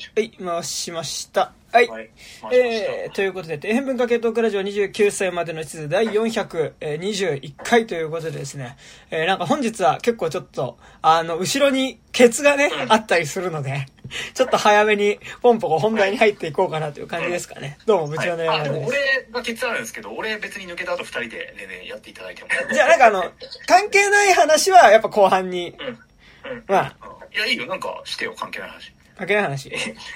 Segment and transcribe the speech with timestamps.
[0.00, 1.52] しはい、回しました。
[1.72, 1.88] はい。
[1.88, 2.10] はい。
[2.52, 8.76] えー、ということで、底辺文化系トークラジオ29歳までの地図第421回ということでですね、
[9.10, 13.86] えー、なんか本日は結構ちょっと、あの、後ろにケツがね、うんあったりするので、
[14.34, 17.78] ちょっと早めにポンポコ本題に入っていこうかなという感じですかね。
[17.84, 18.72] どうも、部長の山田です。
[18.74, 22.48] でも俺がケツあるんですけど、俺別に抜けた後二人でねねやっていただいても。
[22.72, 23.32] じゃあなんかあの、
[23.66, 25.86] 関係ない話はやっぱ後半に、うん。
[25.88, 26.64] うん。
[26.68, 26.94] まあ、
[27.34, 27.66] いや、いいよ。
[27.66, 28.95] なんかしてよ、関係ない話。
[29.16, 29.66] 関係ない話。
[29.68, 29.72] い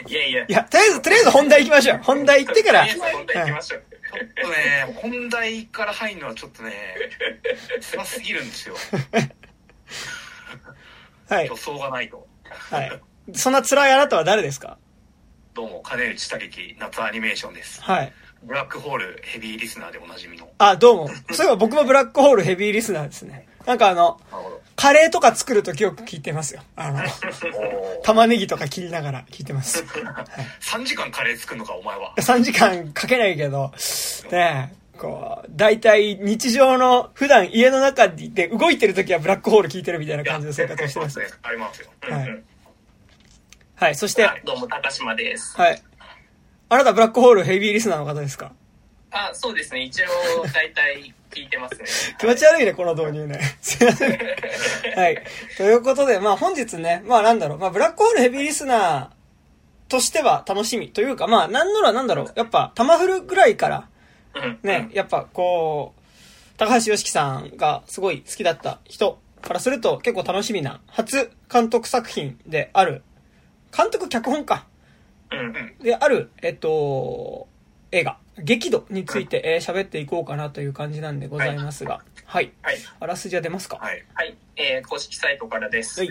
[0.09, 0.45] いやいや。
[0.48, 2.00] や、とりあえず、とりあえず本題行きましょう。
[2.04, 3.82] 本題行ってから、とりあえず本題行きましょう。
[3.90, 6.73] ちょっとね、本題から入るのはちょっとね、
[7.81, 8.75] 狭すぎるんですよ。
[11.29, 11.57] はい予。
[11.57, 12.26] 想がないと。
[12.71, 13.00] はい。
[13.35, 14.79] そんな辛いあなたは誰ですか？
[15.54, 17.81] どうも、金内武樹夏アニメーションです。
[17.82, 18.12] はい。
[18.43, 20.48] ブラックホールヘビーリスナーでおなじみの。
[20.59, 21.09] あ、どうも。
[21.32, 23.46] そういえば僕もブラックホールヘビーリスナーですね。
[23.67, 24.60] なんかあの、なるほど。
[24.80, 26.62] カレーとか作るときよく聞いてますよ。
[26.75, 27.00] あの、
[28.02, 29.84] 玉ねぎとか切りながら聞いてます。
[30.62, 32.14] 3時間カレー作るのか、お前は。
[32.16, 33.72] 3時間かけないけど、
[34.31, 41.15] ねえ、こう、大体日常の普段家の中にいて動いてるときはブラックホール聞いてるみたいな感じの生活をしてます。
[41.15, 41.91] そうですねありますよ。
[42.00, 42.44] はいうん
[43.77, 45.56] はい、そして、はいどうも、高島です。
[45.59, 45.83] はい。
[46.70, 48.53] あなたブラックホールヘビーリスナーの方ですか？
[49.11, 49.83] あ、そうですね。
[49.83, 50.06] 一応、
[50.53, 51.84] 大体聞いてますね。
[52.19, 53.41] 気持ち悪いね、この導入ね。
[53.61, 54.19] すいません。
[54.97, 55.22] はい。
[55.56, 63.88] ということで、まあ本日ね、まあなんだろう、まあブラックホールヘビーリスナーとしては楽しみというか、まあなんならなんだろう、やっぱ、タマフルぐらいから、
[64.34, 64.58] うん。
[64.62, 66.00] ね、やっぱこう、
[66.58, 73.03] 高橋良樹さんがすごい好きだった人からすると結構楽しみな初監督作品である、
[73.77, 74.66] 監督脚本か。
[75.81, 77.48] である、えっと、
[77.92, 82.53] 映画、激怒についてえー喋っていこうかなという感じなんでございますが、はい。
[82.63, 82.77] はい。
[83.01, 83.77] あらすじは出ますか？
[83.77, 84.05] はい。
[84.15, 84.37] はい。
[84.57, 86.01] えー、公式サイトからです。
[86.01, 86.11] はい。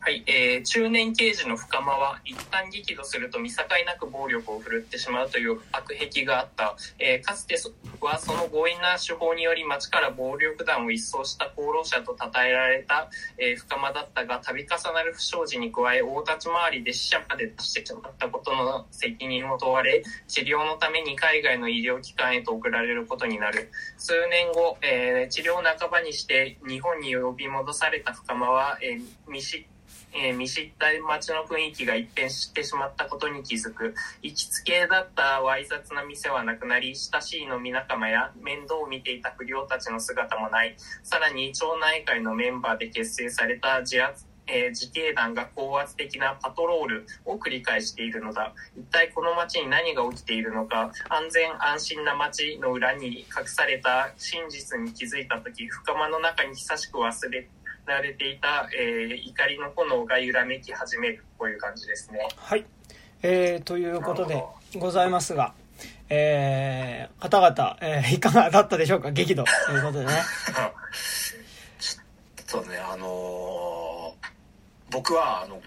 [0.00, 7.56] はい、えー中年刑事の深間は一旦激怒すると見境なく暴力を振るってしまうという悪癖があった、えーかつて
[8.00, 23.70] はその強引な手法により町から暴力団を一掃した功労者と称えられた、えー深間だったが度重なる不祥事に加え大立ち回りで死者まで出してしまったことの責任を問われ治療のために海外の医療機関へと送られることになる。
[23.98, 29.66] 数年後、えー治療半ばにして日本に呼び戻された深間は、えー見知
[30.12, 33.94] えー見知った街の雰囲気が一変してしまったことに気づく。
[34.22, 40.76] 行きつけだったわい雑な店はなくなり親しい飲み仲間や面倒を見ていた不良たちの姿もない。
[41.02, 48.54] さらに町内会のメンバーで結成された自圧えー自警団が高圧的なパトロールを繰り返しているのだ。
[48.78, 57.46] 一体この街に何が起きているのか安全安心な街の裏に隠された真実に気づいた時深間の中に久しく忘れ
[57.88, 62.20] られていた、えー怒りの炎が揺らめき始めるこういう感じですね。
[62.36, 62.64] はい。
[63.22, 64.42] えー、ということで
[64.78, 65.52] ございますが、
[66.08, 69.10] えー、方々、えー、いかがだったでしょうか？
[69.10, 70.12] 激怒ということでね。
[72.46, 73.88] そうね、あのー
[74.90, 75.60] 僕は、あの、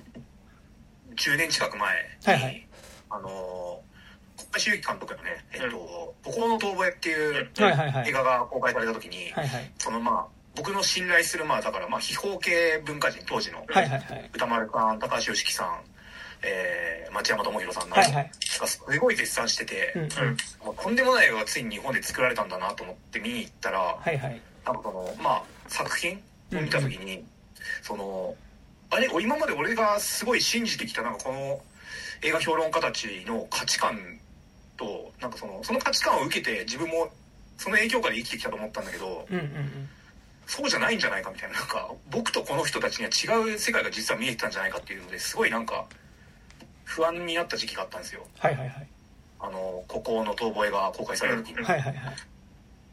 [1.16, 1.94] 10年近く前
[2.26, 2.68] に、はいはい
[3.12, 5.78] あのー、国家主義監督のね、えっと、
[6.24, 7.50] 孤高の遠吠えっていう
[8.08, 9.72] 映画が公開された時に、はいはい。
[9.78, 14.30] そのまあ、僕の信頼する、まあ、だから、まあ、秘宝系文化人、当時の、はいはいはい。
[14.34, 15.80] 歌丸さん、高橋良樹さん、
[16.44, 18.32] えー、町山智博さんなどはいはい。
[18.60, 20.10] がすごい絶賛してて、うんうん。
[20.66, 24.42] もうとんでもない映画がついに日本で作られたんだなと思って見に行ったら、はいはい。
[24.66, 26.22] なんかその、まあ、作品
[26.54, 27.24] を見た時に、
[27.82, 28.36] その、
[28.90, 31.62] あれ、今まで俺がすごい信じてきた、なんかこの
[32.24, 33.98] 映画評論家たちの価値観
[34.78, 37.10] と、なんかその、その価値観を受けて自分も
[37.58, 39.90] その影響下で生きてきたと思ったんだけど、うんうんうん。
[40.48, 45.86] そうじゃないんじゃないかみたいな、なんか、僕とこの人たちには違う世界が実は見えてたんじゃないかっていうのですごいなんか、
[46.84, 48.28] 不安になった時期があったんですよ。
[48.38, 48.88] はいはいはい。
[49.40, 51.64] あの、孤高の遠吠えが公開された時に。
[51.64, 52.16] はいはいはい。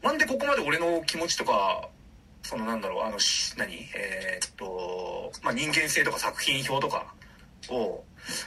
[0.01, 1.89] なんでここまで俺の気持ちとか、
[2.41, 3.75] そのなんだろう、あの、し何？
[3.93, 7.13] えーっと、まあ、人間性とか作品表とか
[7.69, 8.03] を、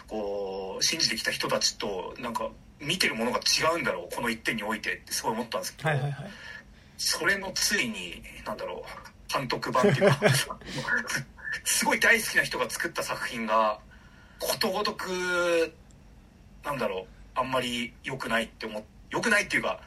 [0.08, 2.48] こう、信じてきた人たちと、なんか、
[2.80, 6.30] 見てるものが違うんだろう、この一点においてってすごい思ったんですけど、はいはいはい。
[6.96, 10.20] それのついに、なんだろう、監督版っていうか、
[11.64, 13.78] すごい大好きな人が作った作品が、
[14.38, 15.74] ことごとく、
[16.64, 17.06] なんだろ
[17.36, 19.80] う、あんまり良くないって思っ、良くないっていうか、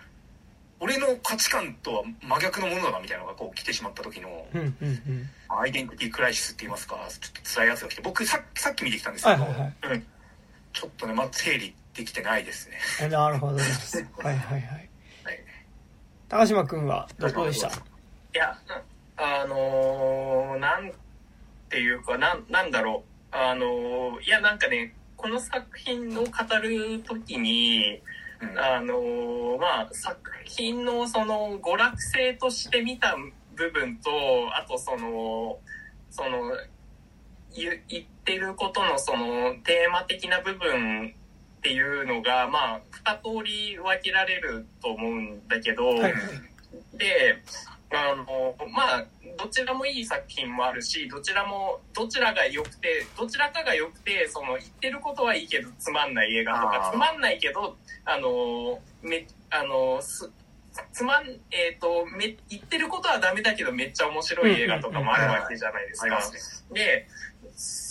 [0.80, 5.30] 俺の価値観とは真逆のものだなみたいなのがこう来てしまった時の、うんうんうん。
[5.48, 9.74] アイデンティティクライシスって言いますか、ちょっと辛いやつが来て、僕ささっき見てきたんですけど、はいはいはい。
[9.84, 10.08] うん。
[10.74, 12.78] ちょっとね、まだ整理できてないですね。
[13.02, 13.58] えなるほど。
[14.22, 14.90] はいはいはい。
[16.30, 17.68] はい高島くんはどうでした？
[17.68, 17.72] い
[18.34, 18.58] や、
[19.18, 20.92] あのーなん
[21.70, 23.36] ていうか、なん、なんだろう。
[23.36, 26.30] あのーいや、なんかね、ここの作品を語
[26.62, 28.02] るときに、
[28.42, 33.16] うんあのまあ、作品のその娯楽性として見た
[33.56, 34.12] 部分と、
[34.56, 35.58] あとその、
[36.12, 36.52] その、
[37.56, 41.16] 言言ってることのそのテーマ的な部分
[41.66, 46.14] っていうのが、まあ、二通り分けられると思うんだけど、はい。
[46.94, 47.42] で、
[47.92, 57.76] あの、まあ、どちらもいい作品もあるし、どちらも、どちらが良くて、どちらかが良くて、その、言ってることはいいけど、つまんない映画とかつまんないけど、
[58.06, 60.30] あの、め、あの、す、
[60.94, 66.22] つまん、えっ、と、め、言ってることはダメだけど、めっちゃ面白い映画とかもあるわけじゃないですか。
[66.74, 67.08] で、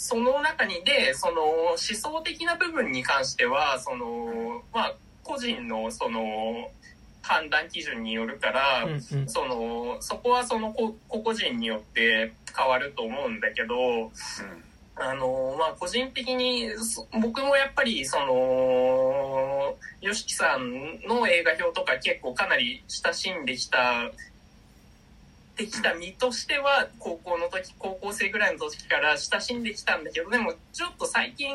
[0.07, 6.71] その中にで、その思想的な部分に関しては、その、まあ、個人のその
[7.23, 9.01] 判断基準によるから、うんうん。
[9.27, 14.13] その、そこはその個個々人によって変わると思うんだけど、
[14.97, 24.11] あの、まあ、個人的に、そ僕もやっぱり、その、ヨシキさんの映画表とか結構かなり親しんできた、
[25.57, 31.55] できた身としては、高校の時、高校生ぐらいの時から親しんできたんだけど、でも、ちょっと最近、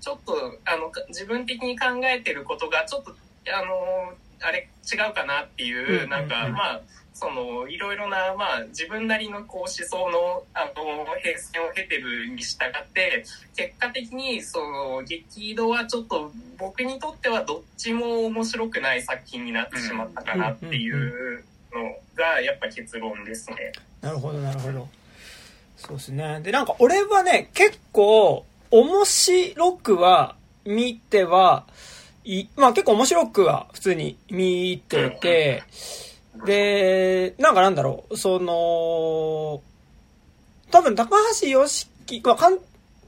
[0.00, 3.14] ちょっと、あの、自分的に考えてることが、ちょっと、
[3.52, 6.52] あの、あれ、違うかなっていう、うんなんか、うん。
[6.52, 6.80] まあ、
[7.14, 13.24] その、いろいろな、まあ、自分なりのこう思想の、あの、変遷を経てるに従って、
[13.56, 23.72] 結果的に、その、激怒はちょっと、僕にとってはどっちも面白くない作品になってしまったかなっていうのが、やっぱ結論ですね。
[24.00, 24.88] なるほど、なるほど。
[25.76, 26.40] そうですね。
[26.42, 31.66] で、なんか俺はね、結構、面白くは見ては
[32.24, 35.62] い、まあ結構面白くは普通に見てて、
[36.46, 39.60] で、なんかなんだろう、その、
[40.70, 42.58] 多分高橋良樹、まあ、監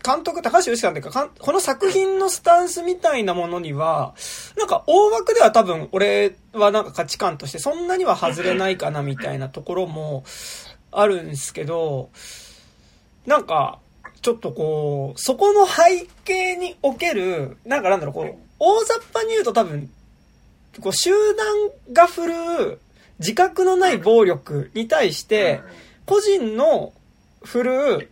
[0.05, 4.15] 監督高橋良樹さんというか、んこの作品のスタンスみたいなものには、
[4.59, 10.25] なんか大枠では多分俺はなんか価値観としてそんなには外れないかなみたいなところも
[10.93, 12.11] あるんですけど、
[13.27, 13.79] なんか、
[14.21, 19.91] ちょっとこう、そこの背景における、なんかなんだろう、こう、大雑把に言うと多分、
[20.81, 21.47] こう集団
[21.93, 22.35] が振る
[22.73, 22.79] う
[23.21, 25.61] 自覚のない暴力に対して、
[26.05, 26.93] 個人の
[27.43, 28.11] 振る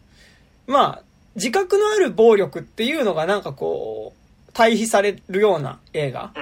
[0.67, 6.33] う、まあ、自覚のある暴力っていうのがなんかこう、対比されるような映画。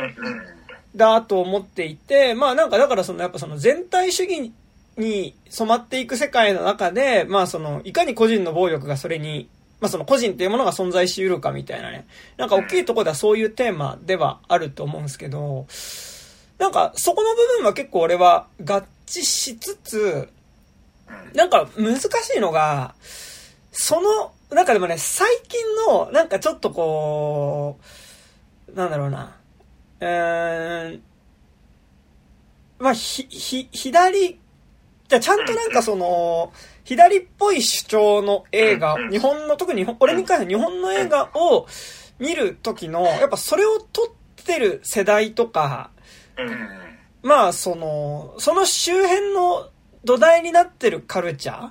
[0.97, 4.53] だと思っていて、まあなんかだからそのやっぱその全体主義
[4.97, 9.49] に染まっていく世界の中で、まあその、いかに個人の暴力がそれに、
[9.81, 12.07] まあその個人っていうものが存在し得るかみたいなね。
[12.37, 15.67] なんか大きいところではそういうテーマではあると思うんですけど、
[16.59, 20.29] なんかそこの部分は結構俺は合致しつつ、
[21.35, 22.95] なんか難しいのが、
[23.73, 27.79] その、なんかでもね、最近の、なんかちょっとこ
[28.69, 29.37] う、なんだろうな、
[30.01, 31.03] うーん、
[32.79, 34.41] まあ、ひ、ひ、左、
[35.09, 36.53] じゃちゃんとなんかその、
[36.85, 41.67] 左っぽい主張の映画、日本の、特に日本、俺に関しては日本の映画を
[42.19, 45.91] 見る時の、やっぱそれを撮ってる世代とか、
[47.23, 49.69] まあその、その周辺の
[50.05, 51.71] 土台になってるカルチャ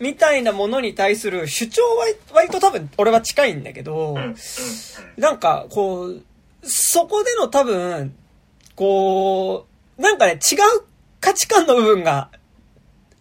[0.00, 4.16] みたいなものに対する主張は割と多分俺は近いんだけど、
[5.18, 6.22] なんかこう、
[6.62, 8.14] そこでの多分、
[8.74, 9.66] こ
[9.98, 10.38] う、なんかね、違う
[11.20, 12.30] 価値観の部分が、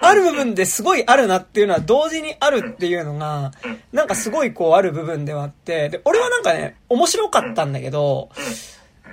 [0.01, 3.51] ある部分ですごいあるなっていうのは同時にあるっていうのが、
[3.91, 8.29] なんかすごいこうある部分ではあって、で、俺はなんかね、面白かったんだけど、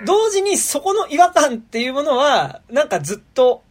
[0.05, 3.63] 同時にそこの違和感っていうものは、なんかずっと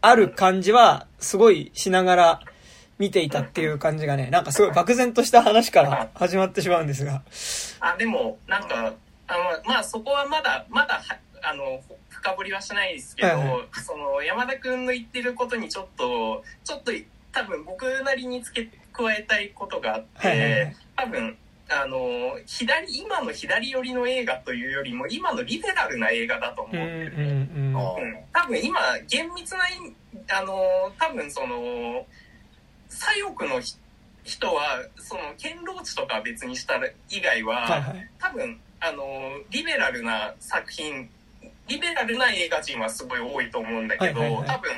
[0.00, 2.40] ある感じは、すごいしながら
[2.98, 7.22] 見ていたっていう感じがね、なんかすごい漠然とした話から始まってしまうんですが。
[7.80, 8.94] あ、でも、なんか、
[9.28, 16.92] あの、まあ、そこはまだ、まだは、あの、深掘りはしないですけど、はいはいその、山田くんの言ってることにちょっと、ちょっと、
[17.32, 21.36] 多分僕なりに付け加えたいことがあって、はいはいはい多分、
[21.68, 27.76] あの、左、今の左寄りの映画というよりも、今のリベラルな映画だと思ってうんうんて、うん。
[27.76, 29.58] あうん多分今、厳密な
[30.38, 32.06] あの、多分その、
[32.96, 33.74] 左翼のひ
[34.24, 38.10] 人は、その、堅牢地とか別にしたら以外は、はいはい。
[38.18, 39.04] 多分、あの、
[39.50, 41.08] リベラルな作品、
[41.68, 44.70] リベラルな映画人はすごい多いと思うんだけど、はいはいはい多分、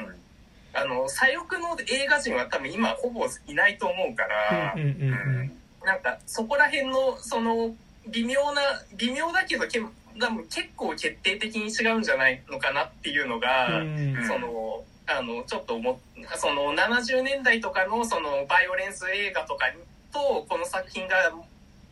[0.75, 5.53] あの、左翼の映画人は多分今ほぼいないと思うから、うんうんうんうん。
[5.85, 7.75] なんかそこら辺の、その、
[8.09, 8.61] 微妙な、
[8.97, 15.97] 微妙だけどけ多分結構決定的に違うんじゃないのかなっていうのが、うんその、あの、ちょっと思っ
[16.37, 19.67] その70年代とかのそのバイオレンス映画とか
[20.13, 21.33] とこの作品が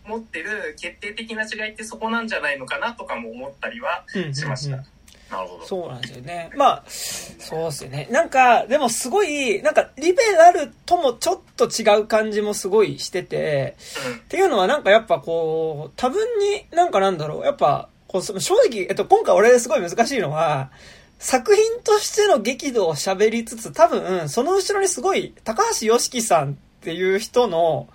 [0.07, 4.77] 持ってる決定的な違いってそこなんじゃないのかなとかも思ったりはしました。
[4.77, 4.97] うんうんうん
[5.31, 5.67] なるほど。
[5.67, 6.51] そうなんですよね。
[6.57, 8.09] まあ、そうですよね。
[8.13, 13.77] なんか、でもすごい、なんか、リベラルともちょっと違う感じもすごいしてて、
[14.19, 20.71] っていうのはなんかやっぱこう、多分になんかなんだろう、やっぱ、こう、正直、えっと、今回俺すごい難しいのは、
[21.19, 27.89] 作品としての激怒を喋りつつ、多分、その後ろにすごい、高橋良樹さんっていう人の。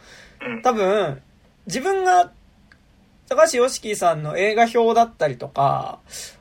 [0.64, 1.22] 多分、
[1.68, 2.32] 自分が、
[3.30, 6.00] 高橋良樹さんの映画表だったりとか、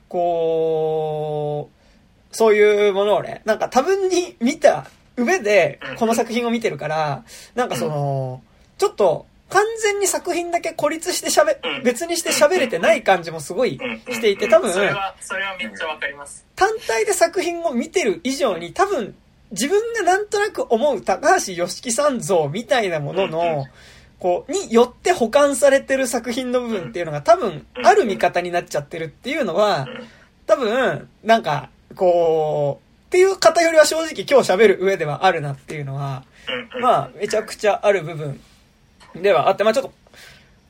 [0.08, 1.70] こ
[2.32, 8.42] う、そういうものをね、なんか多分に見た上でうん、この作品を見てるから、なんかその、
[8.78, 13.78] ちょっと、完全に作品だけ孤立して喋うん、別にして喋れてない感じもすごい
[14.08, 16.46] していて、多分そ、れは、それはめっちゃわかります。
[16.54, 19.14] 単体で作品を見てる以上に多分
[19.50, 23.66] 自分がなんとなく思う高橋良樹さん像みたいなものの、
[24.20, 30.06] こう、によって保管されてる作品の部分っていうのが多分ある見方になっちゃってるっていうのはうん、
[30.46, 36.24] 多分、なんか、こう、っていう偏りは正直今日喋る上ではあるなっていうのは。
[36.80, 38.40] まあ、めちゃくちゃある部分
[39.20, 39.92] ではあって、まあちょっと、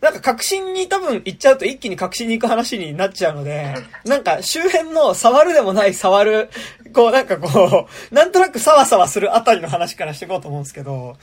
[0.00, 6.49] なんか確信に多分行っちゃうと一気に確信に行く話になっちゃうので、なんか周辺の触るでもない触る、
[6.94, 11.16] こうなんかこう、なんとなくサワサワするあたりの話からしていこうと思うんですけど、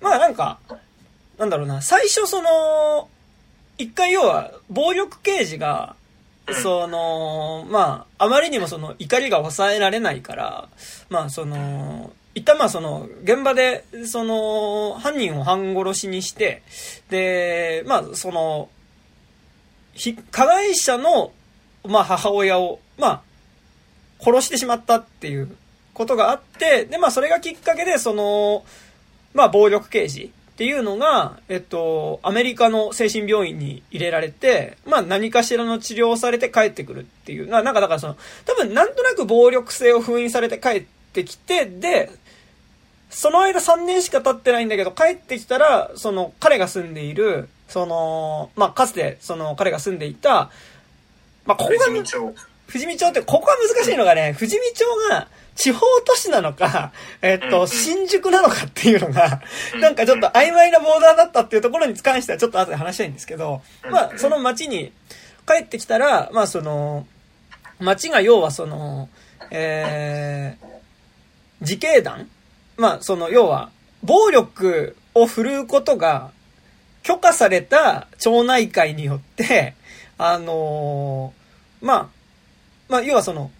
[0.00, 0.58] まあなんか、
[1.38, 3.08] なんだろうな、最初その、
[3.78, 5.94] 一回要は暴力刑事が、
[6.62, 10.68] その、まあ、あまりにもその怒りが抑えられないから、
[11.08, 16.62] まあその、一旦まあその、現場で、その、犯人を半殺しにして、
[17.10, 18.68] で、まあその、
[19.94, 21.32] ひ加害者の、
[21.84, 23.22] まあ母親を、まあ、
[24.20, 25.56] 殺してしまったっていう
[25.94, 28.64] ことがあって、で、まあそれがきっかけで、その、
[29.34, 37.48] まあ暴力刑事っていうのが、えっと、アメリカの精神病院に入れられて、まあ何かしらの治療をされて帰ってくるっていう。
[37.48, 42.10] なんかだからその、多分なんとなく暴力性を封印されて帰ってきて、で、
[43.10, 50.50] その間3年しか経ってないんだけど、帰ってきたら、その彼が住んでいる、その、まあかつてその彼が住んでいた、
[51.46, 52.34] まあここが、富士見町。
[52.66, 59.42] 富士見町って、ここが難しいのがね、富士見町が地方都市なのか、えっと、新宿なのかっていうのが、
[59.74, 59.80] うん。
[59.80, 63.90] なんかちょっと曖昧なボーダーだったっていうところに関してはちょっと後で話したいんですけど、うん。
[63.90, 64.92] まあ、その町に
[65.46, 67.06] 帰ってきたら、まあ、その、
[67.80, 69.08] 町が要はその、
[69.50, 70.67] えー、
[71.60, 72.28] 自警団
[72.76, 73.70] まあ、その、要は、
[74.02, 76.30] 暴力を振るうことが
[77.02, 79.74] 許可された町内会によって、
[80.16, 82.08] あのーまあ、
[82.88, 83.50] まあ、要はその、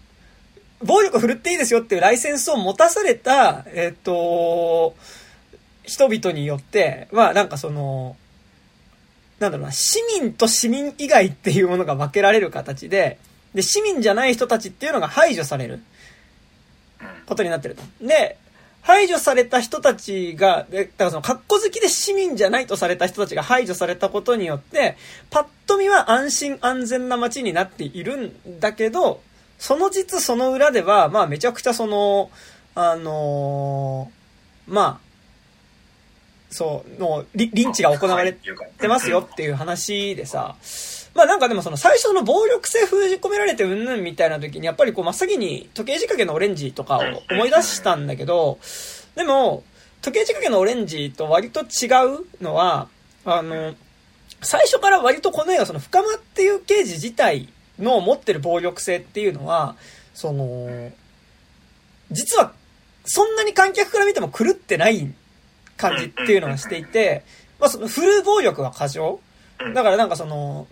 [0.81, 4.95] 暴力振るっていいですよっていうライセンスを持たされた、えっ、と、
[5.83, 8.15] 人々によって、まあなんかその、
[9.39, 13.19] なんだろうな、市民と市民以外っていうものが分けられる形で、
[13.53, 15.81] で、市民じゃない人たちっていうのが排除される。
[17.25, 17.83] ことになってると。
[18.05, 18.37] で、
[18.81, 24.97] 排除された人たちが、でだからその、格好好きで市民じゃないとされた人たちが排除されたことによって、
[25.29, 29.21] パッと見は安心安全な街になっているんだけど、
[29.57, 32.31] その実その裏では、まあめちゃくちゃその、
[32.75, 35.09] あのーまあ、
[36.49, 40.55] そう、の、リリンチが行われてますよっていう話でさ、
[41.15, 47.01] まあなんかでもその最初の暴力性封じ込められてうんぬんみたいな時にやっぱりこう真っ先に時計仕掛けのオレンジとかを
[47.31, 48.59] 思い出したんだけど、
[49.15, 49.63] でも
[50.01, 51.87] 時計仕掛けのオレンジと割と違
[52.21, 52.87] うのは、
[53.25, 53.75] あの、
[54.41, 59.75] 最初から割とこの映画その深間っていう刑事自体の持ってる暴力性っていうのは、
[60.13, 60.91] その、
[62.11, 62.53] 実は
[63.05, 65.13] そんなに観客から見ても狂ってない
[65.77, 67.23] 感じっていうのがしていて、
[67.59, 69.19] まあそのフル暴力は過剰。
[69.73, 70.67] だからなんかその、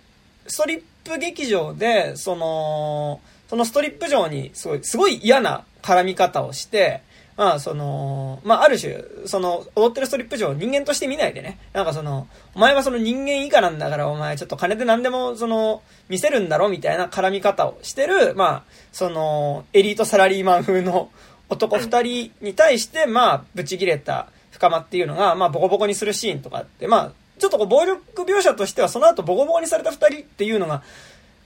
[0.48, 7.02] ストリップ劇場で、その、そのストリップ場にすごい、すごい嫌な絡み方をして、
[7.38, 21.12] まあその、まあある種、その、踊ってるストリップ場を人間として見ないでね、なんかその、お前はその人間以下なんだからお前ちょっと金で何でもその、見せるんだろうみたいな絡み方をしてる、まあ、その、エリートサラリーマン風の
[21.50, 30.84] 男二人に対して、まあ、ブチ切れた深間っていうのが、まあ、ボコボコにするシーンとかって、まあ、ちょっとこう暴力描写としてはその後ボコボコにされた二人っていうのが、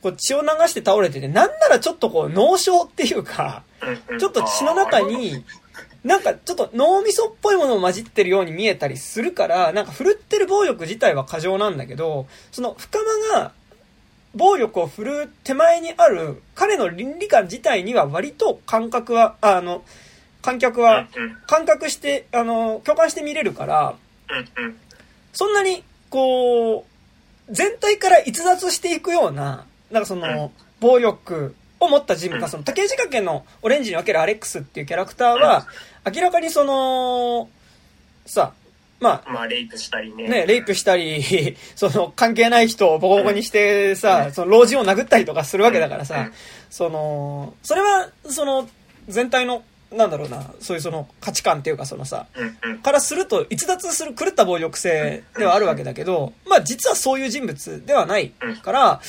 [0.02, 3.64] こう血を流して倒れてて、なんならちょっとこう脳症っていうか、
[4.20, 5.44] ちょっと血の中に、
[6.04, 13.00] なんかちょっと脳みそっぽいものを混じってるように見えたりするから、なんか振るってる暴力自体は過剰なんだけど、その深
[13.32, 13.52] 間が
[14.34, 19.84] 暴力を振るう手前にある彼の倫理観自体には割と感覚は、あの、
[20.42, 21.08] 観客は
[21.46, 23.96] 感覚して、あの、共感して見れるから、
[25.34, 35.68] そんなに、こう、全体から逸脱していくような、なんかその、暴力を持った人物が、その、竹内掛けのオレンジに分けるアレックスっていうキャラクターは、
[36.14, 37.50] 明らかにその、
[38.26, 38.54] さ、
[39.02, 40.30] まあ、まあ、レイプしたりね。
[40.30, 46.30] ね、レイプしたり、 その、関係ない人をボコボコにしてさ、その、老人を殴ったりとかするわけだからさ、
[46.70, 48.70] その、それは、その、
[49.08, 52.28] 全体の、なんだろうな、そういうその価値観っていうかそのさ。
[52.82, 58.32] からすると逸脱する狂った暴力性ではあるわけだけど、まあ実はそういう人物ではない
[58.64, 59.02] から、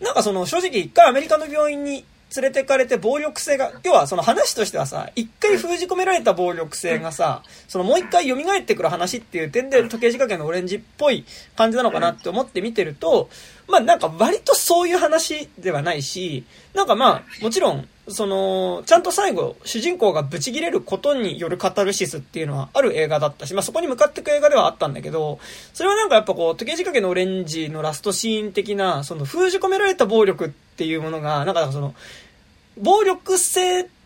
[0.00, 2.04] なんかその正直一回アメリカの病院に
[2.36, 11.24] 連れてかれて暴力性が、要はその話としてはさ、一回封じ込められた暴力性がさ、そのもう一回蘇ってくる話っていう点で時計仕掛けのオレンジっぽい
[11.56, 13.28] 感じなのかなって思って見てると、
[13.68, 25.38] まあなんか割とそういう話ではないし、なんかまあもちろん、その、ちゃんと最後、主人公がブチギレることによるカタルシスっていうのはある映画だったし、まあそこに向かっていく映画ではあったんだけど、
[25.72, 31.94] それはなんかやっぱこう、時計仕掛けのオレンジのラストシーン的な、その封じ込められた暴力っていうものが、なんかその、
[32.78, 33.99] 暴力性って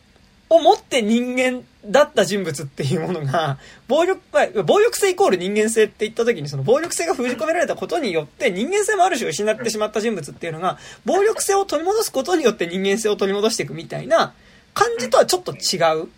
[0.51, 3.59] を持って人間だった人物っていうものが、
[3.89, 14.35] 暴力、まあ暴力性イコール人間性って言った時に、その暴力性が封じ込められたことによって人間性もある種失ってしまった人物っていうのが、暴力性を取り戻すことによって人間性を取り戻していくみたいな
[14.75, 16.09] 感じとはちょっと違う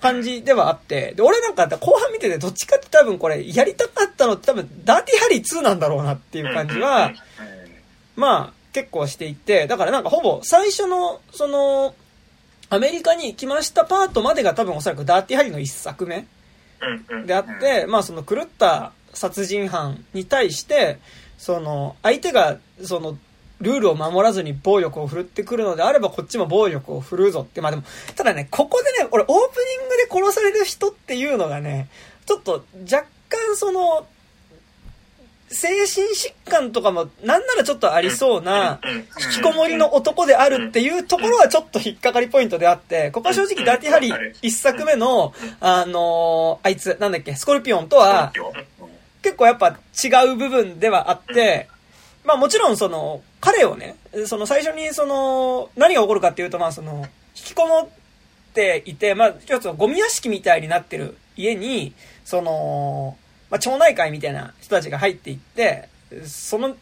[0.00, 7.12] 感じではあって、で、俺なんか後半見ててどっちかって多分これやりたかったのって多分ダーティハリー2なんだろうなっていう感じは、
[8.16, 11.94] まあ、結構していて、だからなんかほぼ最初の、その、
[12.70, 16.26] アメリカに行きましたパートまでが多分おそらくダーティハリーの一作目。
[17.26, 20.98] であって、まあその狂った殺人犯に対して、
[21.38, 23.16] その、相手が、その、
[23.60, 27.60] ルールを守らずに暴力を振るってくるのであれば、こっちも暴力を振るうぞって。
[27.60, 27.82] まあでも、
[28.14, 31.88] ただね、ここでね、俺オープニングで殺される人っていうのがね、
[32.26, 34.06] ちょっと若干その、
[35.50, 38.80] 精神疾患とかも、なんならちょっとありそうな。
[39.34, 48.32] 引きこもりの男であるっていうところはちょっと引っかかりポイントであって、ここは正直ダーティハリー一作目の、あのーあいつ、なんだっけ、スコルピオンとは、
[49.22, 51.68] 結構やっぱ違う部分ではあって、
[52.24, 57.88] まあもちろんその、彼をね、その最初にその、何が起こるかっていうと、まあその、引きこもっ
[58.52, 63.16] ていて、まあちょっとゴミ屋敷みたいになってる家に、その、
[63.50, 65.88] まあ町内会みたいな人たちが入っていって、
[66.26, 66.76] その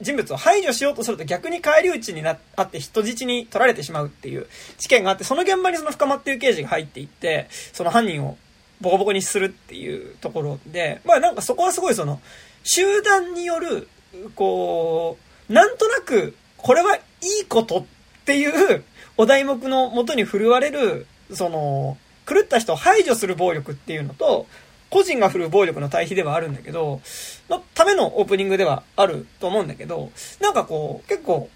[0.00, 4.46] 人物を排除しようとすると逆に返り討ちになあって人質に取られてしまうっていう
[4.78, 8.36] 事件があって、その現場にその深まっていう刑事が入っていって、その犯人を
[8.80, 12.20] ボコボコにするっていうところで、まあなんかそこはすごいその、
[12.62, 13.88] 集団による、
[14.34, 17.00] こう、なんとなく、これはい
[17.42, 17.86] いことっ
[18.24, 18.84] ていう
[19.16, 21.96] お題目のもとに振るわれる、その、
[22.28, 24.46] 狂った人を排除する暴力っていうのと、
[24.90, 27.00] 個人が振るう暴力の対比ではあるんだけど、
[27.48, 31.48] のためのオープニングではあると思うんだけど、なんかこう、結構、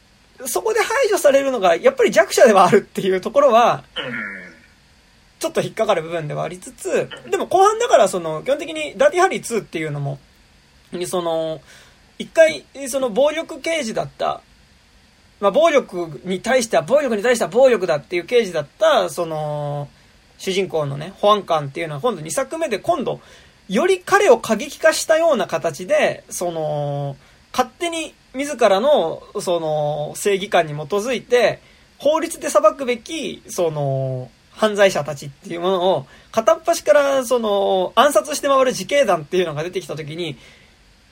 [0.46, 3.84] そこで排除されるのが、やっぱり弱者ではあるっていうところは、
[5.38, 10.18] ちょっと引っかかる部分ではありつつ、でも後半だからその、基本的にダーティハリー2っていうのも、
[11.06, 11.60] その、
[12.18, 14.42] 一回、その暴力刑事だった、
[15.40, 19.88] まあ暴力に対しては、暴力に対しては暴力だっていう刑事だった、その、
[20.40, 23.20] 主人公のね、保安官っていうのは今度2作目で今度、
[23.68, 27.16] より彼を過激化したような形で、その、
[27.52, 31.60] 勝手に自らの、その、正義感に基づいて、
[31.98, 40.38] 法律で裁くべき、その、犯罪者たちっていうものを、片っ端から、その、暗殺して回る自警団っていうのが出てきたときに、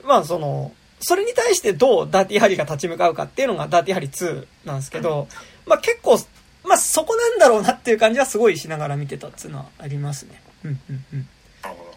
[0.03, 5.27] まあ、その、それに対してどうダーティーハリーが立ち向かうかっていうのがダーティーハリー2なんですけど、
[5.65, 6.19] まあ結構、
[6.63, 10.41] まあそこなんだろうなっていう感じはすごいしながら見てたっていうのはありますね。
[10.65, 11.27] うんうんうん。
[11.63, 11.95] なるほ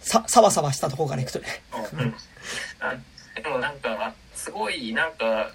[0.00, 1.62] さ、さわさわしたところからいくとね。
[1.72, 1.78] ど。
[1.98, 2.14] うん
[2.80, 2.94] あ
[3.40, 5.52] でもなんかすごいなんか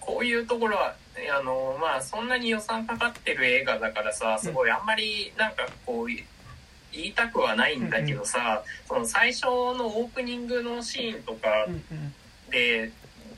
[0.00, 0.94] こういうところは
[1.38, 12.14] あのまあそんなに予算かかってる映画だからさすごいあんまりなんかこう言いたくはないんだけどさ、その最初のオープニングのシーンとかうんうん。
[12.50, 12.92] で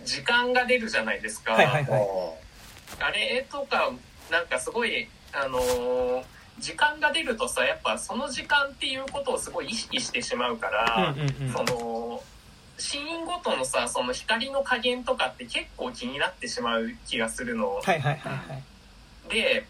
[0.05, 2.01] 時間が出るじゃないですか、はいはいはい。
[3.01, 3.91] あれとか
[4.31, 6.25] なんかすごいあのー
[6.59, 11.53] 時間が出るとさやっぱその時間っていうことをすごい意識してしまうから、うんうんうん。
[11.53, 12.23] その
[12.79, 17.81] シーンごとのさその光の加減とかって結構気になってしまう気がするの。
[17.83, 18.63] はいはいはいはい。
[19.29, 19.67] で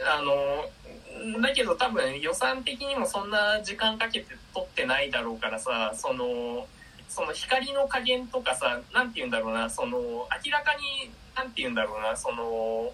[0.00, 6.66] あのだけど多分予算的にもそんな時間かけて撮ってないだろうからさその
[7.08, 12.92] その光の加減とかさなんて言うんだろうなその明らかになんて言うんだろうなその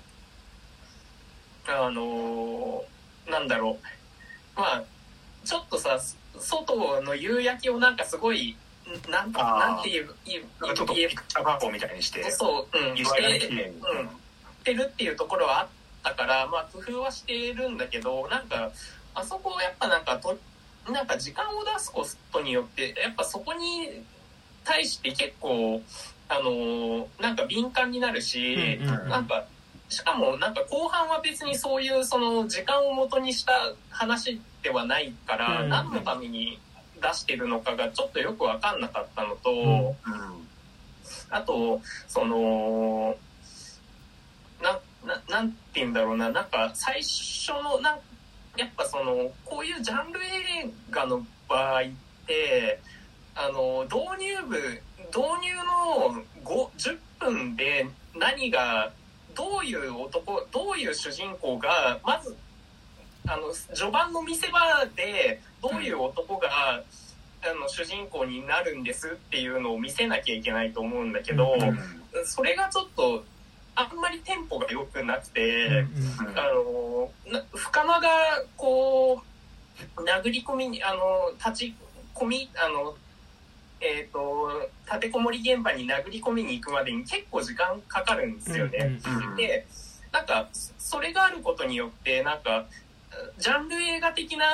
[1.69, 2.85] あの
[3.31, 3.79] なんだろ
[4.57, 4.61] う。
[4.61, 4.85] まあ
[5.45, 5.99] ちょっとさ
[6.39, 8.57] 外の夕焼けをなんかすごい
[9.09, 9.59] なんあー。
[9.75, 14.07] なんて言う言うなんかちょっと言ピクチャー画像みたいにしてえそう、うん、してうん。
[14.07, 14.11] っ
[14.65, 15.69] てるっていうところはあっ
[16.03, 18.71] たから、まあ、工夫はしてるんだけどなんか
[19.15, 20.37] あそこをやっぱなんかと
[20.91, 24.03] なんか時間を出すことによってやっぱそこに
[24.65, 25.81] 対して結構
[26.33, 29.45] あのーなんか敏感になるし、うんうんなんか
[29.89, 33.53] しかもなんか後半は別にそういうその時間を元にした
[33.91, 36.59] 話ではないから、うん何のために
[37.03, 39.51] 出してるのかがちょっとよく分かんなかったのと。
[39.51, 39.95] うんうん
[41.31, 43.17] あと、その、
[44.63, 47.99] な、な、なんて言うんだろうな、なんか最初の、なん
[48.57, 51.85] やっぱその、こういうジャンル映画の場合っ
[52.27, 52.81] て、
[53.35, 54.83] あの、導入部、
[55.15, 57.87] 導入の5、10分で
[58.19, 58.93] 何が、
[59.35, 62.37] どういう男、どういう主人公が、まず、
[63.27, 64.61] あの、序盤の見せ場
[64.97, 66.83] で、どういう男が、
[67.45, 71.79] あの、主人公になるんですっていうのを見せなきゃいけないと思うんだけど、うん
[72.27, 73.25] それがちょっと、
[73.75, 75.87] あんまりテンポが良くなくて、
[76.21, 78.09] あの、な深間が、
[78.57, 79.23] こ
[79.97, 81.75] う、殴り込みに、あの、立ち
[82.15, 82.95] 込み、あの、
[83.83, 88.99] えっ、と、立てこもり現場に殴り込みに行くまでに結構時間かかるんですよね。
[89.05, 89.67] うんで、
[90.13, 92.67] なんか、それがあることによって、なんか、
[93.39, 94.47] ジャンル映画的な、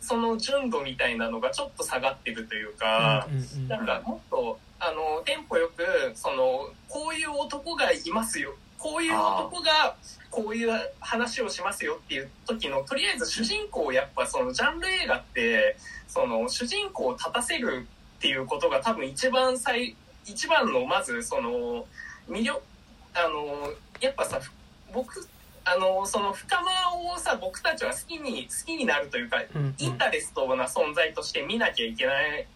[0.00, 3.26] その純度みたいなのがちょっと下がってるというか、
[3.68, 8.54] なんかもっと、あの、テンポよく、その、こういう男がいますよ。
[8.78, 9.96] こういう男が、
[10.30, 17.86] こういう話をしますよっていう時の、とりあえず主人公をやっぱそのジャンル映画って、その主人公を立たせる
[18.24, 21.84] っていうことが多分一番最、一番のまずその、
[22.26, 22.62] 魅力、
[23.12, 24.40] あの、やっぱさ、
[24.94, 25.28] 僕、
[25.66, 26.64] あの、その深間
[27.12, 32.46] をさ、僕たちは好きに、好きになるというか、うんインタレストな存在として見なきゃいけない、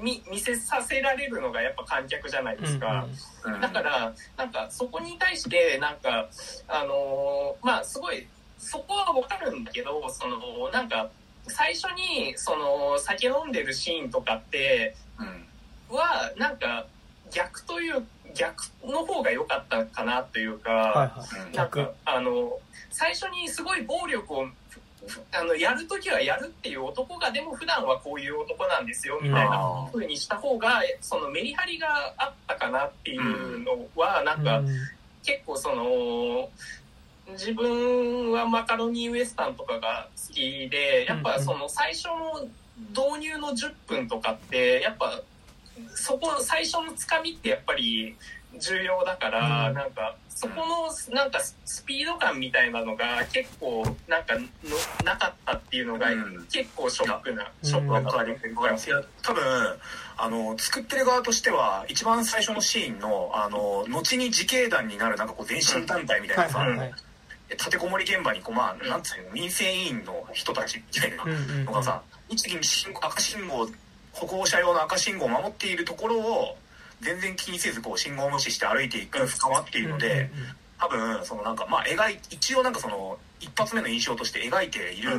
[0.00, 3.08] 見、見せさせられるのがやっぱ観客じゃないですか。
[3.46, 6.28] うんだから、なんかそこに対して、なんか、
[6.68, 11.10] あのーまあすごい、そこはわかるんだけど、その、なんか、
[11.48, 15.05] 最初に、その、酒飲んでるシーンとかって、うん
[15.88, 16.86] は、なんか、
[17.30, 21.46] 逆という、逆の方が良かったかなというか、はいはい。
[21.46, 22.58] うんなんか、あの、
[22.90, 24.46] 最初にすごい暴力を、
[25.06, 34.62] ふあの、やるときはやるっていう男が、でも普段はこういう男なんですよ、みたいな風にした方が、そのメリハリがあったかなっていうのは、なんか、
[35.22, 36.48] 結構その、
[37.32, 42.48] 自分はマカロニウエスタンとかが好きで、やっぱその最初の
[42.90, 45.20] 導入の10分とかって、やっぱ
[45.94, 48.16] そこ最初のつかみってやっぱり
[48.58, 49.74] 重要だから、うん。
[49.74, 50.54] なんかそこ
[51.08, 54.42] のなんかスピード感みたいなのが結構なんかの
[55.04, 56.46] なかったっていうのがうん。
[56.50, 57.68] 結構ショックな、うん。
[57.68, 58.88] ショックわなかるわかります。
[58.88, 59.42] いや多分
[60.18, 66.94] あの作ってる側としては一番最初のシーンのあの後に自警団になるなんかこう前進団体みたいはないさ、はいはい
[67.48, 73.68] 立てこもり現場にこうまあなんつうの民生委員の人たちみたいなうんうんのがさ一時に信号赤信号
[74.12, 76.56] 歩行者用の赤信号を守っているところを
[77.00, 80.30] 全然気にせずこう信号を無視して歩いていく深まっているので、
[80.78, 85.10] 多分そのなんかまあ描い一応なんかその一発目の印象として描いている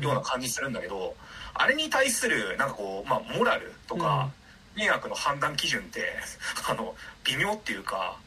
[0.00, 1.14] ような感じするんだけど、
[1.54, 4.30] あれに対するなんかこうまあモラルとか
[4.76, 6.02] 迷惑の判断基準って
[6.68, 8.18] あの微妙っていうか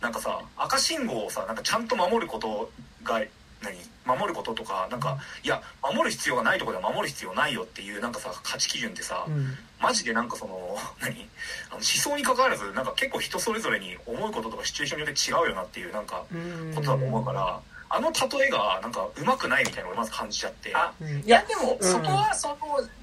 [0.00, 2.70] なんかさ赤信号をさなんかちゃんと守ること
[3.04, 3.20] が
[3.62, 3.78] 何？
[4.04, 9.56] 守ることとかなんかいや守る必要がないところでは守る必要ないよっていうなんかさ価値基準ってさ、うん。
[9.80, 11.28] マジでなんかその 何？
[11.70, 16.72] あの思想に関わらずなんか結構人それぞれに思うこととかシチュエーションによって違うよなっていうなんかうん。
[16.74, 17.60] ことだと思うから、
[17.94, 20.74] あの例えがなんかうまくないみたいなのをまず感じちゃって。
[20.74, 21.08] あうん。
[21.08, 22.56] いいややでもそこはその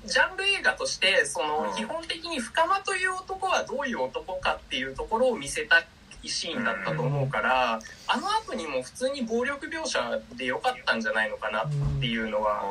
[0.06, 1.76] ジャンル映画としてそのうん。
[1.76, 5.86] 基本的に深間という男はどういう男かっていうところを見せたい
[6.28, 10.00] シーンだったと思うからあの後にも普通に暴力描写
[10.36, 12.64] でよかったんじゃないのかなっていうのは。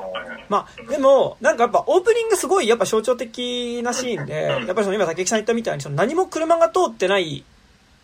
[0.49, 4.67] まあ、でも、なんかやっぱオープニングすごいやっぱ象徴的なシーンで、うん。
[4.67, 7.45] やっぱりその今竹木さん言ったみたいにその何も車が通ってない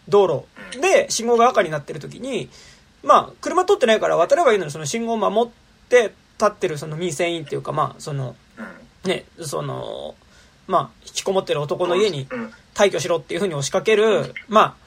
[0.09, 2.49] 道路で信号が赤になってる時に、
[3.03, 5.53] まあ、車通ってないから渡ればいいのにその信号を守っ
[5.89, 8.37] て立ってるその民生委員っていうか、まあ、その、
[9.05, 9.11] うん。
[9.11, 10.15] ね、その、
[10.67, 12.53] まあ、引きこもってる男の家にうん。
[12.75, 14.84] 退去しろっていうふうに押しかける、まあ、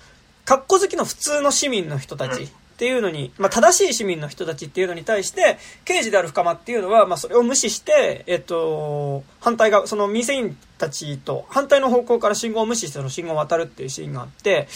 [0.48, 14.70] 格好好きの普通の市民の人たちっていうのに、まあ、正しい市民の人たちっていうのに対して、刑事である深間っていうのは、まあ、それを無視して、えっと、反対側、その民生委員たちと反対の方向から信号を無視してその信号を渡るっていうシーンがあって、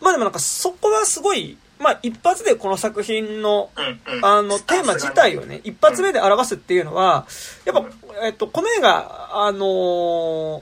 [0.00, 3.70] まあでもなんかそこはすごい、まあ一発でこの作品の
[4.22, 7.28] あの、テーマ自体をね、一発目で表すっていうのは、
[7.64, 7.86] やっぱ、
[8.22, 9.60] えっと、この映画、あの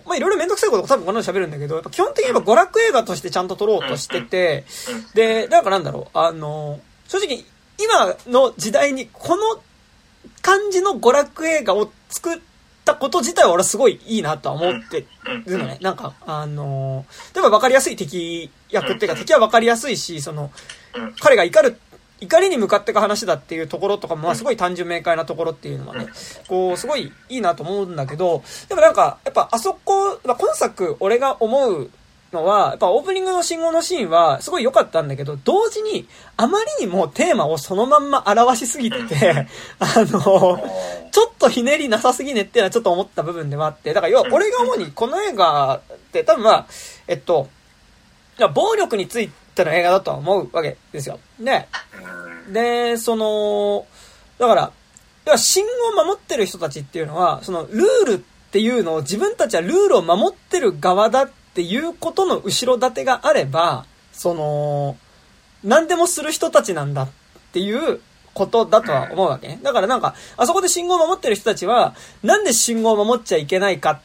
[0.04, 4.64] ーまあ、いろいろめんどくさいこと多分この後喋るんだけど、やっぱ基本的にやっぱ娯楽映画としてちゃんと撮ろうとしてて、
[5.14, 7.44] で、なんかなんだろう、あのー正直、
[7.78, 9.60] 今の時代にこの
[10.42, 12.38] 感じの娯楽映画を作っ
[12.84, 15.06] たこと自体は俺はすごいいいなとは思って
[15.46, 15.78] るのね。
[15.80, 20.50] なんか、あのー例えば分かりやすい敵役っていうか、敵は分かりやすいし、その、
[20.94, 21.14] うん。
[21.20, 21.78] 彼が怒る、
[22.20, 26.07] 怒りに向かっていく話だっていうところとかも、まあすごい単純明快なところっていうのはね、
[26.48, 31.90] こう、すごいいいなと思うんだけど、でもなんか、やっぱあそこ、まあ、今作俺が思う
[32.33, 39.46] のは、やっぱオープニングの信号のシーンはすごい良かったんだけど、同時にあまりにもテーマをそのまんま表しすぎてて、
[39.79, 46.66] あの、ちょっとひねりなさすぎねっていうのはちょっと思った部分ではあって、だから要は俺が主にこの映画って多分まあ、
[47.09, 47.48] えっと、
[48.53, 51.20] 暴力についての映画だとは思うわけですよ。
[51.38, 51.68] で、
[52.50, 53.86] で、その、
[54.38, 54.72] だから、
[55.26, 55.64] 要は信
[55.94, 58.18] 号を守ってる人たちっていうのは、そのルールっ
[58.50, 64.96] ていうのを自分たちはルールを守ってる側だっていうことの後ろ盾があれば、その、
[65.62, 67.08] 何でもする人たちなんだっ
[67.52, 68.00] ていう
[68.34, 69.58] ことだとは思うわけね。
[69.62, 74.00] だからなんか、あそこで信号を守ってる人たちは、なんで信号を守っちゃいけないか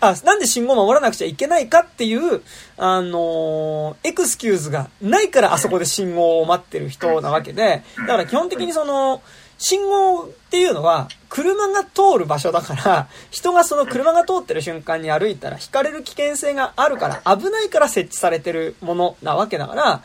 [0.00, 2.42] あ、なんで信号守らなくちゃいけないかっていう、
[2.76, 9.22] あのーエクスキューズがないからあそこで信号を待ってる人なわけで、だから基本的にその、
[9.60, 20.02] 信号っていうのは、車が通る場所だから、人がその車が通ってる瞬間に歩いたら、引かれる危険性があるから、危ないから設置されてるものなわけだから、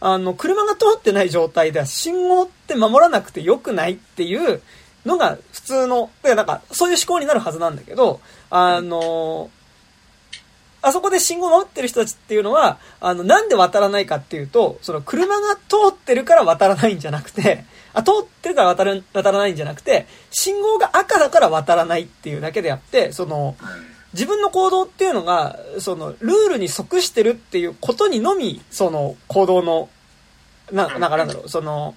[0.00, 4.60] あの、車が通ってない状態では信号って守らなくてよくないっていう
[5.06, 8.20] のが普通の、でなんか、そういう思考になるはずなんだけど、
[8.50, 9.50] あの、
[10.80, 23.56] あそこで信号守ってる人たちっていうのは、あの、なんで渡らないかっていうと、その車が通ってるから渡らないんじゃなくて、あ、通ってるから渡る、渡らないんじゃなくて、信号が赤だから渡らないっていうだけであって、その、
[24.14, 29.88] 自分の行動っていうのが、その、ルールに即してるっていうことにのみ、その、行動の、
[30.70, 31.94] な、なんかなんだろう、その、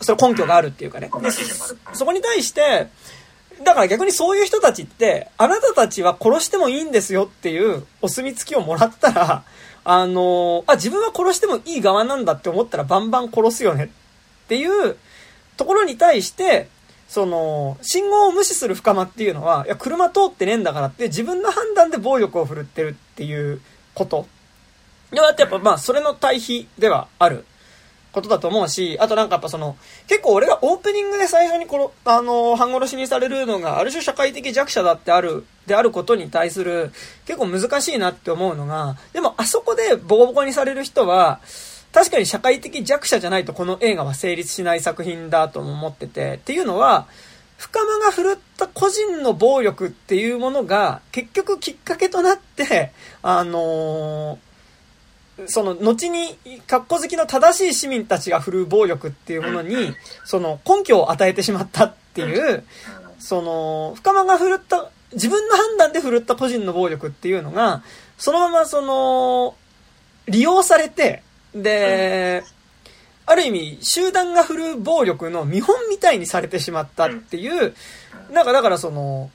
[0.00, 1.10] それ根拠があるっていうかね。
[1.22, 1.30] で
[1.92, 2.88] そこに対して、
[3.64, 9.44] だから逆にそういう人たちって、あなたたちは殺してもいいんですよっていうお墨付きをもらったら、
[9.84, 13.88] あの、あ、自分は殺してもいい側なんだって思ったらバンバン殺すよねっ
[14.48, 14.96] ていう
[15.56, 16.68] ところに対して、
[17.08, 23.60] その、信号を無視する深間っていうのは、いや、車通ってねえんだからって自分の判断で暴力を振るってるっていう
[23.94, 24.26] こと。
[25.10, 27.46] でだってやっぱまあ、それの対比ではある
[28.12, 36.92] ことだと思うし、あとなんかやっぱその、結構俺がオープニングで最初にこの、あの、半殺しにされるのが、ある種社会的弱者だってある、であることに対する、
[37.26, 41.40] 結構難しいなって思うのが、でもあそこでボコボコにされる人は、
[41.92, 47.06] 確かに社会的弱者じゃないとこの映画は成立しない作品だとも思ってて、っていうのは、
[47.58, 52.92] 深間が振るった個人の暴力っていうものが、結局きっかけとなって、
[53.22, 54.47] あのー
[55.46, 62.64] その、後に、格好好きの正しい市民たちが振るう暴力っていうものに、その、根拠を与えてしまったっていう、
[63.18, 67.82] その、深間が振るった、自分の判断で振るった個人の暴力っていうのが、
[68.16, 69.54] そのままその、
[70.26, 71.22] 利用されて、
[71.54, 72.42] で、
[73.24, 77.74] ある意味、集団が振るう暴力の見本みたいにされてしまったっていう、
[78.32, 79.30] なんかだからその、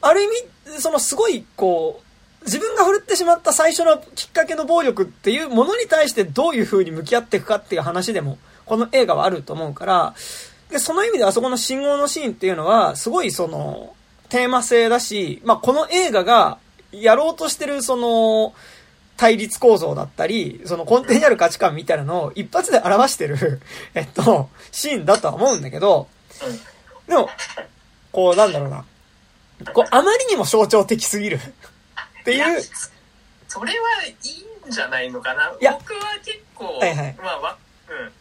[0.00, 2.07] ある意味、そのすごいこう、
[2.48, 10.14] 自分が振るってしまった最初のきっかけの暴力っていうものに対してどういう風に向き合っていくかっていう話でも、この映画はあると思うから、
[10.70, 13.94] で、その意味であそこの信号のシーンっていうのは、すごいその、
[14.28, 16.58] テーマ性だし、まあ、この映画が
[16.92, 18.54] やろうとしてるその、
[19.16, 23.60] 対立構造だったり、その根底にある価値観みたいなのを一発で表してる、
[23.94, 26.06] えっと、シーンだとは思うんだけど、
[27.08, 27.28] でも、
[28.12, 28.84] こう、なんだろうな。
[29.72, 31.40] こう、あまりにも象徴的すぎる。
[32.28, 32.62] っていう、
[33.48, 35.54] それはいいんじゃないのかな？
[35.60, 35.72] いや。
[35.72, 37.16] 僕は結構、はいはい。
[37.22, 37.56] まあわ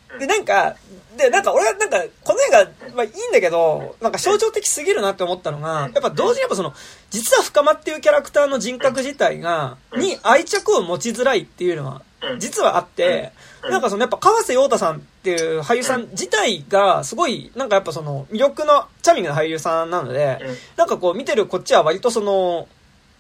[0.10, 0.20] うんうん。
[0.20, 0.76] で、なんか、
[1.18, 6.74] で、なんか俺はなんか、この映画、まあいいんだけど、なんか象徴的すぎるなって思ったのが、やっぱ同時にやっぱその、
[7.10, 12.02] 実は深間っていうキャラクターの人格自体が、に愛着を持ちづらいっていうのは、
[12.40, 13.34] 実はあって、
[13.70, 20.56] なんかそのやっぱ川瀬陽太さんっていう俳優さん自体がすごいなんかやっぱその魅力のチャーミングな俳優さんなのでうん。
[20.78, 22.68] なんかこう見てるこっちは割とその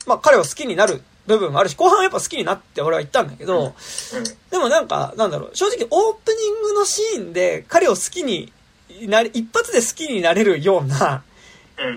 [0.07, 3.75] まあ彼を好きになる部分もあるし後半はやっぱ好きになって俺は言ったんだけど
[4.49, 8.51] でもなんかなんだろう正直オープニングのシーンで彼を好きに
[9.07, 11.23] なり一発で好きになれるような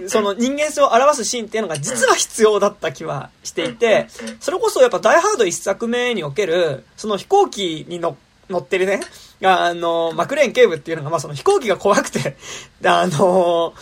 [0.09, 8.17] その人間性を表すシーンっていうのが実は必要だった気はしていて、それこそやっぱダイハード一作目における、その飛行機に乗
[8.51, 9.01] 乗ってるね、
[9.43, 12.37] あの、マクレーン警部っていうのが、まあその飛行機が怖くて、
[12.85, 13.75] あの、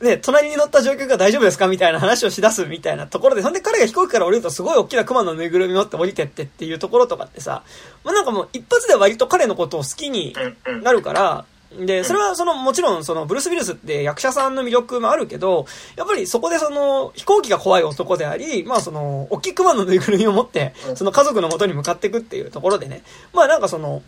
[0.00, 1.68] ね、隣に乗った乗客が大丈夫ですか？
[1.68, 7.62] みたいな話をしだすみたいなところで、ほんで彼が飛行機から降りるとすごい大きな熊のぬいぐるみ持って降りてってっていうところとかってさ、
[8.04, 10.34] まあなんかもう一発で割と彼のことを好きに
[10.82, 11.44] なるから、
[11.78, 23.02] で、それはその、もちろんその、ブルース・ウィルスって役者さんの魅力もあるけど、やっぱりそこでその、飛行機が怖い男であり、まあその、大きい熊のぬいぐるみを持って、その家族の元に向かっていくっていうところでね、
[23.34, 24.02] まあなんかその、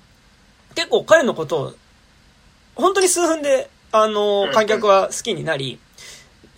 [0.76, 1.72] 結構彼のことを、
[2.76, 5.78] 本当に数分で、あの、観客は好きになり、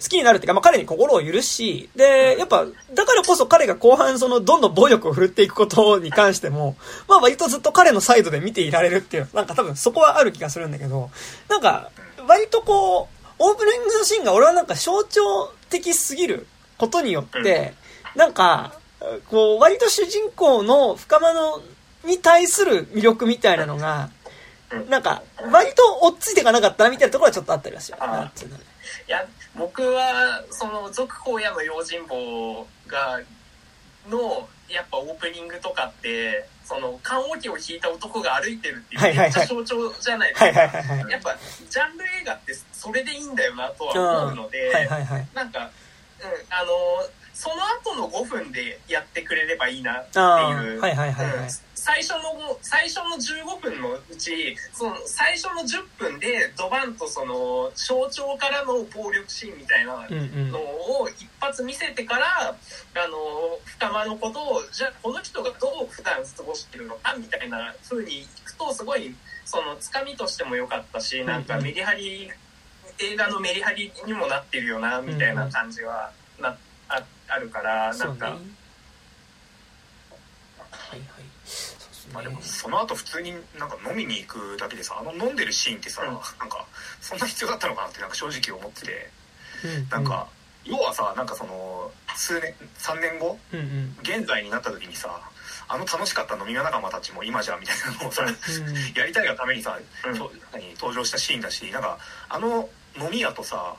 [0.00, 11.10] 好きになるっていうか、まあ、彼に心を許し、で、やっぱ、だからこそ彼が後半その、どんどん暴力を振るっていくことに関しても、まあ割とずっと彼のサイドで見ていられるっていう、なんか多分そこはある気がするんだけど、
[11.48, 11.90] なんか、
[12.26, 16.46] 割とこう、オープニングのシーンが俺はなんか象徴的すぎる
[16.78, 17.74] ことによって、
[18.16, 18.74] なんか、
[19.28, 21.60] こう、割と主人公の深間の、
[22.04, 24.08] に対する魅力みたいなのが、
[24.88, 28.44] なんか、割と追っついていかなかったなみたいなところはちょっとあったりはします。
[28.44, 28.48] い
[29.10, 33.20] や、僕はその続荒野の用心棒が
[34.08, 41.36] のやっぱオープニングとかってその棺桶を引いた男が歩いてるっていうめっちゃ象徴じゃないですか、やっぱ
[41.68, 44.72] ジャンル映画ってそれでいいんだよなとは思うので、
[45.34, 46.70] なんか、うん、あの
[47.34, 50.80] その後の5分でやってくれればいいなっていう。
[51.80, 60.06] 最初の、最初の15分のうち、その最初の10分でドバンとその象徴からの暴力シーンみたいな
[60.50, 69.14] のを一発見せてから、あの、深間のことを、じゃあこの人がどう普段過ごしてるのかみたいな風にいくと、すごい、
[69.46, 72.30] その、つかみとしても良かったし、なんかメリハリ、
[72.98, 76.54] 映画のメリハリにもなってるよな、みたいな感じはな、
[76.88, 78.36] ああるから、なんか、
[82.12, 86.66] まあでもその後普通になんか飲みに行くだけでさあの飲んでるシーンってさ、うん、なんか
[87.00, 89.10] そんな必要だったのかなってなんか正直思ってて、
[89.64, 90.28] うん、なんか
[90.64, 95.20] 要はさなんかその数年3年後、うんうん、現在になった時にさ
[95.68, 98.28] あの楽しかった飲み屋仲間たちも今じゃみたいなのをさ、うん、
[98.98, 100.18] やりたいがためにさ、うん、
[100.74, 102.68] 登場したシーンだしなんかあの
[102.98, 103.76] 飲み屋とさ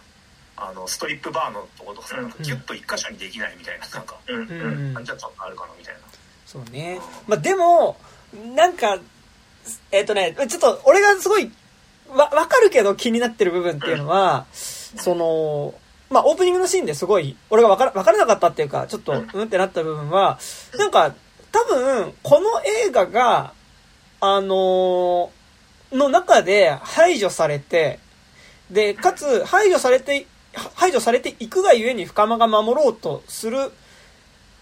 [0.55, 6.01] あのストリップバーのとことかさ、なんかギュッと一箇所にできないみたいななんか、うん、感じだったのあるかなみたいな。
[6.45, 6.99] そうね。
[7.27, 7.97] まあでも、
[8.55, 8.99] なんか、
[9.91, 11.51] えっ、ー、とね、ちょっと俺がすごい、
[12.09, 15.73] わ、わかるけど気になってる部分っていうのは、その、
[16.09, 20.39] まあ、オープニングのシーンですごい、俺がわから、わからなかったっていうか、ちょっと、うんってなった部分は、
[20.77, 21.15] なんか、
[21.51, 22.47] 多分、この
[22.85, 23.53] 映画が、
[24.19, 27.99] あのー、の中で排除されて、
[28.69, 30.27] で、かつ、排除されて、
[30.75, 33.71] 排除されていくがゆえに深間が守ろうとする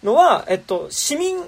[0.04, 1.44] のは、えっと、市民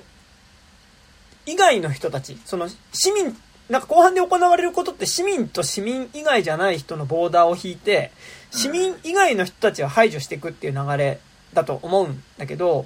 [1.45, 3.35] 以外の人たち、その市民、
[3.69, 8.11] なんか後半で行われることって市民と市民以外じゃない人のボーダーを引いて、
[8.51, 11.19] 市民以外の人たちを排除していくっていう流れ
[11.53, 12.85] だと思うんだけど、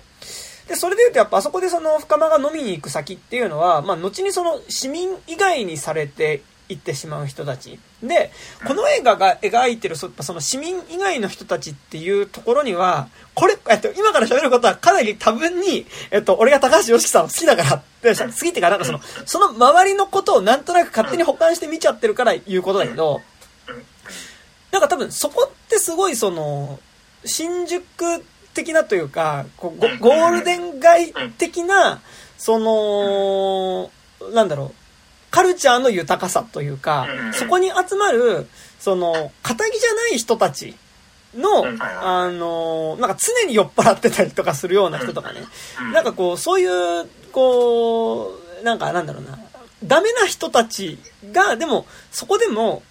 [0.67, 7.79] で、それで言うとやっぱあそこでその深間が飲みに行く先っていうのは、まあ後にその市民以外にされて行ってしまう人たち。
[8.01, 8.31] で、
[8.65, 23.21] この映画が描いてるその市民以外の人たちっていうところには、これ、えっと、今から喋ることはかなり多分に、えっと、俺が高橋良樹さんを好きだからって、 好きっていうか、なんかその、その周りのことをなんとなく勝手に保管して見ちゃってるから言うことだけど、
[24.71, 26.79] なんか多分そこってすごいその、
[27.25, 27.83] 新宿
[28.53, 32.01] 的なというか、ゴゴールデン街的な、
[32.37, 33.91] その、
[34.33, 34.84] なんだろう、
[35.31, 38.47] カルチャーの豊かさというか、そこに集まる、
[38.79, 40.75] その、仇じゃない人たち
[41.35, 45.41] の、あの、なんか常に酔っ払ってたりとかするような人とかね、
[45.93, 49.37] なんかこう、そういう、こう、なんかなんだろうな、
[49.83, 50.97] ダメな人たち
[51.31, 52.83] が、でも、そこでも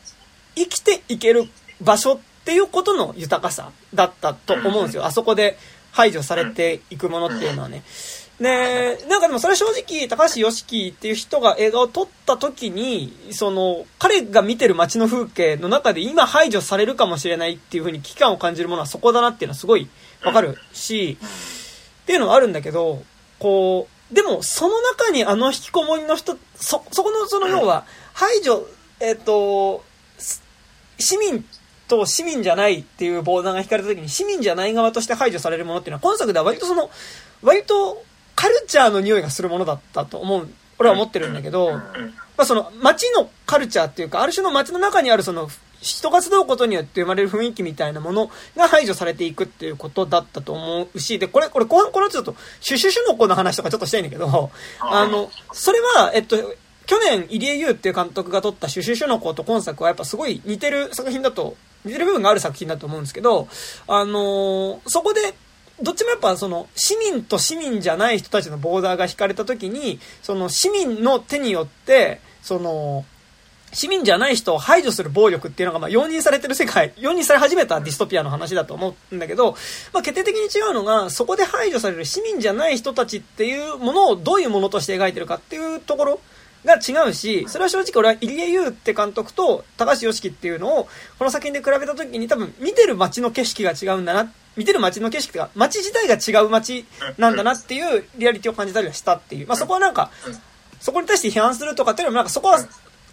[0.55, 1.49] 生きていける
[1.81, 5.05] 場所っていうことの豊かさだったと思うんですよ。
[5.07, 5.59] あそこで
[5.93, 7.83] 排除されていくものっていうのはね。
[8.41, 19.89] で、なんかでもそれは正直、高橋良樹っていう人が映画を撮った時に、その、彼が見てる街の風景の中で今排除されるかもしれないっていうふうに危機感を感じるものはそこだなっていうのはすごい
[20.25, 23.05] わかるし、っていうのはあるんだけど、
[23.39, 27.85] こう、でもその中にあの引きこもりの人、そ、そこのその要は、
[28.15, 28.67] 排除、
[28.99, 29.85] えっ、と、
[30.99, 31.45] 市民
[31.87, 36.91] と市民じゃないっていうボーダーが引かれた時に市民じゃない側として排除されるものっていうのは今作では割とその、
[37.43, 38.03] 割と
[38.35, 41.83] カルチャーの匂いがするものだったと思う、俺は思ってるんだけど、ま
[42.39, 45.49] あその街のカルチャーっていうか、ある種の街の中にあるその
[45.81, 56.37] 人が集うことによって生まれる雰囲気みたいなものが排除されていくっていうことだったと思うし、で、これ、これ後半このちょっと、シュシュシュの子の話とかちょっとしたいんだけど、あの、それは、えっと、
[56.87, 63.49] 去年入江優っていう監督が撮った「シュシュシュの子」と今作はやっぱすごい似てる作品だと似てる部分がある作品だと思うんですけど
[63.89, 65.35] あのーそこで
[65.83, 73.05] どっちもやっぱその市民と市民じゃない人たちのボーダーが引かれた時にその市民の手によってその
[73.75, 79.57] 市民じゃない人を排除する暴力っていうのがまあ容認されてる世界、容認され始めたディストピアの話だと思うんだけど、
[79.93, 86.21] まあ決定的に違うのが、そこで排除される市民じゃない人たちっていうものをどういうものとして描いてるかっていうところ
[86.65, 96.85] が違うし、それは正直俺は入江優って監督と高橋良樹っていうのをこの作品で比べた時に多分見てる街の景色が違うんだなっ、見てる街の景色が、街自体が違う街
[97.19, 99.47] なんだなっていうリアリティを感じたりはしたっていう。
[99.47, 100.11] まあそこはなんか、
[100.81, 102.59] そこに対して批判するとかっていうのもなんかそこは、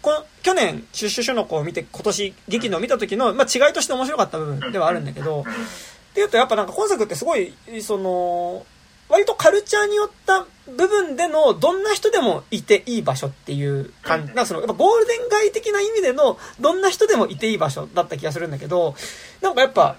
[0.02, 8.66] この去年、シュッシュシュの子を見て、今年、劇のを見た時の、まあ、違いとして面白かった部分ではあるんだけど、っていうと、やっぱなんか今作ってすごい、その、
[9.08, 18.94] 割とカルチャーによった部分での、どんな人でもいていい場所っていう感じ、なんかその、やっぱゴールデン街的な意味での、どんな人でもいていい場所だった気がするんだけど、
[19.40, 19.96] なんかやっぱ、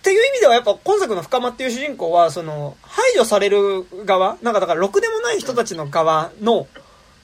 [0.00, 6.66] っていう意味ではやっぱ今作の深間っていう主人公は、その、排除される側、なんかだからろくでもない人たちの側の、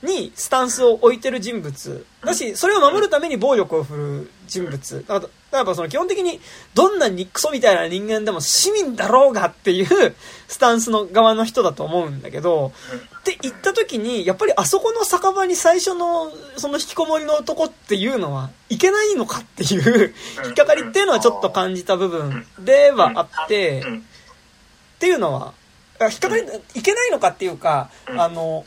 [0.02, 5.04] にスタンスを置いてる人物だし、それを守るために暴力を振る人物。
[5.06, 6.40] だからやっぱその基本的に
[6.74, 10.14] どんなにクソみたいな人間でも市民だろうがっていう
[10.48, 12.72] スタンスの側の人だと思うんだけど、
[13.20, 20.14] って言った時に、やっぱりあそこの酒場に最初のその引きこもりの男っていうのはいけないのかっていう
[20.44, 23.98] 引っかかりっていうのはちょっと感じた部分ではあって、うん。
[23.98, 25.52] っていうのは、
[26.00, 26.42] あ引っかかり、
[26.74, 28.20] いけないのかっていうか、うん。
[28.20, 28.64] あの、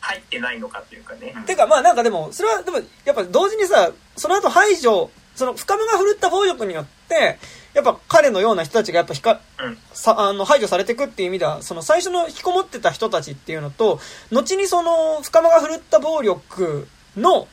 [0.00, 1.34] 入ってないのかっていうかね。
[1.46, 7.38] てかまあなんかでも、それはでもやっぱ同時にさ、その後排除、その深めが振るった暴力によって、
[7.74, 9.78] やっぱ彼のような人たちがやっぱひか、うん。
[9.92, 14.00] さあの排除されていくっていう意味ではその最初の引きこもってた人たちっていうのと
[14.32, 17.46] 後にその深間が振るった暴力の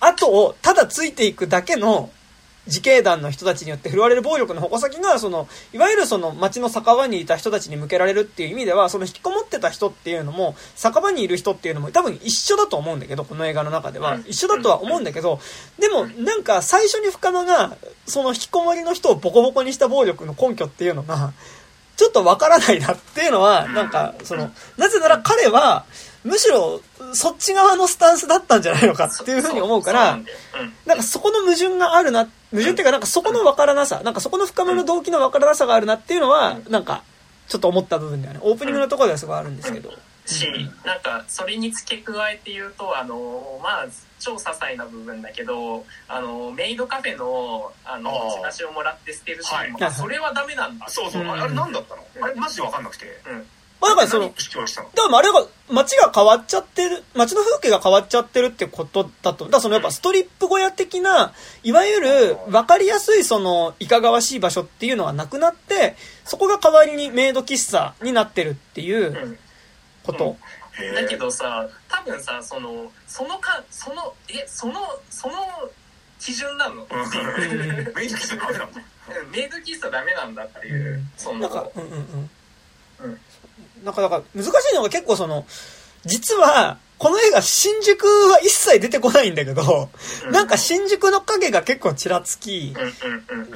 [0.00, 2.10] 後をただついていくだけの
[2.66, 14.20] 自警団の人たちによって振るわれる暴力の矛先がそのいわゆるその町の酒場にいた人たちに向けられるっていう意味ではその引きこもってた人っていうのも酒場にいる人っていうのも多分一緒だと思うんだけどこの映画の中ではうん。
[14.26, 15.40] 一緒だとは思うんだけど
[15.78, 21.32] でもなんか最初に深間がその引きこもりの人をボコボコにした暴力の根拠っていうのが
[21.96, 25.84] ちょっとわからないなっていうのはなんかそのなぜなら彼は
[26.24, 26.80] むしろ
[27.12, 30.18] そっち側のスタンスだったんじゃないのかっていうふうに思うから
[30.84, 37.02] そなんかそこの矛盾があるな、矛盾っていうかなんかそこのわからなさ、なんかそこの深めの動機のわからなさがあるなっていうのは、なんか
[37.48, 38.40] ちょっと思った部分だよね。
[38.42, 39.90] オープニングのところではすごいあるんですけど。
[40.26, 40.46] し、
[40.86, 43.86] なんかそれに付け加えて言うとあのまあ
[44.18, 49.92] 超些細な部分だけどあのメイドカフェのあのチラシをもらって捨てるシーンも、はい。
[49.92, 50.86] それはダメなんだ。
[50.86, 51.30] あそうそう、うん。
[51.30, 52.02] あれ何だったの？
[52.16, 53.06] うんあれマジで分かんなくて
[53.80, 69.38] まあだからその、だからあれが、街が変わっちゃってる、街の風景が変わっちゃってるってことだと、だからそのやっぱストリップ小屋的な、いわゆる分かりやすいその、いかがわしい場所っていうのはなくなって、そこが代わりにメイド喫茶になってるっていううん。
[70.04, 70.36] こと。
[70.78, 74.74] へーだけどさ多分さそのそのかそのえその
[75.08, 75.34] その
[76.18, 77.94] 基準なの、うん。
[77.94, 78.80] メイド喫茶ダメなんだ
[79.22, 79.30] うん。
[79.30, 81.10] メイド喫茶ダメなんだっていう、うん。
[81.16, 81.40] その。
[81.40, 82.30] なんか、うんうんうん。
[83.04, 83.20] うん
[83.84, 85.46] なんか、だから、難しいのが結構その、
[86.04, 89.88] 実は、この映画、新宿は一切出てこないんだけど、
[90.26, 90.32] うん。
[90.32, 92.74] なんか新宿の影が結構ちらつき、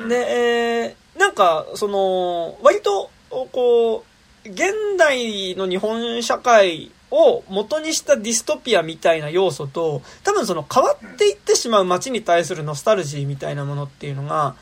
[0.08, 4.04] で、えーなんか、その、割と、こ
[4.46, 14.54] う、現代の日本社会を元にしたディストピアみたいな要素と、多分その変わっていってしまう街に対するノスタルジーみたいなものっていうのが、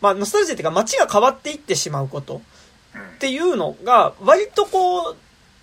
[0.00, 2.40] まあ、ノスタルジーっていうか街が変わっていってしまうこと。
[3.18, 5.16] っていうのが割とこう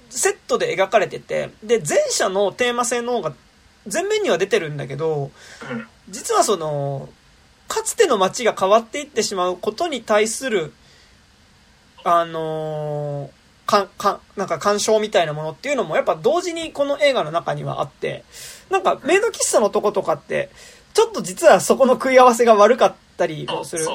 [0.09, 3.33] セットで描かれててで前者のテーマ性の方が
[3.91, 5.31] 前面には出てるんだけど
[5.71, 7.09] うん実はその
[7.67, 10.73] かつての街が変わっていってしまうことに対する
[12.03, 18.23] あのーかかなんか干渉みたいなものっていうのもやっぱ同時にこの映画の中にはあって
[18.69, 20.51] なんかメイド喫茶のとことかって
[20.93, 23.85] ちょっと実はそこの食い合わせが悪かったりもする。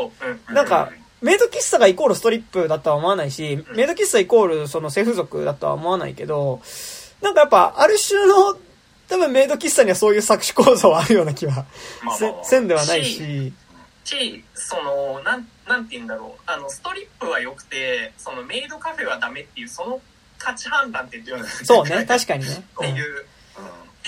[0.53, 0.91] なんか、
[1.23, 6.61] メイド喫茶がイコールストリップだとは思わないし、メイド喫茶イコールその性風俗だとは思わないけど、
[7.21, 8.57] なんかやっぱある種の、
[9.09, 11.53] 多分メイド喫茶にはそういう作詞構造はあるような気は
[12.05, 13.53] まあまあせんではないし、
[14.05, 16.43] しそのなんなんて言うんだろう。
[16.47, 20.01] あのストリップは良くてそのメイドカフェはダメっていうその
[20.39, 22.65] 価値判断っていうのっそうね、確かにね。
[22.79, 23.27] ていう。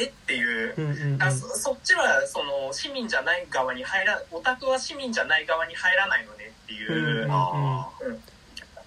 [0.00, 0.74] えっていう。
[0.76, 1.14] うんうんうん。
[1.14, 7.34] うんあそそっちはその市民じゃない側に入らオタクは市民じゃない側に入らないのねっていう、うんあ
[8.04, 8.18] うん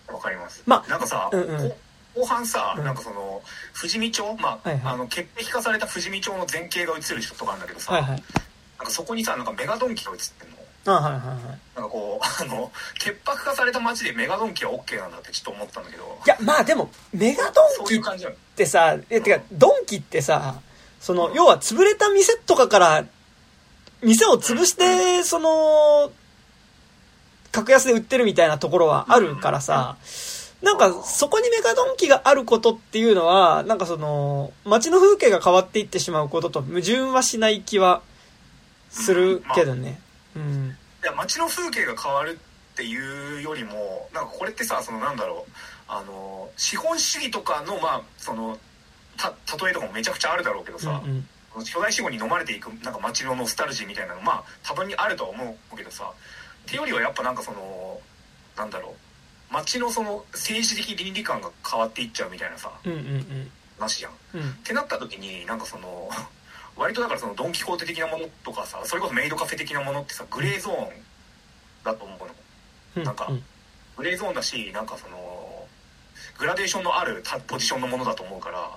[0.07, 0.63] あわかります。
[0.65, 1.69] まあなんかさ、うんうん。
[1.69, 1.75] こ
[2.15, 2.85] 後半さ、うん。
[2.85, 3.41] なんかその
[3.77, 4.93] 富士見町まあ,、はいはい。
[4.93, 8.09] あの潔癖化された富士見町の前景が映る人とかあるんだけどさ、はいはい。
[8.11, 8.19] なん
[8.85, 10.55] かそこにさなんかメガドンキが映ってんの。
[10.87, 11.37] あはいはいはい。
[11.75, 16.21] なんかこう あの潔白化された街でメガドンキは OK なんだってちょっと思ったんだけど。
[16.25, 20.61] いや、まあでも、メガドンキってさ、え、てか、ドンキってさ、
[21.01, 23.05] その、要は潰れた店とかから、
[24.01, 26.11] 店を潰して、その、
[27.55, 29.97] 格安で売ってるみたいなところはあるからさ、
[30.61, 38.01] なんか、そこにメガドンキがあることっていうのは、なんかその、街の風景が変わっていってしまうことと矛盾はしない気は
[38.89, 40.01] するけどね。
[40.35, 40.75] うん。
[41.03, 42.39] いや街の風景が変わる
[42.73, 45.51] っていうよりもなんかこれってさそのなんだろう
[45.87, 48.57] あの資本主義とかのまあその
[49.15, 49.29] た
[49.63, 51.27] 例えとかもめちゃくちゃあるだろうけどうんさ、うん。
[51.63, 56.11] 巨大資本に飲まれていくなんか街のノスタルジーみたいなのまあ多分にあるとは思うけどさ
[56.65, 57.99] ってよりはやっぱなんかその
[58.57, 63.51] なんだろう街のその政治的倫理観が変わっていっちゃうみたいなさうんうんうん。
[63.77, 64.11] 話じゃん。
[64.33, 64.49] うん。
[64.49, 66.09] ってなった時になんかその
[66.75, 71.05] 割とだからそのドン・キホーテ的なものとかさそれこそメイドカフェ的なものってさグレーゾーン
[71.83, 72.35] だと思うの
[72.97, 73.03] うん。
[73.03, 73.45] なんかうん
[73.97, 75.67] グレーゾーンだしなんかその
[76.37, 78.69] グラデーションのあるたポジションのものだと思うから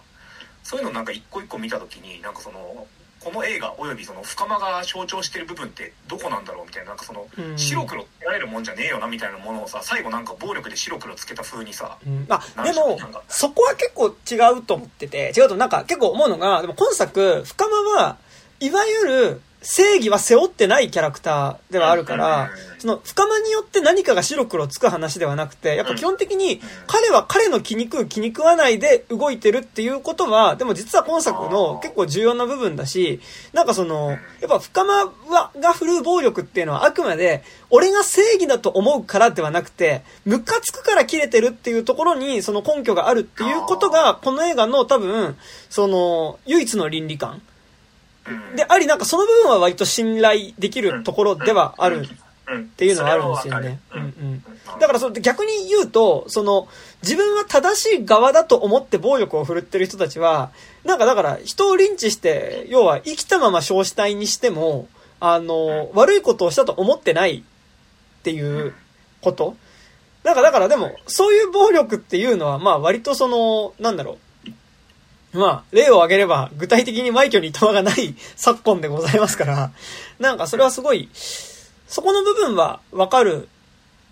[0.62, 2.86] そういうのなんか一個一個見た時になんかその
[3.22, 7.58] この映画およびその深間が象徴してる部分ってどこなんだろうみたいななんかそのうん。
[7.58, 12.26] 白黒つけられるもんじゃねえよなみたいなものをさ最後なんか暴力で白黒つけた風にさうん。
[12.28, 12.98] あ、でも
[13.28, 18.16] そこは結構違うと思ってて、違うとなんか結構思うのが、でも今作、深間は、
[18.60, 33.20] いわゆる正義は背負ってないキャラクターではあるから、その深間によって何かが白黒つく話ではなくて、やっぱ基本的に彼は彼の気に食う気に食わないで動いてるっていうことは、でも実は今作の結構重要な部分だし、
[33.52, 45.36] なんかその、やっぱ深間はが振るう暴力っていうのはあくまで、俺が正義だと思うからではなくて、ムカつくから切れてるっていうところにその根拠があるっていうことが、この映画の多分、
[45.68, 47.42] その、唯一の倫理観。
[48.29, 48.57] うん。
[48.57, 53.81] であり、なんかその部分は割と信頼できるところではあるっていうのはあるんですよね。
[53.95, 54.01] うん。
[54.01, 54.45] うん。
[54.79, 56.68] だからそれ逆に言うと、その、
[57.03, 60.51] 自分は正しい側だと思って暴力を振るってる人たちは、
[60.85, 60.99] なん。
[60.99, 64.89] かだから人をリンチして、要は生きたまま焼死体にしても、
[65.20, 68.74] あの、悪いことをしたと思ってないっていう
[69.20, 69.57] こと
[70.24, 70.35] なん。
[70.35, 73.97] かだからでも、そういう暴力っていうのは、まあ割とその、なん。
[73.97, 74.18] だろう。
[75.33, 79.72] まあ、例を挙げれば、具体的に枚挙にいとまがない 昨今でございますから、
[80.18, 81.09] なんかそれはすごい、
[81.87, 83.49] そこの部分はわかる、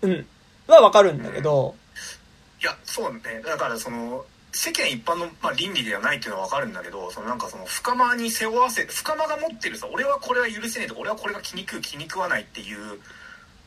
[0.01, 0.27] うん、
[0.67, 1.75] はわかるんだけど、
[2.61, 3.21] いやそうね。
[3.45, 4.25] だからその
[4.57, 12.99] 世間一般の、まあ、倫理ではないっていうのは分かるんだけどそのなんかその深間に背負わせ深間が持ってるさ俺はこれは許せねえと俺はこれが気に食う気に食わないっていう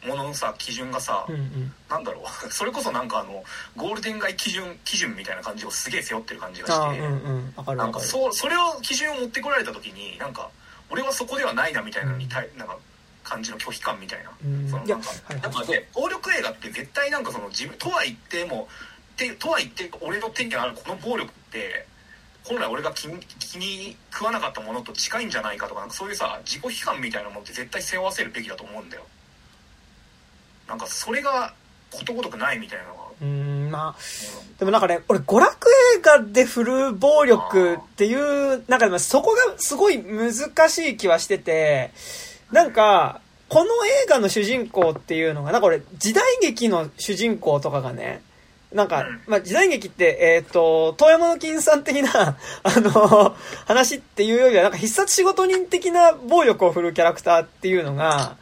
[0.07, 1.73] もののさ基準がさ、うんうん。
[1.89, 3.45] なんだろう それこそなんかあの
[3.77, 7.77] ゴールデン街基準基準みたいな感じをすげえ背負ってる感じがして、うんうん。
[7.77, 8.01] なんか。
[8.01, 10.51] そうそれを基準を持ってこられた時になんか
[10.89, 12.77] 俺はそこではないなみたいなのに対なんか
[13.23, 14.31] 感じの拒否感みたいな。
[14.45, 18.69] うんそのなんかはいやっぱで暴力映画って絶対なんかその自分とは言っても
[19.17, 21.87] てとは言って俺の手にあるこの暴力って
[22.45, 29.05] 本来俺が気に気に食わなかったものと近いんじゃないかとかなんかそういうさ自己批判みたいなものって絶対背負わせるべきだと思うんだよ
[30.71, 31.53] なんかそれが
[31.91, 34.03] ことごとくないみたいなのが、うーん、まあ、
[34.61, 40.33] でもなんかね、俺、娯楽映画で振る暴力っていう、なんかでもそこがすごい難
[40.69, 41.91] しい気はしてて、
[42.53, 43.71] なんか、この
[44.05, 48.23] 映画の主人公っていうのが、なんか俺、時代劇の主人公とかがね、
[48.73, 53.35] なんかうん、まあ、時代劇って、えっ、と、遠山の金さん的な、 あの、
[53.67, 58.37] 話っていうよりは、なんか必殺仕事人的な暴力を振るキャラクターっていうのが、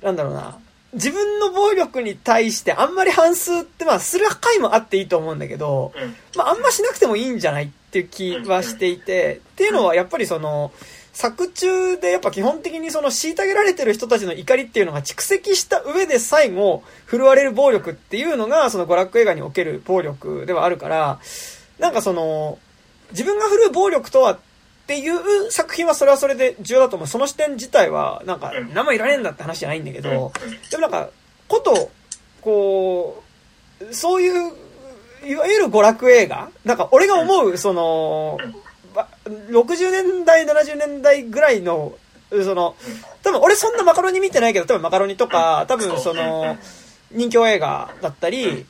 [0.00, 0.06] ん。
[0.06, 0.58] なんだろうな。
[0.92, 6.14] 自分の暴力に対してあんまり反数ってまあする回もあっていいと思うんだけど、うん。
[6.36, 10.72] まああんましなくてもいいんじゃないっていう気はしていて、っていうのはやっぱりその、
[11.12, 21.20] 作中でやっぱ基本的にその虐げられてる人たちの怒りっていうのが蓄積した上で最後振るわれる暴力っていうのがその娯楽映画における暴力ではあるから、
[21.78, 22.58] なんかその、
[23.10, 24.38] 自分が振るう暴力とは
[24.82, 27.08] っていう作品はそれはそれで重要だと思う。
[27.08, 28.74] その視点自体は、なんか、うん。
[28.74, 30.70] 生いられんだって話じゃないんだけど、うん。
[30.70, 31.10] でもなんか、
[31.48, 31.90] こと、
[32.40, 33.22] こ
[33.80, 34.52] う、そういう、
[35.24, 36.50] いわゆる娯楽映画。
[36.64, 38.38] なんか俺が思う、その、
[38.94, 41.94] ば60年代、70年代ぐらいの、
[42.30, 42.74] その、
[43.22, 46.58] 多分俺そんなマカロニ見てないけど、多分マカロニとか、多分その、
[47.12, 48.66] 人気映画だったり、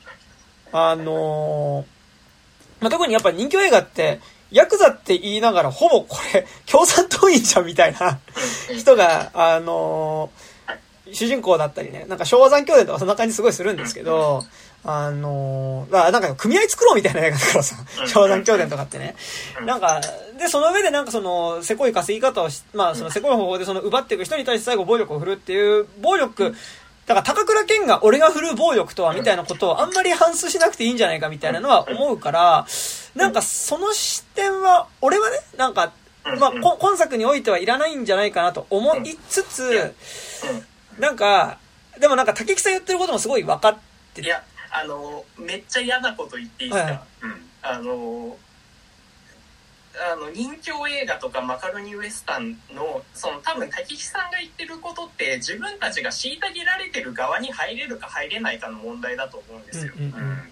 [0.71, 1.85] あの
[2.79, 4.19] まあ、特にやっぱ人気映画って、
[4.53, 8.19] ヤクザって言いながら、ほぼこれ、共産党員じゃんみたいな。
[8.77, 10.29] 人が、あの
[11.11, 14.43] 主人公だったりね、なんか昭和残兄弟とかそんな感じすごいするんですけど、
[14.85, 17.75] あのー、だからなんか組合作ろうみたいな映画だからさ、
[18.07, 19.15] 昭和残兄弟とかってね。
[19.65, 20.01] なんか、
[20.37, 26.53] で、その上でなんかその、せこい稼ぎ方をし、まあそのせこい方法でその奪っていく人に対して最後暴力を振るっていう、暴力、
[27.05, 32.65] だから高倉健が俺が振る暴力とはみたいなことをあんまり反芻しなくていいんじゃないかみたいなのは思うから、
[33.15, 35.91] なんかその視点は、俺はね、なんか、
[36.39, 39.93] まあこ今作においてはいらないんじゃないかなと思いつつ、
[40.97, 41.57] なんか、
[41.99, 43.77] でもなんか竹木さん言ってることもすごい分かっ
[44.13, 47.01] ていやあのめっちゃ嫌なこと言っていいですか、はい。
[47.21, 47.49] うん。
[47.61, 48.37] あの
[49.95, 59.93] あの人気映画とかマカロニウエスタンのその多分滝木さんが言ってることって自分たちが虐げられてる側に入れるか入れないかの問題だと思うんですよ。
[59.97, 60.49] うんうんうん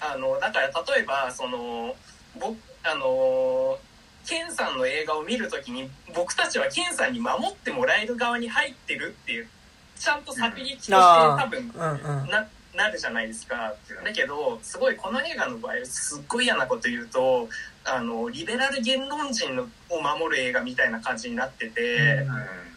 [0.00, 1.92] あのだから例えばその
[2.38, 3.76] 僕あの
[4.24, 9.48] ケンさんの映画を見るときに僕たちはケンさんに守ってもらえる側に入ってるっていう
[9.98, 11.72] ちゃんと作劇として多分。
[12.30, 13.74] ななるじゃないですか
[14.04, 17.48] だけどすごいこの映画の場合すっごい嫌なこと言うと
[17.90, 22.34] あのリベラル言論人のを守る映画みたいな感じになってて、うん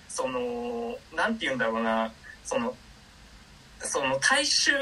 [0.08, 2.12] そのなんて言うんだろうな
[2.44, 2.76] その
[3.80, 4.76] その大衆っ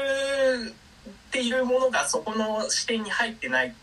[1.30, 3.74] ていうものがそこの視点に入ってない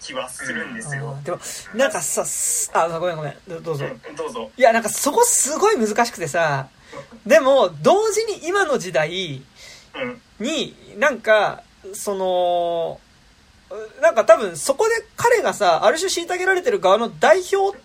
[0.00, 1.24] 気はするんですよあー。
[1.24, 1.38] でも、
[1.74, 3.84] なんかさ、すあ、ごめんごめん、どどうぞ。
[3.86, 4.50] うんどうぞ。
[4.56, 6.68] いや、なんかそこすごい難しくてさ、
[7.26, 9.42] でも、同時に今の時代
[9.94, 11.62] うんに、なんか、
[11.94, 13.00] その、
[14.00, 17.78] なんか多分そこで彼がさ、ある種虐げられてる側の代表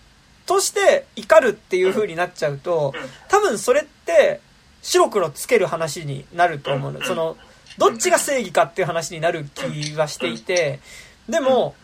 [0.46, 3.08] として怒るっていう風になっちゃうと、うん。
[3.28, 4.40] 多分それって
[4.82, 7.00] 白黒つける話になると思うの。
[7.00, 7.04] うん。
[7.04, 7.36] その、
[7.78, 10.80] どっちが正義かっていう話になる気はしていて、
[11.28, 11.74] でも、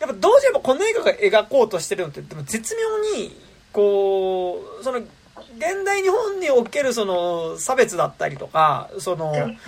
[0.00, 3.36] やっぱどうしてもこの映画が描こうとしてるのって、でも絶妙に、
[3.72, 9.58] こう、その、現代日本におけるその差別だったりとか、その、うん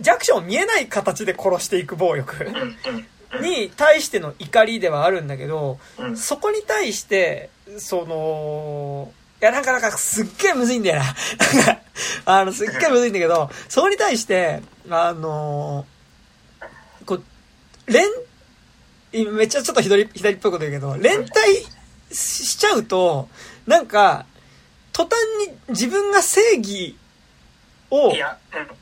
[0.00, 2.46] 弱者を見えない形で殺していく暴力
[3.40, 5.78] に対しての怒りではあるんだけど、
[6.16, 11.04] そこに対して、その、いや、なんかなんかすっげえむずいんだよな。
[12.26, 15.86] あの、すっげえむずいんだけど、そこに対して、あの
[17.06, 17.22] こう、
[17.86, 18.06] 連、
[19.12, 21.28] 今めっちゃちょっと左、左っぽいこと言うけど、連帯
[22.14, 23.28] しちゃうと、
[23.66, 24.26] なんか、
[24.92, 25.12] 途端
[25.48, 26.96] に自分が正義
[27.90, 28.12] を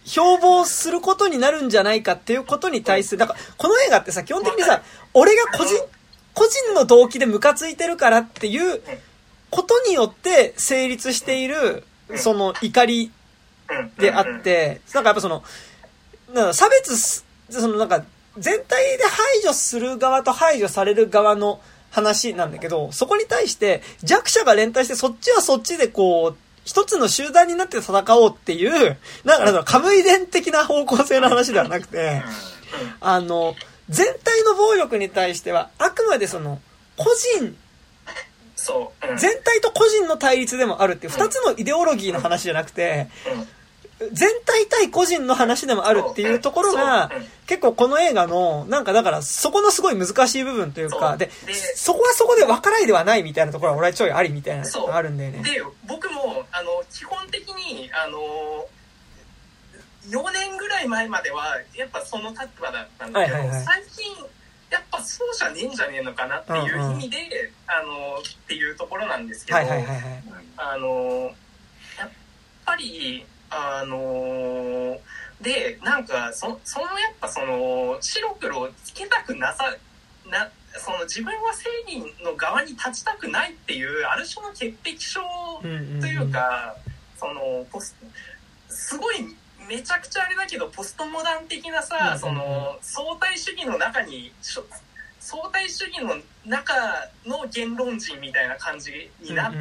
[0.04, 4.82] 標榜することになるんじゃないかっていうことに対する、だから、この映画ってさ、基本的にさ、
[5.14, 5.74] 俺が個人、
[6.34, 8.80] 個人の動機でムカついてるからっていう
[9.50, 11.84] ことによって成立している、
[12.16, 13.12] その怒り
[13.70, 13.92] うん。
[13.96, 15.42] であって、なんかやっぱその、
[16.32, 18.04] なんか差別す、そのなんか、
[18.36, 26.36] 全体で排除する側と排除される側の話なんだけど、そこに対して弱者が連帯してそっちはそっちでこう、
[26.68, 32.20] 一つの集団になって戦おうっていう、なんかなんだろうカムイ伝的な方向性の話ではなくて、
[33.00, 33.54] あの、
[33.88, 36.60] 全体の暴力に対しては、あくまでその、
[36.98, 37.06] 個
[37.38, 37.56] 人、
[39.16, 43.57] 全体と個人の対立でもあるっていう、二つのイデオロギーの話じゃなくて、うん
[44.12, 47.10] 全体対個人の話でもあるっていうところが
[47.46, 51.30] 結構この映画の、なんかだから、そこのすごい難しい部分というか、で
[51.74, 55.42] そこはそこで分からいではないみたいなところは俺はちょいありみたいなのがあるんだよね。
[55.42, 58.18] で僕もあの基本的にあの
[60.08, 63.64] 4年ぐらい前まではやっぱその立場だったんだけど、はいはいはい。
[63.64, 64.24] 最近
[64.70, 67.18] やっぱそうじゃねえんじゃねえのかなっていう意味で、
[67.66, 70.22] あのっていうところなんですけど、はいはいはいはい。
[70.56, 71.32] あの
[71.98, 72.10] やっ
[72.64, 74.98] ぱりあの
[75.40, 79.64] でなんかそそのやっぱその白黒をつけたくなさ
[80.30, 85.20] なその自分は正義の側に立ちたくないっていうある種の潔癖症
[85.62, 86.76] というか、
[87.18, 87.96] そのポス
[88.68, 89.16] すごい
[89.68, 94.32] めちゃくちゃあれだけどポストモダン的なさ、その相対主義の中に
[95.20, 96.74] 相対主義の中
[97.26, 99.52] の言論人みたいな感じになっ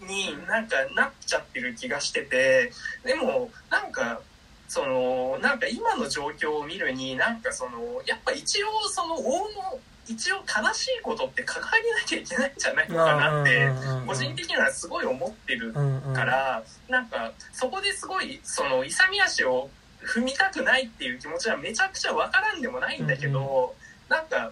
[0.00, 2.72] になんかなっちゃってる気がしてて
[3.04, 4.20] でもなんか
[4.68, 13.68] そのなんか今の状況を見るになんかそのやっぱ一応その大の一応正しいことって関わりなきゃいけないんじゃないのかなって
[14.06, 19.68] 個人的にはすごい思ってるからなんかそこですごいその勇み足を
[20.02, 23.74] 踏みたくないっていう気持ちはめちゃくちゃわからんでもないんだけど、
[24.08, 24.50] なんか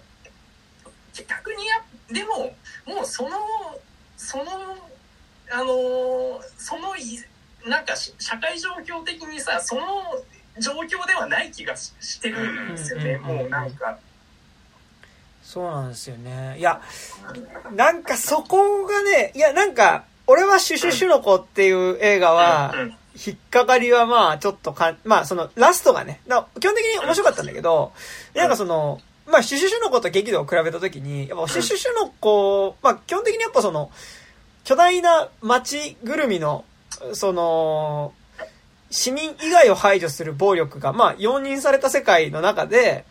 [1.14, 1.82] 逆にや
[2.12, 2.55] でも
[2.86, 3.30] もうその
[4.16, 4.44] その
[5.51, 7.18] あのそのい
[7.66, 9.82] なんかし社会状況的にさその
[10.59, 13.99] 状況ではない気がししてるんですよね、もうなんか。
[15.42, 16.57] そうなんですよね。
[16.59, 16.82] いや、
[17.74, 22.94] なんかそこがね、いやなんか、俺はシュシュシュの子っていう映画はうん
[23.26, 27.92] 引っかかりはまあちょっとか、まあそのラストがね、基本的に面白かったんだけど、
[28.34, 33.90] なんかその、まあシュシュシュの子と激怒を比べたときに、やっぱシュシュシュの子、まあ基本的にやっぱその、
[34.69, 36.66] 巨大な街ぐるみの、
[37.14, 38.12] その、
[38.91, 43.07] 市民以外を排除する暴力が、まあ容認された世界の中で、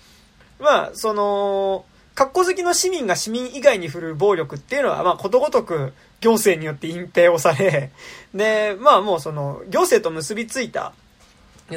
[0.59, 1.83] まあその、
[2.13, 7.89] 格好好きの市民が市民以外に振るう暴力っていうのは、まあことごとく行政によって隠蔽をされ、
[8.35, 10.93] で、まあもうその、行政と結びついた、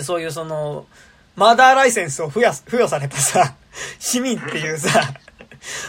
[0.03, 0.85] そういうその、
[1.37, 3.55] マーダーライセンスを付与付与されたさ、
[3.99, 4.91] 市民っていうさ、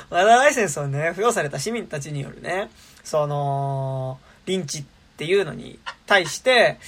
[0.10, 2.70] マーダーライセンスをね、付与された市民たちによるね、
[3.04, 4.84] その、リンチっ
[5.18, 6.80] ていうのに対して、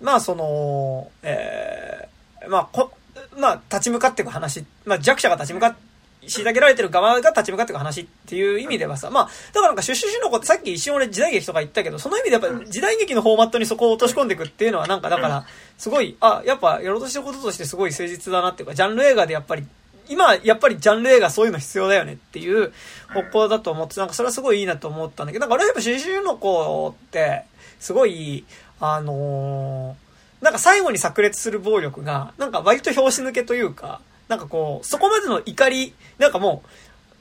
[0.00, 2.92] まあその、えー、まあこ、
[3.36, 5.86] まあ立ち向かっていく話、まあ弱者が立ち向かって
[6.26, 15.46] 虐げられてる側が立ち向かっていく話っていう意味ではさ、まあ、だからなんかシュッシュシュの子ってさっき一瞬俺時代劇とか言ったけど、その意味でやっぱ時代劇のフォーマットにそこを落とし込んでいくっていうのはなんかだから、
[15.78, 19.64] すごい、あ、やっぱやろうとしてることとしてすごい誠実だなっていうか、ジャンル映画でやっぱり、
[20.08, 22.72] 今、やっぱりジャンル映画そういうの必要だよねっていう
[23.12, 27.44] 方向だと思って、なんかそれはすごいいいなと思ったんだけど、なんか俺やっぱシュッシュの子って、
[27.80, 28.44] すごい、
[28.80, 36.62] あのー、なんか最後に炸裂する暴力が、なんか割と拍子抜けというか、なんかこう、そこまでの怒り、なんかも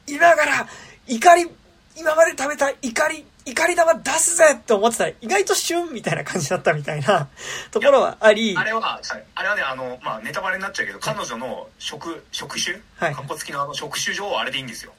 [0.08, 0.68] う、今から
[1.08, 1.50] 怒り、
[1.98, 7.30] 今まで食べた怒り、怒り玉出すぜって思ってたら、意外と旬みたいな感じだったみたいな
[7.72, 8.56] ところはあり。
[8.58, 9.00] あれは、
[9.36, 13.16] あれはね、あの、まあ、ネタバレになっちゃうけど、彼女の職、職種はい。
[13.16, 14.94] かっこつきのあの職種上あれでいいんですよ。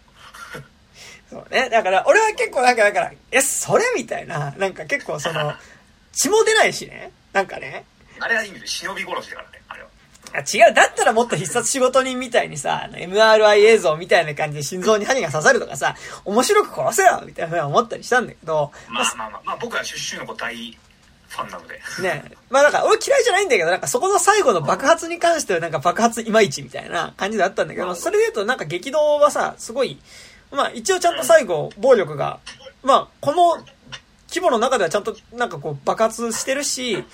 [1.28, 1.68] そうね。
[1.70, 5.55] だから、俺は結構なんか、だから、え、それみたいな、なんか結構その、
[6.14, 7.11] 血も出ないしね。
[7.32, 7.84] なんかね。
[8.20, 8.94] あれはいいんですよ。
[8.94, 9.56] 忍び殺しだからね。
[10.41, 10.74] 違う。
[10.74, 18.72] だったらもっと必殺仕事人みたいにさ、MRI 映像みたいな感じで心臓に針が刺さるとかさ、面白く殺せよみたいな思ったりしたんだけど。
[18.89, 20.55] まあまあまあ、まあ僕はシュッシュの子大
[21.28, 21.80] ファンなので。
[22.03, 29.99] ねまあなんか俺嫌いじゃないんだけど、なんかそこの最後の爆発に関してはなんか爆発いまいちみたいな感じだったんだけど、それで言うとなんか激動はさ、すごい、
[30.51, 32.41] まあ一応ちゃんと最後暴力が、
[32.82, 33.64] まあこの
[34.28, 37.05] 規模の中ではちゃんとなんかこう爆発してるし、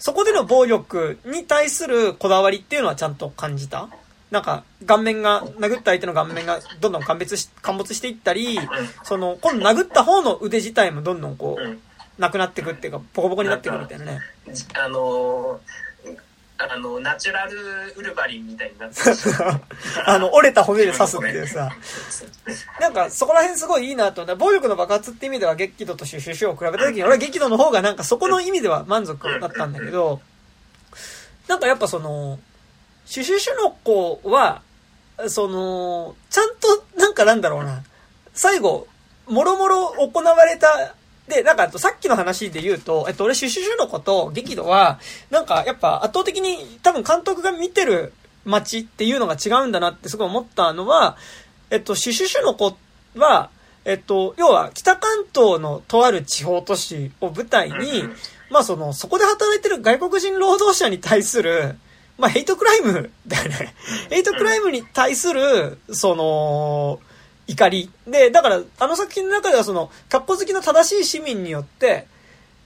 [0.00, 3.88] そこでの暴力に対するこだわりっていうのはちゃんと感じた？
[4.30, 8.60] なんか、顔面が、殴った相手の顔面がどんどん陥没し陥没していったり、
[9.02, 14.20] その、今度殴った方の腕自体もどんどんこう、なくなっていくっていうか、ボコボコになっていくみたいなね。
[14.74, 15.58] あのー、
[16.68, 18.96] あの、ナチュラルウルヴァリンみたいになって
[20.04, 21.70] あの、折れた骨で刺すっていうさ。
[22.78, 24.24] なんか、そこら辺すごいいいなと。
[24.36, 30.20] 暴力の爆発って意味では激怒とシュシュシュを比べた時に、俺は激怒の方がなんかそこの意味では満足だったんだけど、
[31.48, 32.38] なんかやっぱその、
[33.06, 34.62] シュシュシュの子は、
[35.28, 37.82] その、ちゃんと、なんかなんだろうな、
[38.34, 38.86] 最後、
[39.26, 40.94] もろもろ行われた
[41.30, 44.98] で、なんか、さっきの話で言うと、えっと、俺、シュシュシュの子と激怒は、
[45.30, 48.12] なんか、やっぱ圧倒的に多分監督が見てる
[48.44, 51.16] 街っていうのが違うんだなってすごい思ったのは、
[51.70, 52.76] えっと、シュシュシュの子
[53.16, 53.50] は、
[53.84, 58.04] えっと、要は、北関東のとある地方都市を舞台に、
[58.50, 61.76] まあその、そこで働いてる外国人労働者に対する、
[62.18, 63.74] まあヘイトクライムだよね。
[64.10, 67.00] ヘイトクライムに対する、その、
[67.50, 67.90] 怒り。
[68.06, 72.06] で、だから、あの作品の中ではその、格好好きの正しい市民によって、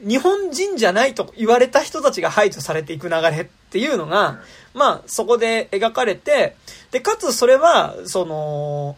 [0.01, 4.41] 日本人じゃないと言われた人たちが排除されていく流れっていうのが、
[4.75, 6.57] まあ、そこで描かれて、
[6.91, 8.97] で、かつそれは、その、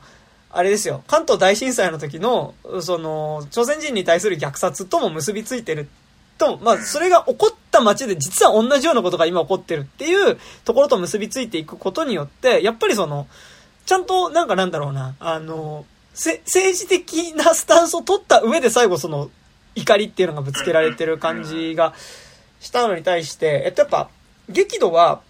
[0.50, 5.88] あれですよ、関東大震災の時の、その、朝鮮人に対する虐殺とも結びついてる
[6.38, 13.28] と、まあ、それが起こった街で実は同じようなことが今起こってるっていうところと結びついていくことによって、やっぱりその、
[13.86, 19.30] ちゃんと、なんかなんだろうな、あの、せ、政治的なスタンスを取った上で最後その、
[19.74, 21.94] 怒りっていうのがぶつけられてる感じが
[22.60, 24.10] したのに対して、えっとやっぱ、
[24.48, 25.20] 激怒は、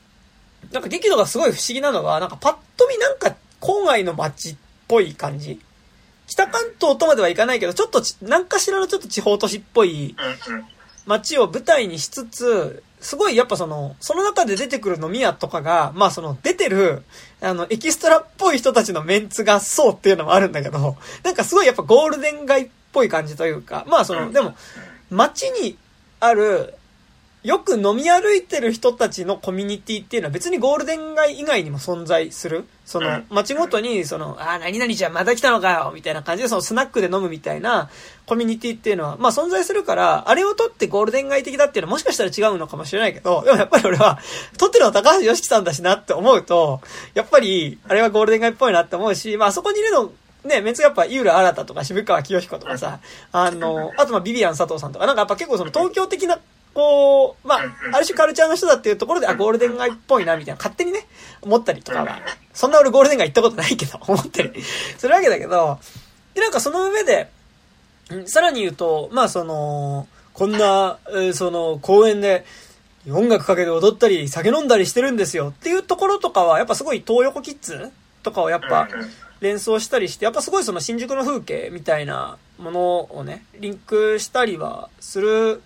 [0.72, 4.56] なんか激怒がすごい不思議なのは、なんかパッと見なんか郊外の街っ
[4.88, 5.60] ぽい感じ。
[6.26, 10.16] 北関東とまではいかないけど、ちょっと、何かしらのちょっと地方都市っぽい
[11.06, 17.04] 街を舞台にしつつ、すごいやっぱその、その中で出てくる飲み屋とかが、まあその出てる、
[17.40, 24.54] あの、エキストラっぽい人たちのメンツがそうっていうのもあるんだけど、なんかすごいやっぱゴールデン街っぽい感じというか、まあその、でも、
[25.10, 25.76] 街に
[26.20, 26.74] ある、
[27.46, 32.64] よく飲み歩いてる人たちのコミュニティっていうのは別にゴールデン街以外にも存在する。
[32.84, 37.88] その、街ごとに、その、ああ、何々ちゃんまた来たのかよみたいな感じで、そのスナックで飲むみたいな
[38.26, 44.18] コミュニティっていうのは、まあ存在するから、あれを取ってゴールデン街的だっていうのはもしかしたら違うのかもしれないけど、でもやっぱり俺は、
[44.58, 46.80] 撮ってるのは高橋良樹さんだしなって思うと、
[47.14, 50.10] やっぱり、あれはゴールデン街っぽいなって思うし、まあそこにいるの、
[50.44, 52.98] ね、メンツやっぱ、井浦新とか渋川清彦とかさ、
[53.30, 56.40] あの、あとまあビビアン佐藤さんとか、なんかやっぱ結構その東京的な
[56.76, 57.58] こう、まあ
[57.94, 61.06] ある種カルチャーの人だっていうところで、あ、ゴールデン街っぽいな、みたいな、勝手にね、
[61.40, 62.20] 思ったりとかは、
[62.52, 64.62] そんな俺ゴールデン街行ったことないけど、 思ったり
[64.98, 65.78] するわけだけど、
[66.34, 67.30] で、なんかその上で、
[68.10, 72.44] うんさらに言うと、まあその、こんな、えーその、公園で、
[73.08, 77.90] 音楽かけて踊ったり、酒飲んだりしてるんですよっていうところとかは、やっぱすごい東横キッズ
[78.22, 78.88] とかをやっぱ
[79.40, 85.62] 連想したりして、やっぱすごいその新宿の風景みたいなものをね、リンクしたりはする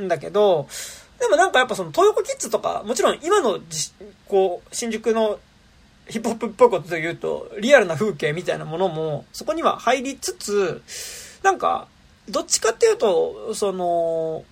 [0.00, 0.68] んだけど、
[1.18, 3.92] でもなんかやっぱその東横キッズとか、もちろん今のじ
[4.26, 5.38] こう、新宿の
[6.08, 10.82] ヒップホップっぽいことで言うと、リアルな風景みたいなものも、そこには入りつつ、
[11.42, 11.86] なんか、
[12.28, 14.44] どっちかっていうと、その、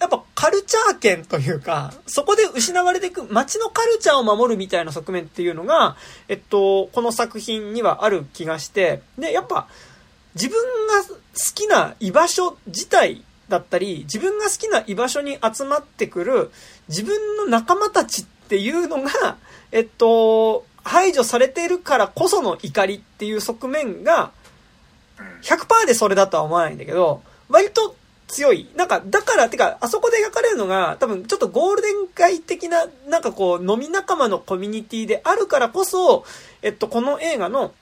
[0.00, 5.96] やっぱカルチャー圏というか、そこで失われていく街のカルチャーを守るみたいな側面っていうのが、
[6.28, 9.66] えっと、この作品にはある気がして、で、やっぱ、
[10.34, 10.58] 自分
[10.88, 11.16] が好
[11.54, 16.50] きな居場所自体だったり、自分が好きな居場所に集まってくる
[16.88, 19.36] 自分の仲間たちっていうのが、
[19.72, 24.30] えっと、排除されているからこその怒りっていう側面が、
[25.42, 28.68] 100%でそれだとは思わないんだけど、割と強い。
[28.76, 36.24] なんか、だから、てか、あそこで描かれるのが、多分ちょっとゴールデン街的な、なんかこう、飲み仲間のコミュニティであるからこそ、
[36.62, 37.72] えっと、この映画の、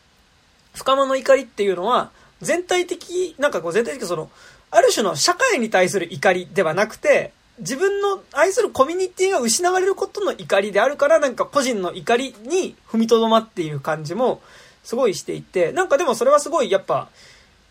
[0.75, 2.11] 深間の怒りっていうのは、
[2.41, 4.31] 全体的、なんかこう全体的その、
[4.73, 14.41] ある種の社会に対する怒りではなくて、自分の愛するコミュニティが失われることの怒りであるから、なんか個人の怒りに踏みとどまっている感じも、
[14.83, 17.09] すごいしていて、なんかでもそれはすごいやっぱ、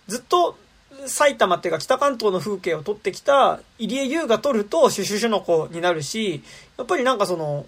[0.08, 0.56] ずっと
[1.08, 6.44] 埼玉っていうか北関東の風景を撮ってきた入江優が撮るとシュシュシュの子になるし、
[6.78, 7.66] やっぱりなんかその、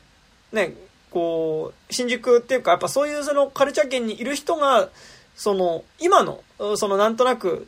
[0.52, 0.76] ね、
[1.10, 4.90] こう、新宿っていうかやっぱそういうそのカルチャー圏にいる人が、
[5.36, 6.44] その、今の、
[6.78, 7.68] そのなんとなく、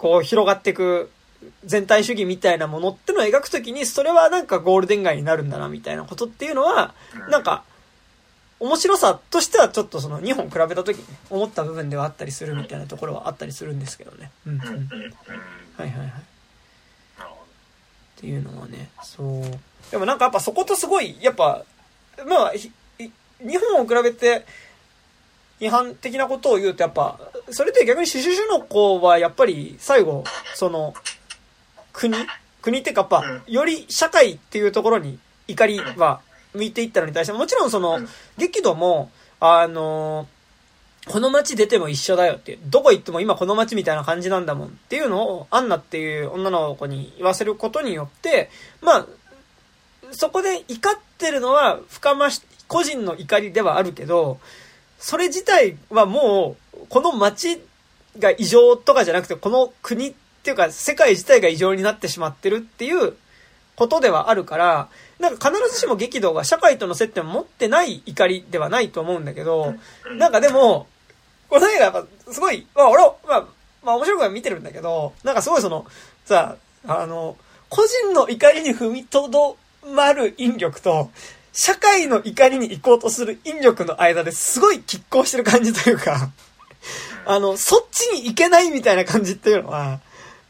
[0.00, 1.10] こう広がっていく
[1.64, 7.64] 全体主義みたいなものってのを描くときに、それはなんかゴールデン街になるんだなみたいなことっていうのは、うんなんか、
[8.60, 14.30] 面白さとしてはちょっとその2本比べた時にね思った部分ではあったりするみたいなところはあったりするんですけどね。
[14.46, 14.60] うんうん。
[14.60, 14.70] はい
[15.78, 16.08] はいはい。
[16.08, 16.12] っ
[18.16, 19.42] ていうのはね、そう。
[19.90, 21.64] でもなんかやっぱそことすごい、やっぱ、
[22.26, 23.04] まあ、ひい
[23.42, 24.44] 2本を比べて
[25.60, 30.94] 違反的なことを言うとやっぱ、それって逆にシュシュシュの子はやっぱり最後、その、
[31.92, 32.14] 国
[32.62, 33.52] 国っていうかやっぱ、うん。
[33.52, 36.20] より社会っていうところに怒りは
[36.54, 38.08] 向いていったのに対しても、もちろんその、うん。
[38.38, 40.26] 激怒も、あの
[41.06, 48.50] この街出ても一緒だよって、どこ行っても今この街みたいな感じなんだもんっていうのを、アンナっていう女の子に言わせることによって、
[48.82, 49.06] まあ、
[50.12, 54.40] そこで怒ってるのは深まし、個人の怒りではあるけど、
[55.00, 57.60] それ自体はもう、この街
[58.18, 63.14] が異常とかじゃなくて、この国っていうか世界自体が異常になってしまってるっていう
[63.76, 64.88] ことではあるから、
[65.18, 69.74] なんか必ずしも激怒が社会との接点を持ってない怒りではないと思うんだけど、
[70.18, 70.86] なんかでも、
[71.48, 73.46] この映画やっぱすごい、まあ俺は、まあ、
[73.82, 75.86] まあ面白くは見てるんだけど、なんかすごいその、
[76.26, 77.38] さ、あの、
[77.70, 79.56] 個人の怒りに踏みとど
[79.94, 81.10] まる引力と、
[81.52, 86.30] 社会の怒りに行こうとする引力の間ですごい拮抗してる感じというか、
[87.26, 90.00] あの、そっちに行けないみたいな感じっていうのは、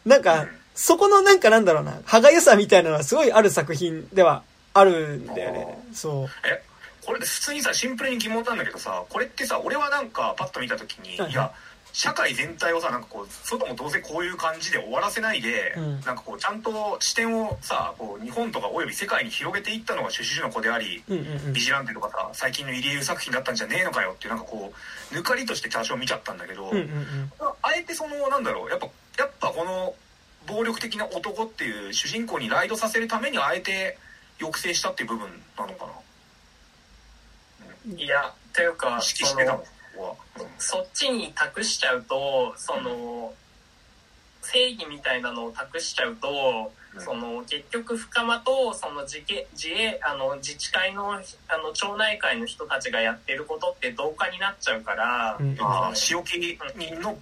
[0.05, 4.43] なんか、そこのなんかなんだろうな、歯がゆさみたいなのはすごいある作品では
[4.73, 5.79] あるんだよね。
[5.93, 6.49] そう。
[6.49, 6.63] え
[7.05, 11.51] これで普通にさシンプルに疑問なんだけどさこれってさ俺はなんかパッと見た時に、はいいや
[11.93, 21.61] 社会全体をさなんかこう外もどうせこういう感じで終わらせないで、うんなんかこうちゃんと視点をさこう日本とかおよび世界に広げていったのがシュシュシュの子であり、うんうんうんビ。
[21.61, 24.73] ジランテとかさ最近の入江優作品だったんじゃねえのかよっていうなんかこ
[25.13, 27.33] う抜かりとして多少見ちゃったんだけど、うんうんうん。
[27.63, 28.87] あえてそのなんだろうやっぱ
[29.19, 29.95] やっぱこの
[30.47, 33.99] 暴力的な男っていう主人公にライドさせるためにあえて
[34.39, 35.29] 抑制したっていう部分
[35.59, 35.87] なのか
[37.97, 39.59] いやというかな意識そしてたの？
[39.59, 39.80] のここは。
[40.59, 43.33] そっちに託しちゃうとその
[44.43, 47.01] 正義みたいなのを託しちゃうと、うん。
[47.01, 51.17] その結局深間とその自衛自衛あの自治会のあ
[51.59, 55.57] の町内会の人たちがやってることって同化になっちゃうから、うん。
[55.61, 56.59] ああ仕置きに
[57.01, 57.17] の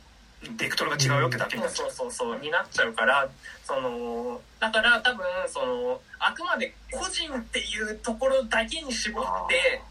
[0.56, 1.92] ベクトルが違うよってだけにそうな。
[1.92, 3.28] っちゃそううそうそうになっちゃうから
[3.64, 9.82] そのだから多分そのあくまで個人っていうところだけに絞って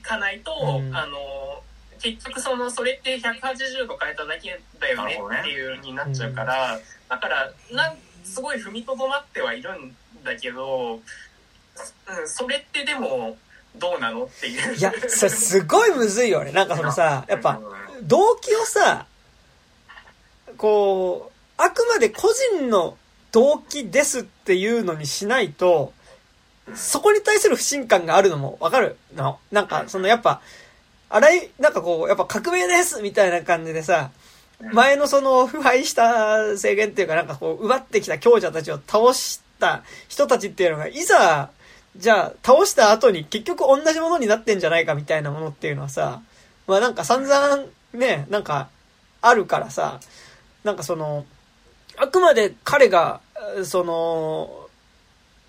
[0.00, 0.94] いかないと、うん。
[0.94, 1.62] あの
[2.00, 6.78] 結局そのそれって180度変えただけだよねっていうになっちゃうから、
[7.08, 9.94] だからなんすごい踏みとどまってはいるん
[10.24, 11.00] だけど、うん、
[12.28, 13.36] それってでも
[13.76, 14.76] どうなのっていう。
[14.76, 16.52] いや、それすごいむずいよね。
[16.52, 17.60] なんかそのさ、やっぱ、
[18.02, 19.06] 動機をさ、
[20.56, 22.96] こう、あくまで個人の
[23.32, 25.92] 動機ですっていうのにしないと、
[26.74, 29.38] そこに対する不信感があるのもわかるの。
[29.50, 30.40] なんか、そのやっぱ、
[31.10, 34.10] あらい、なんかこう、やっぱ革命ですみたいな感じでさ、
[34.72, 41.50] 前のその腐敗した政権っていうかなんかこう、奪ってきた強者たちを倒した人たちっていうのが、いざ、
[41.96, 46.20] じゃあ、倒した後に結局同じものになってんじゃないかみたいなものっていうのはさ、
[46.66, 48.68] まあなんか散々ね、なんか、
[49.20, 50.00] あるからさ、
[50.64, 51.24] なんかその、
[51.96, 53.20] あくまで彼が、
[53.64, 54.68] その、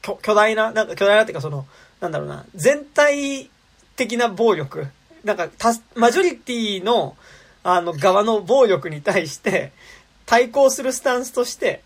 [0.01, 1.65] 巨大な、なんか巨大なっていうかその、
[1.99, 3.49] なんだろうな、全体
[3.95, 4.87] 的な暴力、
[5.23, 7.15] なんかた、マジョリティの、
[7.63, 9.71] あの、側の暴力に対して、
[10.25, 11.83] 対抗するスタンスとして、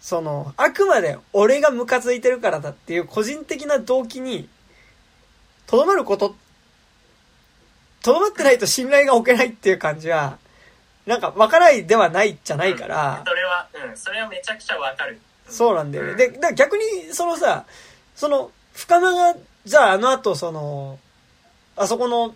[0.00, 4.48] その、あくまで俺がムカついてるからだっていう個人的な動機に、
[5.66, 6.36] とどまること、
[8.02, 10.38] とどまってないと信頼が置けないっていう感じは、
[11.06, 15.20] なんか、わからないではないじゃないから、それは、うん、それはめちゃくちゃわかる。
[15.48, 16.14] そうなんだよね。
[16.14, 17.64] で、だ逆に、そのさ、
[18.14, 20.98] その、深間が、じゃああの後、その、
[21.76, 22.34] あそこの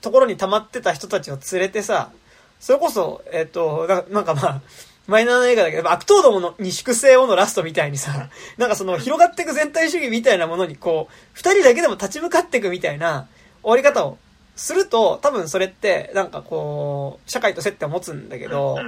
[0.00, 2.10] ところに溜まってた人たちを連れてさ、
[2.58, 4.60] それこそ、えっと、なんかまあ、
[5.06, 8.28] マイナーな映画だけど、悪党どものに粛清をのラストみたいにさ、
[8.58, 13.26] なんかその広がっていく全体主義みたいなものにこう、二人だけでも立ち向かっていくみたいな
[13.62, 14.18] 終わり方を
[14.56, 18.78] すると、多分それって、なんかこう、社会と接点を持つんだけど、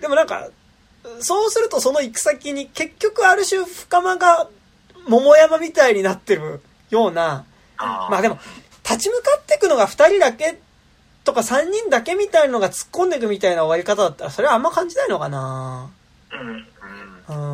[0.00, 0.48] でもなんか、
[1.20, 4.48] そうするとその行く先に結局ある種深間が
[5.08, 7.44] 桃山みたいになってるような、
[7.78, 8.38] まあでも、
[8.84, 10.58] 立ち向かっていくのが2人だけ
[11.24, 15.90] とか3人だけみたいのが突っ込んでいくみたいな終わり方だったら、それはあんま感じないのかな
[16.32, 16.66] うん。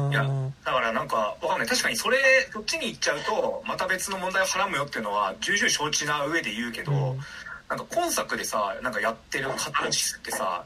[0.06, 0.10] うん。
[0.10, 0.24] いや、
[0.64, 1.68] だからなんか、わかんない。
[1.68, 2.18] 確かにそれ、
[2.52, 7.20] そっちに行っちゃうと、また別の問題をはらむよっていうのは、重々承知な上で言うけど、うん、
[7.68, 10.64] なんか今作でさ、なんかやってるカタルシスってさ、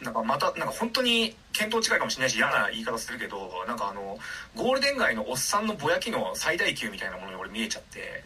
[0.00, 4.18] なんかまた、なんか本当に見当違いかもしれないし嫌な言い方するけど、なんかあの、
[4.54, 8.24] ゴールデン街のおっさんのぼやきの最大級みたいなものに俺見えちゃって、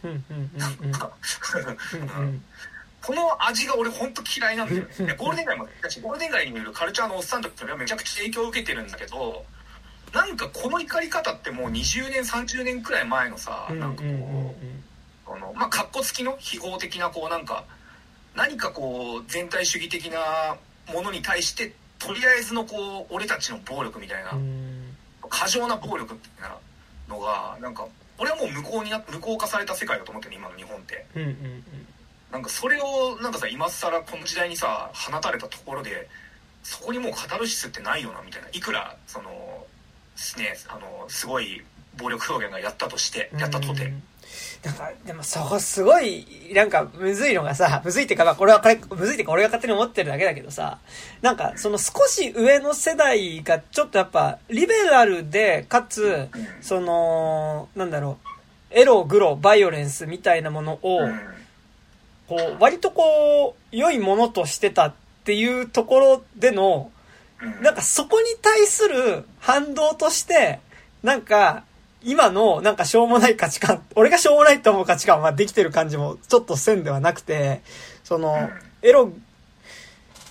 [0.56, 1.10] なんか、
[3.02, 5.14] この味が俺本当嫌いなんだよ、ね。
[5.16, 5.64] ゴールデン街も、
[6.02, 9.44] ゴールデン街にいるカルチャーのおっさんとかはめちゃくちゃ影響を受けてるんだけど、
[10.12, 14.54] なんかこの怒り方ってもう20年、30年くらい前のさ、なんかこ
[15.28, 17.64] う、あの、まあ、格好付きの秘宝的なこうなんか、
[18.34, 20.56] 何かこう全体主義的な
[20.92, 24.32] ものに対してとりあえずのこう俺たちの暴力みたいな
[25.28, 26.56] 過剰な暴力みたいな
[27.08, 27.86] のがなんか
[28.18, 31.64] 俺はもう無効にな無効化された世界だと思ってる今の日本って、うんうんうん、
[32.32, 36.08] なんかそれをなんかさ今更この時代にさ放たれたところで
[36.62, 38.48] そこにもうカタルシスってないよなみたいな。
[38.52, 39.30] いくらその
[40.36, 41.62] ねあのすごい
[41.96, 43.92] 暴力表現がやったとしてやったとて。
[44.62, 50.78] なんか、でもそこすごい、なんか、むずいのがさ、むずいってか、まあ、これは、これ、むずいってか、俺が勝手に思ってるだけだけどさ、
[51.22, 56.28] なんか、その少し上の世代が、ちょっとやっぱ、リベラルで、かつ、
[56.60, 61.00] その、なんだろう、エロ、グロ、バイオレンスみたいなものを、
[62.28, 64.92] こう、割とこう、良いものとしてたっ
[65.24, 66.90] ていうところでの、
[67.62, 70.60] なんかそこに対する反動として、
[71.02, 71.64] なんか、
[72.02, 77.62] 今のなんかしょうもない価値観、俺がしょうもないと思う価値観はできてる感じもちょっとせんではなくて、
[78.04, 78.50] その、
[78.82, 79.12] エロ、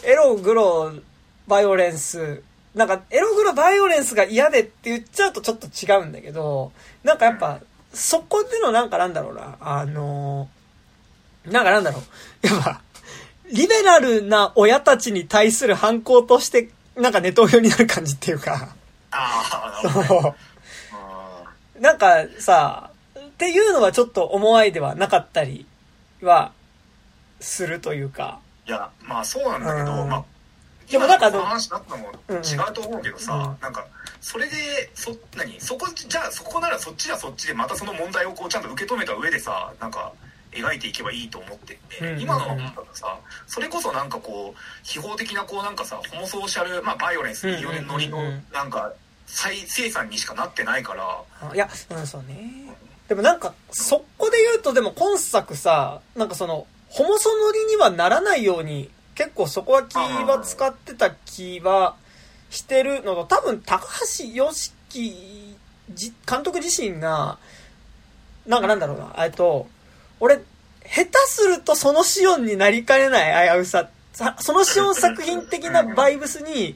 [0.04, 0.94] エログロ
[1.48, 2.42] バイオレンス、
[2.74, 6.72] なんかエログロバイオレンスが嫌でって言っちゃうとちょっと違うんだけど、
[7.04, 7.60] なんかやっぱ、
[7.94, 10.50] そこでのなんかなんだろうな、あの、
[11.46, 12.02] なんかなんだろ
[12.44, 12.82] う、やっぱ、
[13.52, 18.76] リベラルな親たちに対する反抗として、なんかネトウヨになる感じっていうか、
[19.12, 20.36] ああ、そう。
[21.80, 25.66] なんかさ、っていうのはちょっと思わいではなかったり
[26.22, 26.52] は
[27.40, 28.40] するというか。
[28.68, 30.24] いや、まあそうなんだけど、うん、まあ、
[30.90, 32.12] でもなんかの話になったのも
[32.44, 33.42] 違うと思うけどさ、うん。
[33.42, 33.86] うん、なんか、
[34.22, 34.54] それで、
[34.94, 35.60] そ、何？
[35.60, 40.12] そこ、じゃあそこならそっちはそっちでまたその問題をこうちゃんと受け止めた上でさ、なんか、
[40.52, 42.58] 描いていけばいいと思ってて、うんうん、今の
[42.94, 48.18] さそれこそなんかこう秘宝的なこうなんかさホモソーシャル、まあ、バイオレンスによるノリの
[48.52, 48.92] なんか
[49.32, 51.54] 再生産にしかなってないから。
[51.54, 52.76] いや、うん、そうね。
[53.08, 61.96] でもなんか、そこで言うと、でも今作さ、なんかその、ホモソノリにはならないように、結構そこは気は使ってた気は
[62.50, 65.14] してるのと、多分高橋良樹
[66.28, 67.38] 監督自身が、
[68.48, 69.68] なんかなんだろうな、えっと、
[70.20, 70.38] 俺、
[70.86, 73.90] 下手するとそのシオンになりかねない危うさ、
[74.40, 76.76] そのシオン作品的なバイブスに、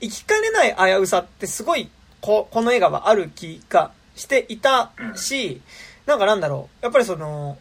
[0.00, 1.90] 生きかねない危うさってすごい
[2.20, 5.60] ここの映画はある気がしていたし、
[6.06, 7.58] なんかなんだろう、やっぱりその、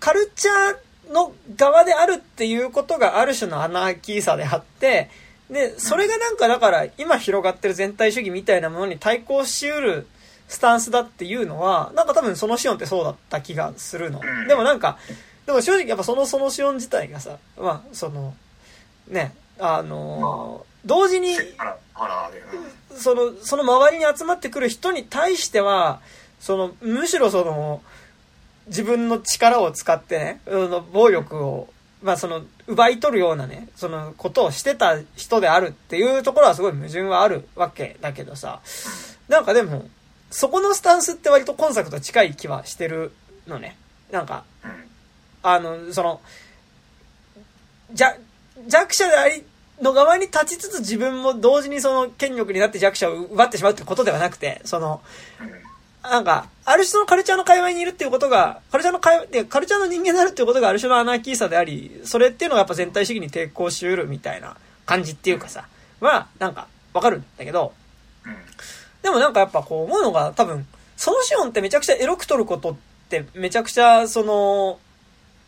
[0.00, 5.10] カルチャーの側であるっていうことがある種のアナーキーさであって、
[5.50, 10.06] で、それがなんかだから今広がってる全体主義みたいなものに対抗しうる
[10.48, 14.20] スタンスだっていうのは、なんか多分そのシオンってそうだった気がするの。
[14.48, 14.98] でもなんか、
[15.46, 18.34] でも正直やっぱそのそのシオン自体がさ、まあその、
[19.08, 21.36] ね、あのー、同時に、
[22.96, 26.00] その、その周りに集まってくる人に対しては、
[26.40, 27.82] その、むしろその、
[28.66, 30.40] 自分の力を使ってね、
[30.92, 31.68] 暴力を
[32.04, 38.60] まあその、奪い取るようなね、そのことをしてた人であるっていうところはすごい矛盾はあるわけだけどさ、
[39.26, 39.88] なんかでも、
[40.30, 43.12] そこのスタンスって割と今作と近い気はしてる
[43.46, 43.78] のね。
[44.10, 44.44] なんか、
[45.42, 46.20] あの、その、
[47.94, 48.18] 弱、
[48.66, 49.42] 弱者であり、
[49.80, 55.00] の側に立ちつつ自分も同時にその権力になって弱者を奪ってしまうってことではなくて、その、
[56.02, 65.66] なんか、ある種のカルチャーの界隈にいるっていうことが、カルチャーの界隈、カルチャーの人間であるっていうことがある種のアナーキーさであり、それっていうのがやっぱ全体主義に抵抗しうるみたいな感じっていうかさ、
[66.00, 67.72] は、なんか、わかるんだけど、
[69.02, 70.66] でもなんかやっぱこう思うのが多分、
[70.96, 72.76] そのシオンってめちゃくちゃエロく撮ることっ
[73.08, 74.78] てめちゃくちゃその、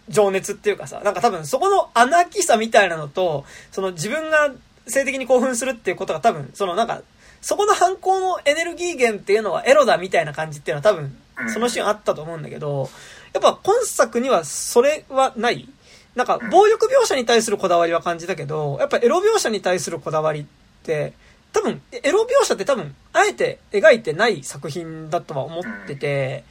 [0.08, 4.52] 情熱っていうかさ、なんか多分そこのアナーキーさみたいなのと、その自分が
[4.86, 7.02] 性的に興奮するっていうことが多分、そのなんか
[7.40, 11.16] そこの犯行のエネルギー源っていうのはエロだみたいな感じっていうのは多分、
[11.52, 12.90] そのシーンあったと思うんだけど、
[13.32, 15.68] やっぱ今作にはそれはない。
[16.14, 20.44] なんか、暴力描写に対するこだわりは感じたけど、やっぱエロ描写に対するこだわりっ
[20.82, 21.12] て、
[21.52, 26.44] 多分、エロ描写って多分、あえて描いてない作品だとは思ってて、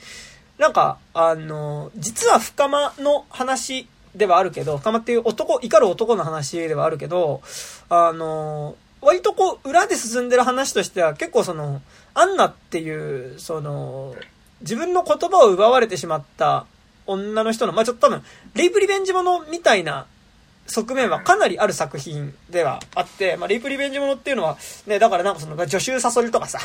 [0.58, 7.42] なんか、あの、実は深間の話ではあるけど、深間っていう男、怒る男の話ではあるけど、
[7.90, 11.82] あの、割とこう、裏で進んでる話としては結構その、
[12.14, 14.16] アンナっていう、その、
[14.62, 16.66] 自分の言葉を奪われてしまった
[17.06, 18.24] 女の人の、まあちょっと多分、
[18.56, 20.08] レイプリベンジものみたいな
[20.68, 24.58] 側面はかなりある作品ではあって、まあ、レイプリベンジものっていうのは、
[24.88, 26.60] ね、だからなんかその、助手サソリとかさ、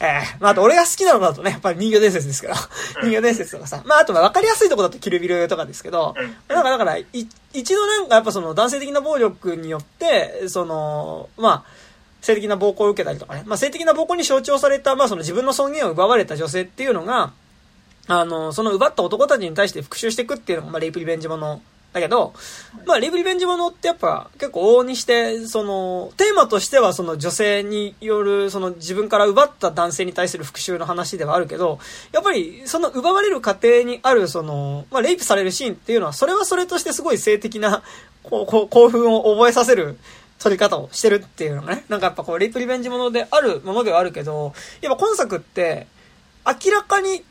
[0.00, 2.56] えー、まあ、あと俺が好きなのだとね、やっぱり人魚伝説ですから、
[3.02, 6.14] 人魚伝説とかさ、まあ、あとわかりやすいとこだとキルビルとかですけど、
[6.48, 11.86] なんかだから、一度なんかやっぱその男性的な暴力によって、その、まあ、
[12.20, 17.32] 性的な暴行を受けたりとかね、まあ、性的な暴行に象徴された、まあ、その自分の尊厳を奪われた女性っていうのが、
[18.08, 21.62] あの、その奪った男たちに対して復讐していくっていうのが、まあ、レイプリベンジもの
[21.96, 22.34] だけど、
[22.84, 31.78] まあ、レイプリベンジものってやっぱ結構往々にして、その、テーマとしてはその女性による、その自分から奪った男性に対する復讐の話ではあるけど、
[32.12, 37.82] やっぱりその奪われる過程にある、その、まあ、レイプされるシーンっていうのは、それはそれとしてすごい性的な、
[38.22, 39.96] こう、興奮を覚えさせる、
[40.38, 45.86] 撮り方をしてるっていうのがね、なんかやっぱこう、レイプリベンジものであるものではあるけど、やっぱ今作って、
[46.44, 47.24] 明らかに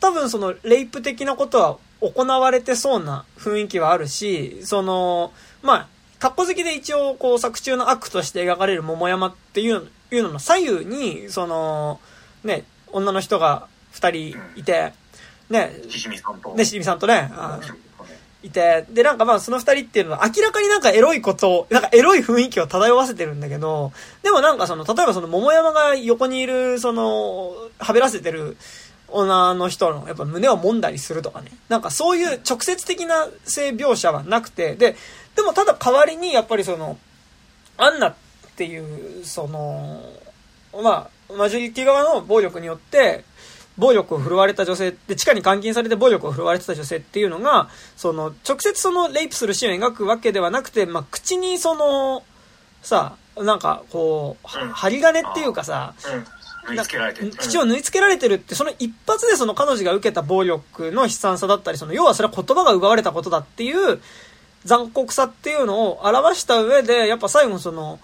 [0.00, 5.32] 多分その、レイプ的なことは行われてそうな雰囲気はあるし、その、
[5.62, 5.88] まあ、
[6.18, 12.00] 格好好きで一応こう作中の悪として描かれる桃山っていういうのの左右に、その、
[12.44, 14.92] ね、女の人が二人いて、
[15.50, 16.54] ね、ししみさんと。
[16.54, 17.60] ね、ししみさんとね、あ
[18.42, 23.92] いて、で、なんかまあその二人っていうのは明らかになんかエロいことを、なんかエロい雰囲気を漂わせてるんだけど、
[24.22, 28.56] でもなんかその、例えばその桃山が横にいる、その、はべらせてる
[29.08, 31.50] 女の人のやっぱ胸を揉んだりするとかね。
[31.68, 34.96] なんかそういう直接的な性描写はなくて、で、
[35.34, 36.98] でもただ代わりにやっぱりその、
[37.76, 38.14] アンナっ
[38.56, 40.00] ていう、その、
[40.82, 43.24] まあ、マジョリティ側の暴力によって、
[43.76, 52.22] 暴力を振るわれた女性で、地下に監禁されて暴力を振るわれてた女性っていうのが、その、直接その、レイプするシーンを描くわけではなくて、まあ、口にその、
[52.82, 55.94] さ、なんか、こう、針金っていうかさ、
[57.36, 58.34] 口を縫い付けられてる。
[58.34, 64.00] って、その一発でその彼女が受けた暴力の悲惨さだったり、その、要はそれは言葉が奪われたことだっていう
[64.64, 68.00] 残酷さっていうのを表した上で、やっぱ最後その、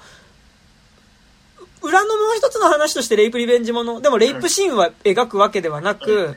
[1.82, 6.36] 裏のもう一つの話としてレイプリベンジもの、でもレイプシーンは描くわけではなく、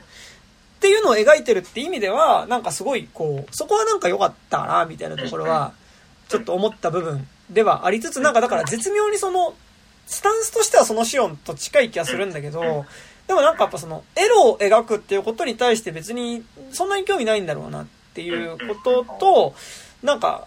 [0.76, 5.72] っていうのを描いてるって意味では、なんかすごいこう、そこはなんか良かったかな、みたいなところは、
[6.28, 9.54] ちょっと思った部分ではありつつ、なんかだから絶妙にその、
[10.06, 12.86] スタンスとしてはそのシオンと近い気がするんだけど、
[13.26, 19.54] でもなんかやっぱその、エロを描くっていうことに対して別にそんなに興味ないんだろうなっていうことと、
[20.02, 20.46] なんか、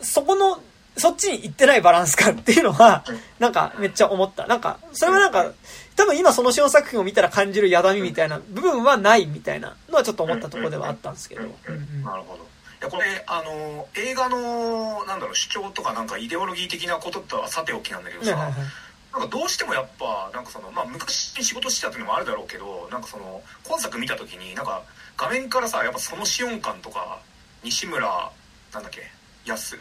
[0.00, 0.60] そこの
[0.96, 3.04] そっちに行ってないバランス感っていうのは、
[3.40, 4.46] なんかめっちゃ思った。
[4.46, 5.52] なんか、それはなんか、
[5.96, 11.42] 多分今そのシオン作品を見たら感じるやだみみたいな部分はないみたいなのはちょっと思ったところではあったんですけど。
[11.42, 12.53] なるほど。
[12.84, 24.82] いやこれあの映画のなんだろう主張とかなんかイデオロギー的なこととはさておきなんだけどさ、なんかどうしてもやっぱなんかそのまあ昔に仕事してたっていうのもあるだろうけどなんかその今作見た時になんか
[25.16, 27.20] 画面からさやっぱそのシオン感とか
[27.62, 28.30] 西村
[28.74, 29.00] なんだっけ
[29.46, 29.78] やす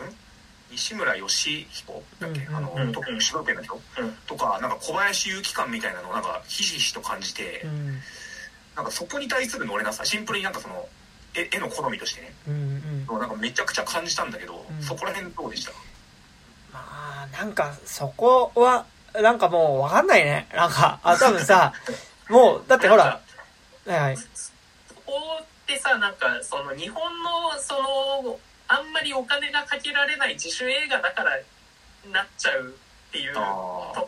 [0.71, 4.13] 西村義彦だっけ、うんあのうん特に主導権の人、うん。
[4.25, 7.99] とかなんか小林祐希感みたいなのをなんかひしひしと感じて、うん。
[8.75, 10.87] なんかそこに対する乗れなさシンプルになんかその
[11.35, 12.33] 絵絵の好みとしてね。
[12.47, 13.19] うんうん。
[13.19, 14.81] なんかめちゃくちゃ感じたんだけど、うん。
[14.83, 15.71] そこら辺どうでした？
[16.71, 16.79] ま
[17.23, 18.85] あなんかそこは
[19.21, 20.47] なんかもうわかんないね。
[20.53, 21.73] なんかあ多分さ
[22.29, 23.19] もうだってほらは
[23.87, 24.17] いはい。
[24.17, 24.23] そ
[25.05, 31.31] こってさなんかその日本のそのあんまりお金がかけられない自主映画だから
[32.11, 33.43] なっちゃうっていうとあ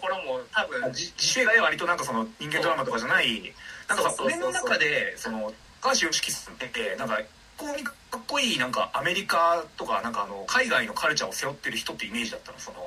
[0.01, 3.53] ころも多分ー自自主映画で割となんかその人間ドラマとかじゃない
[3.87, 5.53] なんかさ俺の中でその
[5.85, 7.19] 高橋良樹さんってなんか
[7.57, 12.77] こうかっこいいなんかアメリカとかなんかあの海外のカルチャーを背負ってる人ってイメージだったのその、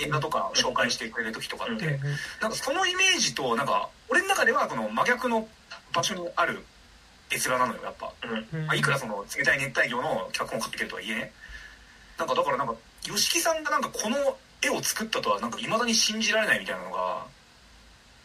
[0.00, 2.00] 映画とか紹介してくれる時とかって、うん
[2.42, 5.46] なんかそのイメージとなんか俺の中ではこの真逆の
[5.94, 6.64] 場所にある
[7.30, 8.12] 絵面なのよやっぱ、
[8.66, 11.32] まあ、いくらその冷たい熱帯魚の脚本を書けてるとはいえね。
[12.18, 14.16] なんかだからなんか吉木さんがなんかこの
[14.60, 17.24] 絵を作ったとはなんか未だに信じられないみたいなのが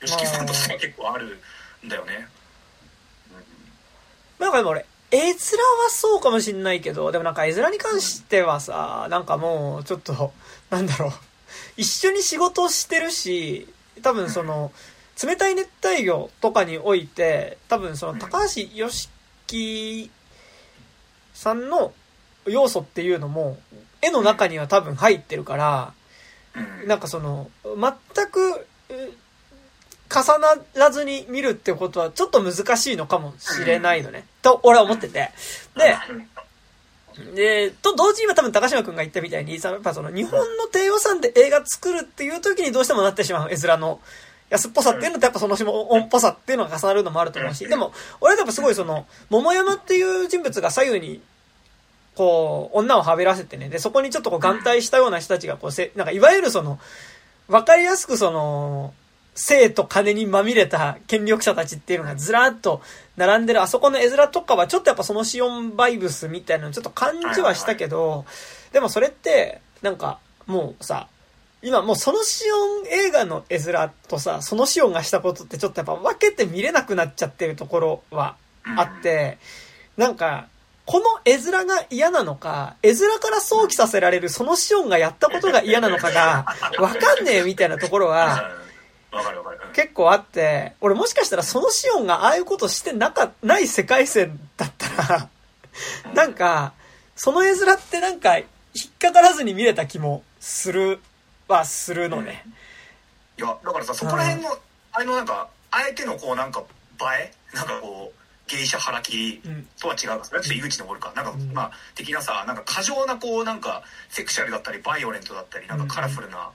[0.01, 1.37] 吉木さんとしては結構ある
[1.85, 2.27] んだよね、
[4.39, 5.37] なんかでも俺、絵面は
[5.89, 10.33] そうかもしんないけど、でもなんか絵面に関してはさ、なんかもうちょっと、
[10.69, 11.11] なんだろう、
[11.77, 13.67] 一緒に仕事してるし、
[14.01, 14.71] 多分その、
[15.21, 18.89] 冷たい熱帯魚とかにおいて、多分その高橋良
[19.47, 20.09] 樹
[21.33, 21.93] さんの
[22.45, 23.57] 要素っていうのも、
[24.01, 25.93] 絵の中には多分入ってるから、
[26.85, 28.67] なんかその、全く、
[30.13, 34.25] 重ならずに見るってことはちょっと難しいのかもしれないのね。
[34.41, 35.31] と、俺は思ってて。
[35.75, 35.97] で、
[37.35, 43.51] で、と同時には多分高島くんが言ったみたいに、さやっぱその日本の低予算で映画作るっていう時にどうしてもなってしまう。
[43.51, 43.99] 絵面の
[44.49, 51.21] 安っぽさっていうのとやっぱその音っぽさっていうのが重なるのもあると思うし、でも、俺はやっぱすごいその、桃山っていう人物が左右に
[52.19, 56.77] こう、女をはべらせてね、で、そこにちょっとこう、眼帯したような人たちが、こう、せ、なんか、いわゆるその、
[57.47, 58.93] わかりやすくその、
[59.39, 62.81] 性と金にまみれた権力者たちっていうのがずらっと
[63.15, 68.25] 並んでる、あそこの絵面とかは、ちょっとやっぱそのシオンバイブスみたいなのちょっと感じはしたけど、
[68.73, 71.07] でもそれって、なんか、もうさ、
[71.61, 78.35] 今もうそのシオン映画の絵面とさ、そのシオンがしたことってちょっとやっぱ分けて見れなくなっちゃってるところは
[78.75, 79.37] あって、
[79.95, 80.47] なんか、
[80.85, 86.45] この絵面が嫌なのか、絵面から想起させられるそのシオンがやったことが嫌なのかが、
[86.77, 88.58] わかんねえみたいなところは、うん
[89.11, 89.59] わかるわかる。
[89.73, 95.29] 結構あって、俺もしかしたらそのシオンがああいうことしてなか、ない世界線だったら、
[96.13, 96.73] なんか、
[97.15, 98.45] その絵面ってなんか、引
[98.87, 100.99] っかからずに見れた気もする、
[101.47, 102.45] はするのね。
[103.39, 104.49] いやだからさそこら辺の
[104.91, 107.55] あれのなんかあえてのこうなんか映え？
[107.55, 109.67] なんかこう芸者腹切りうん。
[109.79, 111.11] とは違うそれはちょっと井口登るか。
[111.15, 111.51] なんか、うん。
[111.53, 116.51] まあ的なさなんか過剰なこうなんかセクシャルだったりバイオレントだったりなんかカラフルな、何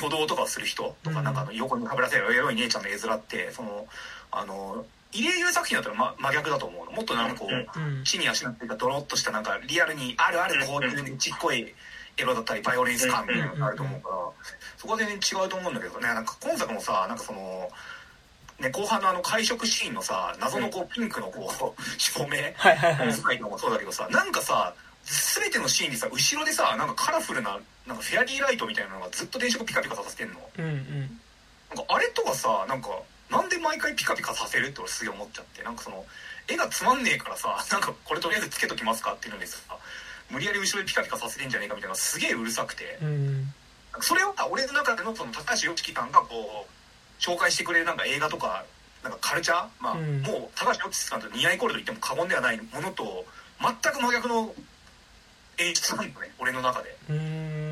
[0.00, 1.24] 挙動とかをする人とか、うん。
[1.24, 3.86] なんか横にかぶらせるエロい姉ちゃんの絵面ってその
[4.32, 6.92] あの入江優作品だったら、ま、真逆だと思うの。
[6.92, 8.04] もっとなんかこう。
[8.04, 11.74] 地に足のっていうかドロッとしたなんかリアルにあるあるこういうちっこい
[12.16, 14.14] エロだったりバイオレンス感みたいなのがあると思うから
[14.76, 16.08] そこは全然違うと思うんだけどね。
[16.08, 17.68] なんか今作もさなんかその。
[18.60, 23.14] ね、後半のあの会食シーンのさ謎のこうピンクのこう 照明はいはいはい。
[23.14, 24.74] 使いのもそうだけどさなんかさ
[25.38, 27.58] 全てのシーンにさ後ろでさなんかカラフルな
[27.90, 31.20] なんかフェアリーライトみたいなのがずっと電飾ピカピカさせてんのうんうん。
[31.74, 32.88] なんかあれとかさなんか
[33.30, 36.04] なんで毎回ピカピカさせるって俺すげえ思っちゃってなんかその
[36.48, 39.58] 絵がつまんねえからさなんかこれとりあえずつけときますかっていうのにさ
[40.30, 43.52] 無理やり後ろでピカピカさせてんじゃねえかみたいなすげえうるさくてうん。
[44.00, 48.64] それを俺の中でのその高橋良樹さんがこう紹介してくれるなんか映画とか
[49.02, 53.24] なんかカルチャー、まあうんもう高橋良樹さんと似合いコールと言っても過言ではないものと
[53.60, 54.54] 全く真逆の
[55.58, 57.16] 演出なんだね俺の中でうー
[57.66, 57.69] ん。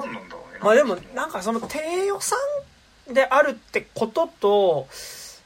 [0.00, 0.60] 何なんだろうね。
[0.60, 2.38] まあでも、なんかその低予算
[3.12, 4.88] であるってことと、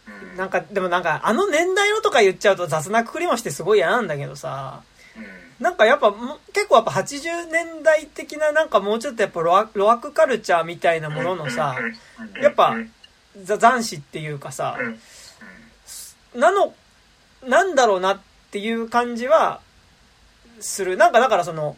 [0.06, 0.36] うん。
[0.36, 4.82] なんか、でもなんか、あの年代のとか言っちゃうと雑なくくりもしてすごい嫌なんだけどさ、
[5.16, 5.64] うん。
[5.64, 11.76] なんかやっぱも結構やっぱ80年代的ななんかもうちょっとやっぱロアロアクカルチャーみたいなもののさ、
[12.40, 12.74] やっぱ
[13.40, 14.76] ザ斬新っていうかさ、
[16.34, 16.40] うん。
[16.40, 16.74] なの、
[17.46, 18.20] なんだろうなっ
[18.50, 19.60] ていう感じは
[20.60, 20.96] する。
[20.96, 21.76] なんかだからその、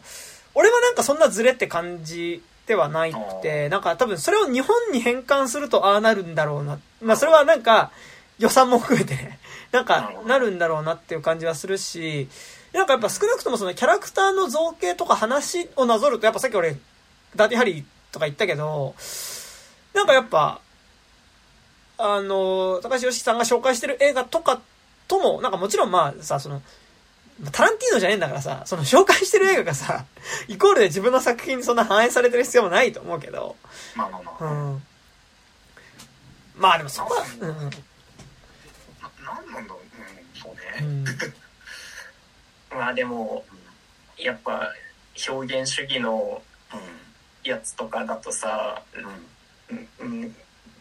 [0.55, 6.79] 俺はなんかそんなズレって感じではないくて、なんか多分それを日本に変換するとああなるんだろうな。
[7.01, 7.91] まあそれはなんか
[8.39, 9.39] 予算も含めてね、
[9.71, 12.27] なんかなるんだろうなっていう感じはするし、
[12.73, 16.75] なんかやっぱ少なくともそのキャラクターの造形とか話をなぞると、やっぱさっき俺、
[17.35, 18.95] ダーティハリーとか言ったけど、
[19.93, 20.59] なんかやっぱ、
[21.97, 24.59] あの、高橋良樹さんが紹介してる映画とか
[25.07, 26.61] とも、なんかもちろんまあさ、その、
[27.51, 30.05] タランティーノじゃねえんだからさ、その紹介してる映画がさ、
[30.47, 33.57] イコールで自分の作品にそんな反映されてる必要もないと思うけど、
[33.95, 34.83] まあまあまあ、うん。
[36.55, 37.47] まあでもそこは、うん。
[37.49, 37.53] な
[39.33, 41.05] なんなんだろう、うん、そううね、ん。
[42.71, 43.45] まあでも
[44.17, 44.73] やっぱ
[45.29, 46.41] 表現主義の
[46.73, 49.89] うやつとかだとさ、んうん。
[49.99, 50.35] うん。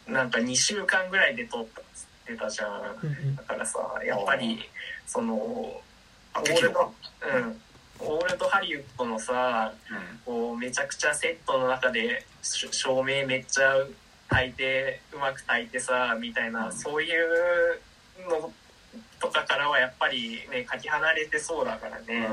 [0.07, 3.37] うん、なんか2週間ぐらいで撮ったっつってたじゃん。
[3.37, 4.71] だからさやっぱり
[5.07, 5.81] その
[6.35, 6.94] オあール適度ド、
[7.36, 7.61] うん、
[8.01, 13.74] オールドハリウッドのさうんこうめちゃくちゃセットの中でし照明めっちゃ
[14.28, 16.73] 焚いてうまく焚いてさみたいな、うん。
[16.73, 17.81] そういう
[18.28, 18.51] の
[19.20, 22.28] とかからはやっぱりねかけ離れてそうだからね。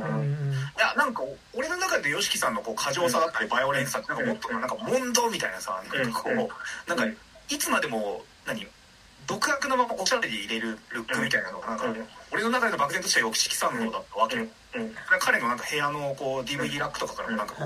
[0.78, 1.24] いやなんか
[1.54, 6.40] 俺の中で YOSHIKI さんのこう過剰さだったりバイオレンスさってなんかもっとなんか問答みたいなさなんかこうん。
[6.40, 6.50] う
[6.88, 7.06] なんか
[7.50, 8.66] いつまでも何
[9.28, 12.08] 独白のままおしゃれで入れるルックみたいなのがなんかうん。
[12.32, 14.42] 俺の中での漠然とした YOSHIKI さんのだったわけうん。
[14.44, 14.50] うん。
[15.20, 17.64] 彼のなんか部屋のこう DVD ラックとかからもなんかこ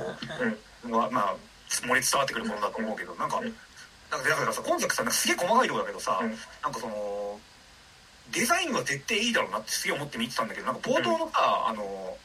[0.85, 1.35] うまあまあ
[1.69, 3.55] 漏れ伝わってくるものだと思うけどなんかうん。
[4.11, 6.29] なんかだからさ今作さなんかすげえ細かいとこだけどさうん。
[6.29, 7.39] なんかその
[8.31, 12.17] デザインは絶対いいだろうなってすげえ思って見てたんだけどなんか冒頭のさあの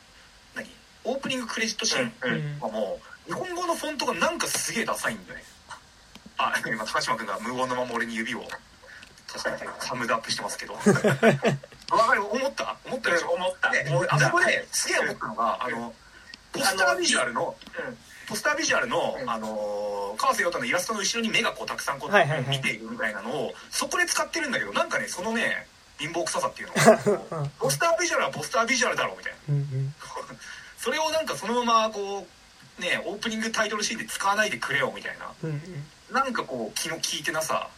[0.55, 0.67] 何？
[1.05, 2.33] オープニングクレジットシーンうん。
[2.33, 2.61] うん。
[2.61, 2.99] はも
[3.29, 5.45] う日本語のフォントがなんかすげえダサいんだよね。
[6.39, 8.43] あ今高島君が無言のまま俺に指を
[9.33, 10.75] 確かにサムズアップしてますけど。
[10.75, 12.77] わかる思った？
[12.87, 13.31] 思ったでしょ？
[13.31, 13.71] 思った。
[13.71, 15.93] で俺あそこですげえ思ったのがあの
[16.53, 17.57] ポスタービジュアルの
[18.29, 19.31] ポスタービジュアルの、うん。
[19.31, 22.57] あの川瀬陽太のイラストの後ろに目がこうたくさんこう、はいはいはい。
[22.59, 25.67] 見ているみたいなのをそこで使ってるんだけどなんかねそのね
[25.99, 29.39] 貧乏臭さっていうのうん ポスタービジュアルはポスタービジュアルだろうみたいな。
[29.49, 29.95] うんうん。
[30.79, 32.27] それをなんかそのままこ
[32.79, 35.27] うねオープニングタイトルシーンで使わないでくれよみたいな。
[35.45, 36.15] うんうん。
[36.15, 37.69] なんかこう気の利いてなさ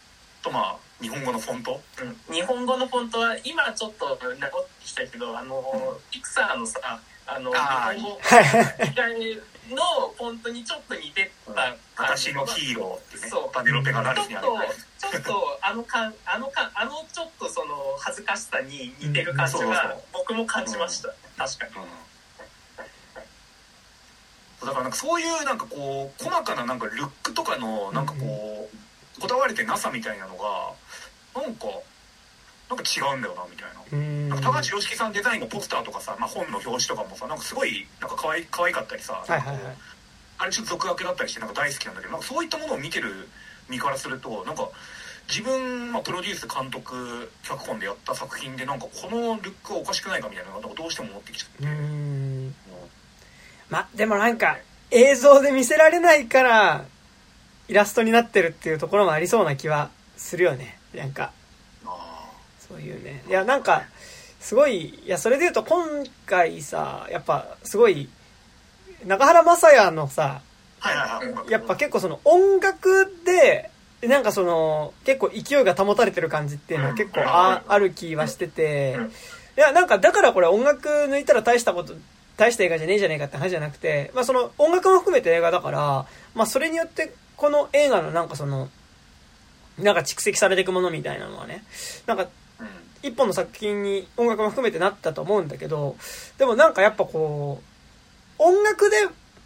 [0.43, 1.81] とまあ日本語のフォント？
[2.29, 2.35] うん。
[2.35, 4.49] 日本語のフォントは今ちょっと直って
[4.85, 5.63] きたけどあの
[6.11, 9.81] ピクサーのさあのあー日本語の
[10.17, 11.53] フォントにちょっと似てた
[11.95, 13.55] 感じ私のヒーローってねそう。
[13.55, 21.09] バネロペがラちょっとちょっとあのかんあのかあのちょっとその恥ずかしさに似てる感じが僕も感じました。
[21.37, 21.87] 確かに。
[24.65, 28.77] だからなんかそういうなんかこう細かななんかルックとかのなんかこう
[29.19, 31.67] こだわれてなさみたいなのがなんか
[32.69, 33.81] なんか違うんだよなみたいな。
[33.91, 34.29] うん。
[34.29, 39.61] なんか高橋良樹さんデザインのポスターとかさ、まあ、本の表紙とかもさなんかすごいなんか可愛い可愛かったりさ、はいはいはい。
[40.39, 43.29] あれちょっと俗学だったりしてなんか大好きなんだけどなんかそういったものを見てる
[43.69, 44.69] 身からするとなんか
[45.29, 52.55] 自分、まあ、プロデュース監督脚本でやった作品でなんかこのルックはおかしくないかみたいなのがどうしても思ってきちゃって、うん。
[53.69, 54.57] までもなんか
[54.91, 56.85] 映像で見せられないから
[57.67, 60.77] イラストになってるっていうところもありそうな気はするよね。
[60.93, 61.31] なんか。
[61.85, 62.29] あ
[62.67, 63.23] そういうね。
[63.27, 63.83] いやなんか
[64.39, 65.85] すごいいやそれで言うと今
[66.25, 68.09] 回さやっぱすごい
[69.05, 70.41] 中原雅也のさ
[71.49, 73.69] やっぱ結構その音楽で
[74.01, 78.95] なんかその結構勢いが保たれてる感じっていうのは結構あある気はしてて。
[78.97, 79.11] うん。
[79.55, 81.93] いやなんかだからこれ音楽抜いたら大したこと
[82.37, 88.69] 大した映画じゃねえじゃねえかって話じゃなくて、まあ、その音楽も含めて映画だから、まあ、それによってこの映画のなんかその
[89.77, 91.63] なんか蓄積されていくものみたいなのはね
[92.05, 92.27] なんか
[92.59, 92.67] うん
[93.01, 95.95] 一本の作品に音楽も含めてなったと思うんだけど
[96.37, 97.61] でもなんかやっぱこ
[98.39, 98.97] う音楽で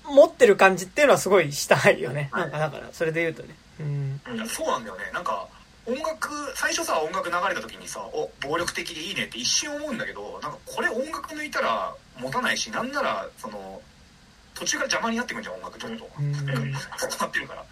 [0.05, 2.29] 持ってる感じっていうのはすごいしたいよね。
[2.31, 3.55] なんかだからそれで言うとね。
[3.79, 4.47] うん。
[4.47, 5.03] そうなんだよね。
[5.13, 5.47] なんか
[5.85, 13.81] 音楽最初さ音楽流れた時にさお暴力的でいいねって一瞬思うんだけどなんかこれ音楽抜いたら持たないしなんならその
[14.57, 16.33] 途中から邪魔になってくんじゃん音楽ちょっと、うん。
[16.33, 16.45] そう
[17.19, 17.63] なってるから。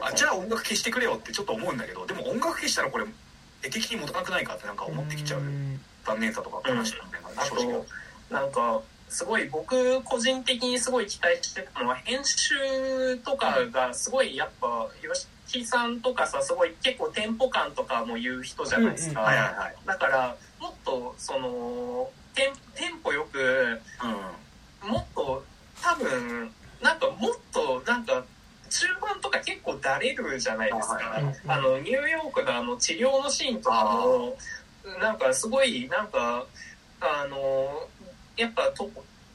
[0.00, 3.06] あじゃあ音楽消してくれよってちょっと思うんだけどでも音楽消したらこれ
[3.62, 5.40] 絵的に持たなくないかってなんか思ってきちゃう。
[6.04, 7.72] 残念さとか悲しさみたいなあ正直。
[7.72, 7.86] と
[8.30, 14.88] なんかすごい僕個人的にすごい期待してたのは編集とかがすごいやっぱ
[15.46, 19.22] 吉木さんとかさすごい結構テンポ感とかも言う人じゃないですか、
[19.86, 23.80] だからもっとそのテンテンポよく
[24.82, 25.44] うもっと
[25.86, 26.50] 多分
[26.82, 28.24] なんかもっとなんか
[28.68, 34.36] 中盤とか結構だれるじゃないですか、はいはいあのニューヨークのあの治療のシーンとかも
[35.00, 36.44] なんかすごいなんか
[37.00, 37.88] あの
[38.36, 38.90] やっぱと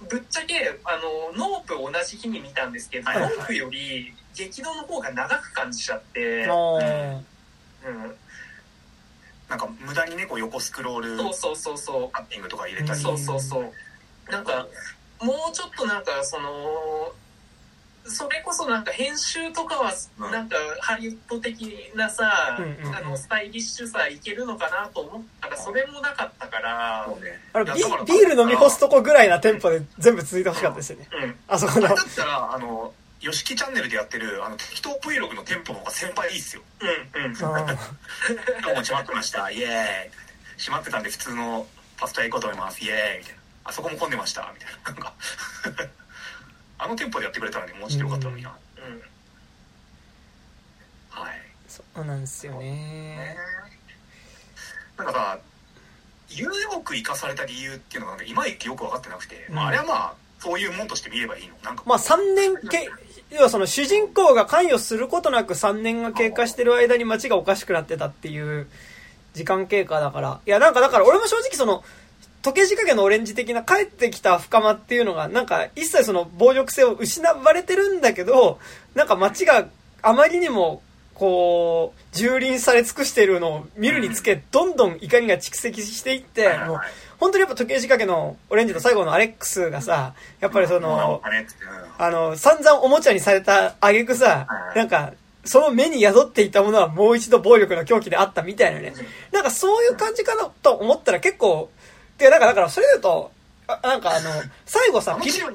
[0.09, 0.97] ぶっちゃけあ
[1.37, 3.37] のノープ同じ日に見たんですけど、はいはいはい。
[3.37, 6.47] ノープより激怒の方が長く感じちゃって、うん、
[9.49, 12.09] なんか無駄にねこう横スクロールそうそうそうそう。
[12.11, 12.99] カッティングとか入れたり。
[12.99, 13.71] そうそうそう。
[14.31, 14.67] なんか
[15.21, 17.13] もうちょっとなんかその
[18.05, 20.31] それこそなんか編集とかはうん。
[20.31, 22.95] なんかハリウッド的なさ、うんうんうん。
[22.95, 27.39] あのスタイリッシュさいけるのかなと思ったらそれもなかったから、ね。
[27.53, 27.65] あの
[28.05, 31.07] ビール飲み干すとこぐらいなテンポで全部続いてほしかったですよね。
[31.23, 31.93] うん、あそこだ。
[31.93, 36.63] ったらあのヨシキチャンネルでやってるあの適当 Vlog のテンポの方が先輩いいっすよ。
[37.15, 37.55] うん、うん。
[37.55, 37.77] あ
[38.61, 39.51] 今日 も閉まってました。
[39.51, 39.69] イエー
[40.07, 40.11] イ。
[40.57, 41.67] 閉まってたんで普通の
[41.97, 42.83] パスタ行こうと思います。
[42.83, 43.19] イエーイ。
[43.19, 45.13] みたいなあそこも混んでましたみたいななんか。
[46.83, 49.01] あのテンポでやってくれたらねもうちょっとよかったのにな、うん
[51.11, 51.41] はい。
[51.67, 53.37] そうなんですよね。
[54.97, 55.39] なんかさ
[56.31, 59.55] ニューヨーク行かされた理由っていうのがなんかいまいちよく分かってなくて、うん。
[59.55, 61.53] まあ、あれはまあそういうもんとして見ればいいの。
[61.63, 62.89] なんかまあ3年け、
[63.29, 68.67] 要はその主人公が関与することなく3年が経過してる間に街がおかしくなってたっていう
[69.33, 70.41] 時間経過だから。
[70.47, 71.83] いやなんかだから俺も正直その、
[72.41, 78.59] 時計仕掛けのオレンジ的な帰ってきた深間っていうのがなんか一切その暴力性を失われてるんだけど、
[78.95, 79.67] なんか街が
[80.01, 80.81] あまりにも
[81.21, 86.79] こう、蹂躙され尽くしているのを見るにつけ、どんどん怒りが蓄積していって、もう
[87.19, 91.21] 本当にやっぱ時計仕掛けのオレンジの最後のアレックスがさ、やっぱりその、
[91.99, 95.13] あの、散々おもちゃにされた挙句さは、いなんか、
[95.45, 98.93] その目に宿っていたものはもう一度暴力の狂気であったみたいなね。
[99.31, 101.69] なんかそういう感じかなと思ったら結構、
[102.21, 103.31] てかなんかだからそれで言うと、
[103.67, 104.29] あなんかあの、
[104.65, 105.45] 最後さあ、のピル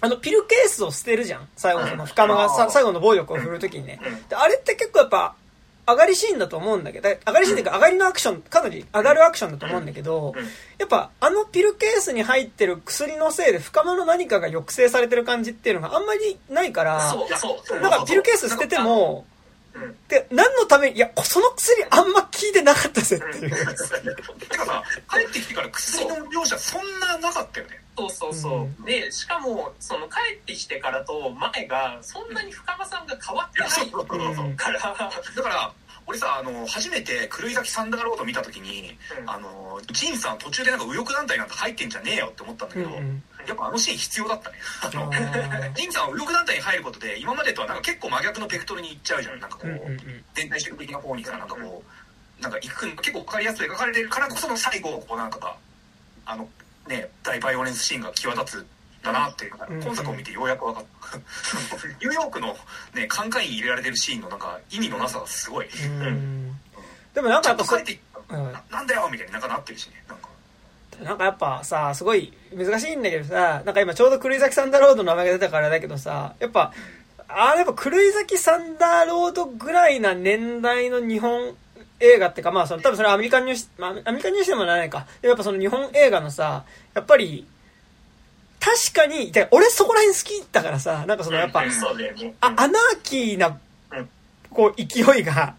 [0.00, 4.28] あの、ピルケースを捨てるじゃん最後その深間がさうん最後の暴力を振るうときにねうん。
[4.28, 5.34] であれって結構やっぱ、
[5.86, 10.44] 上がりシーンだと思うんだけど、上がりシーンっていうか上がりのアクション、かなり上がるアクションだと思うんだけどうん、
[10.78, 17.80] やっぱあのピルケースに入ってる薬のせいで深間の何かが抑制されてる感じっていうのがあんまりないから、そうそうそう。
[17.80, 19.33] なんかピルケース捨てても、うん
[20.08, 23.50] で、何のために、いや、その薬あんま効いてなかったぜっていう。
[23.50, 27.80] てかさ帰ってきてから薬の描写そんななかったよね。
[27.96, 28.84] そうそうそう、うん。
[28.84, 33.70] でしかもその帰ってきてからと前がそんなに深間さんが変わってない
[34.56, 35.72] から、だから
[36.06, 39.30] 俺さあの初めて狂い咲きサンダーロード見た時にうん。
[39.30, 44.56] あのジンさん途中でなんか右翼団体なんて入ってんじゃねえよって思ったんだけど、うんやっぱあのシーン必要だったね。
[44.82, 45.10] あの
[45.74, 49.40] ジンさんは右翼団体に入ることで今までとはなんか結構真逆のベクトルに行っちゃうじゃん。
[49.40, 50.24] なんかこう、うんうんうん。
[50.34, 51.82] 全体主義的な方にさなんかこ
[52.38, 55.56] うなんか行く結構分かりやすく描かれてるからこその最後こうなんかが
[56.26, 56.48] あの
[56.88, 58.66] ね大バイオレンスシーンが際立つん
[59.02, 59.52] だなっていう
[59.82, 61.18] 今作を見てようやく分かった。
[61.88, 62.56] ニューヨークの
[62.94, 65.68] ねカンカイン入れられてるシーンのなんか意味のなさがすごい。
[65.68, 66.60] うん。
[67.12, 67.64] でもなんかやっぱ
[68.28, 68.52] うん。
[68.52, 70.02] ななんだよみたいになんかなってるしね。
[70.08, 70.28] なんか
[71.02, 76.72] なんかやっぱさ、すごい難しいんだけどさ、なんか今ちょうど狂い咲きサンダーロードの名前が出たからだけどさ、やっぱ、
[77.28, 81.54] あれやっぱ狂い咲きサンダーロードぐらいな年代の日本
[82.00, 85.06] 映画ってか、まあその多分それはアメリカンニュース、まあアメリカンニュースでもないか。
[85.22, 86.64] やっぱその日本映画のさ、
[86.94, 87.46] やっぱり、
[88.60, 91.64] 確かに、俺そこら辺好きだからさ、なんかそのやっぱ、あ
[92.56, 93.58] アナーキーな
[93.92, 94.08] うん、
[94.50, 95.54] こう勢いが、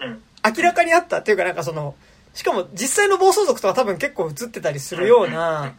[0.00, 0.22] うん。
[0.56, 1.94] 明らかにあったっていうかなんかその、
[2.34, 5.74] しかも実際の暴走族とか多分結構映ってたりするような、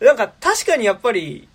[0.00, 1.48] なんか確かにやっぱり、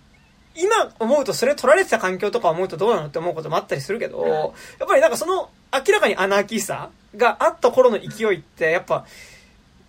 [0.54, 9.06] 今思うとそれ取られてた環境とか思うとどうなのって思うこともあったりするけど、やっぱりなんかその明らかにアナーキーさがあった頃の勢いって、やっぱ、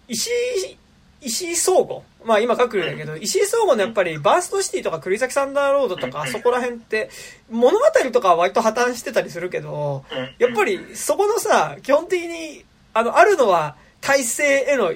[0.07, 0.77] 石井、
[1.21, 7.09] 石井総合まあ今各類だけど、石井総合のやっぱりバーストシティとか栗崎サンダーロードとかあそこら辺って
[7.51, 10.05] 物語とかは割と破綻してたりするけど、
[10.39, 14.93] やっぱりそこのさ、基本的に、あの、あるのは体制への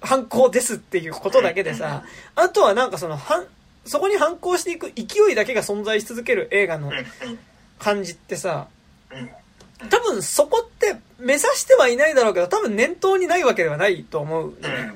[0.00, 2.02] 反抗ですっていうことだけでさ、
[2.34, 3.46] あとはなんかその、反
[3.84, 7.04] そこに反抗していく勢いだけが存在し続ける映画のうんうん。
[7.78, 8.68] 感じってさ
[9.10, 14.92] うん、多分そこって目指してはいないだろうけど、多分念頭にないわけではないと思うのね。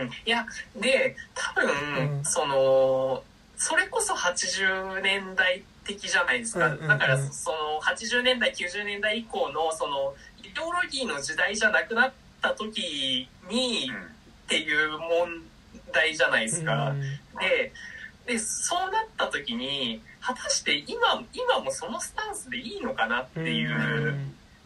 [0.00, 0.10] うん。
[0.26, 0.46] いや
[0.76, 2.24] で多分、うん。
[2.24, 3.22] その
[3.56, 6.88] それこそ80年代的じゃないですか、うんうんうん。
[6.88, 12.12] だからその80年代90年代以降のそのイデオロギーの時代じゃなくなっ
[12.44, 13.90] た時に
[14.44, 15.42] っていう問
[15.92, 16.94] 題じゃないですか。
[17.40, 17.72] で
[18.26, 24.14] でそうなった時に果たして今今もそのスタンスでいいのかなっていう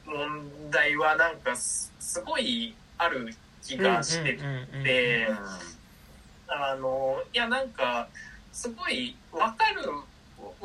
[0.07, 4.39] 問題はなんかすすごいある気がして
[4.83, 5.29] て。
[6.51, 8.09] あのいやなんか
[8.55, 9.83] すごい分かる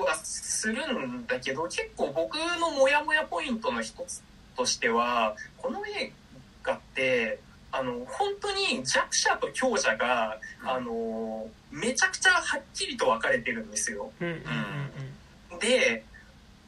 [0.02, 0.76] はする
[1.08, 4.24] んだけど結構僕のモヤモヤポイントの一つ
[4.56, 6.14] としてはこの映
[6.64, 7.40] 画って
[7.72, 14.12] あの本当に弱者と強者があのめちゃくちゃはっきりと分かれてるんですよ。
[15.60, 16.04] で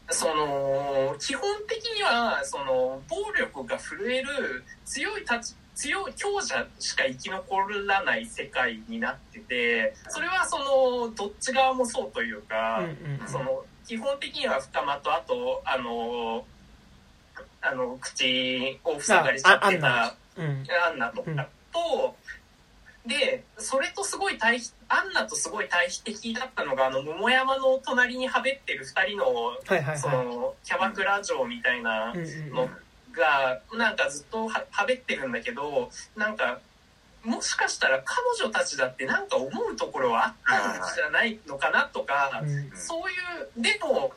[0.10, 12.82] その基本的にはその暴力が震える強い立ち強い強者しか生き残らない世界になっててそれはそのどっち側もそうというか、
[13.28, 16.46] その基本的には深間とあとあの
[17.68, 20.66] あの口を塞がれちゃってたうん。
[20.88, 22.16] アンナとかと、
[23.06, 32.14] でそれとすごい対比アンナとすごい対比的だったのがあの桃山の隣にはべってる2人のはいはいそはのキャバクラ嬢みたいな。
[32.16, 32.20] い。
[32.20, 32.70] うんうんの
[33.16, 36.60] がなんかずっとははべってるんだけどなんか
[37.24, 42.72] もしかしたら彼女たちだってなんか思うところはあったんじゃないのかなとか、うん。
[42.76, 43.14] そうい
[43.60, 44.12] うでも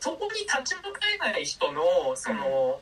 [0.00, 1.82] そこに立ち向かえない人の
[2.14, 2.80] その、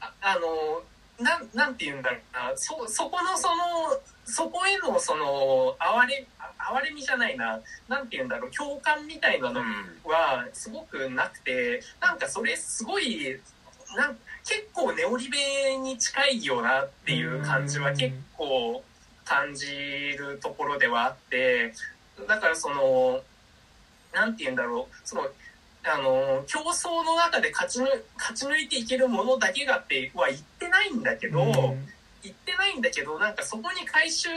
[0.00, 0.82] ああの
[1.24, 2.56] なんなんて言うんだろうな。
[2.56, 6.26] そそこのそのそこへのその哀れ
[6.58, 7.60] 哀れみじゃないな。
[7.88, 8.50] なんて言うんだろう。
[8.50, 9.60] 共感みたいなの
[10.04, 13.40] はすごくなくてなんかそれすごい
[13.96, 18.82] なん結構ネオリベに近いよなっていう感じは結構
[19.24, 19.66] 感じ
[20.18, 21.72] るところではあって。
[22.26, 23.20] だからその
[24.14, 24.94] なんて言うんだろう。
[25.04, 25.28] その
[25.86, 27.86] あの競争の中で勝ちぬ
[28.16, 31.86] 勝ち抜いていけるものだけがっては言ってないんだけど、うん。
[32.26, 34.28] 言ってないんだけどなんかそこに回収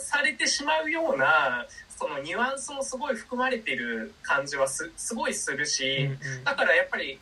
[0.00, 1.64] されてしまうような
[1.96, 7.18] そのニュアンスもすごい含まれてる感じはすすごいするし、うんだからやっぱり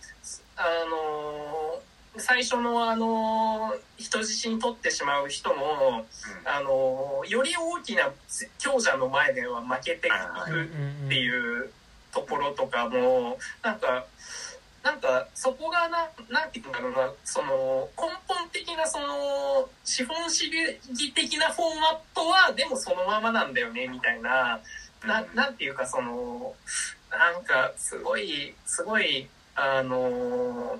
[0.56, 1.80] あの
[2.16, 6.06] 最初のあの人質に取ってしまう人も
[6.44, 8.12] あのより大きな
[8.58, 11.70] 強者の前では負けていくうんっていう
[12.14, 14.06] ところとかもなんか
[14.84, 24.60] なんかそこがななんて言うんだろうなその根本的なその資本主義的なフォーマットはでもそのままなんだよねみたいな
[25.06, 26.54] ななんていうかその
[27.10, 29.26] なんかすごいすごい
[29.56, 30.78] あの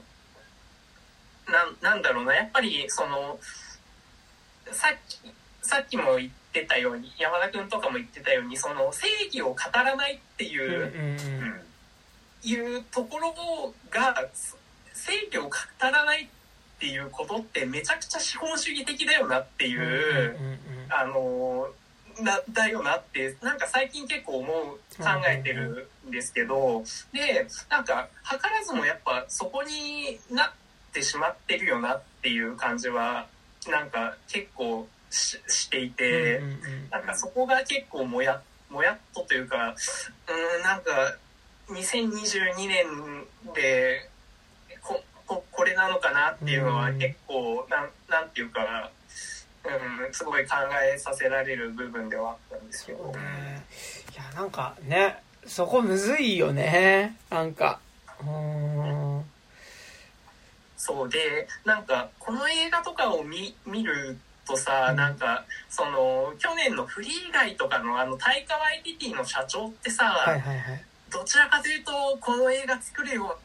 [1.49, 3.39] なんなんだろうなやっぱりその
[4.71, 5.19] さっき
[5.63, 11.19] さっきも言ってたように山田君とかも言ってたようにその正義を語らないっていう。
[11.27, 11.61] うんうんうん
[12.47, 13.35] いうところ
[13.91, 14.15] が
[14.93, 15.51] 正義を語
[15.81, 20.59] らないっていうことってめちゃくちゃ資本主義的だよなっていう、うんうん
[20.91, 21.69] あの
[22.21, 24.67] なだよなってなんか最近結構思う
[25.03, 33.27] 考えてるんですけどでなんか図らずもやっぱそこになってしまってるよなっていう感じは
[33.69, 36.39] なんか結構ししていて。
[36.39, 39.75] うんうんうんなんかそこが結構もやもやっとというか
[40.29, 41.17] うんなんか
[41.69, 42.87] 2022年
[43.53, 44.09] で
[44.81, 46.99] こここれなのかなっていうのはうん。
[46.99, 48.91] 結構なんなんていうか、
[49.65, 50.55] うん、すごい考
[50.95, 53.05] えさせられる部分ではあったんですけど。
[53.13, 53.65] ね。
[54.13, 57.17] いやなんかねそこむずいよね。
[57.31, 57.81] なんか。
[58.21, 59.25] うーん。
[60.77, 64.97] そうでなんかこの映画とかを見見るとさ、うん。
[64.97, 70.85] なんかその去年のフリーガイとかのあのタイカワイティティの社長ってさ、はいはいはい。
[71.11, 73.39] どちらかというとこの映画作るよ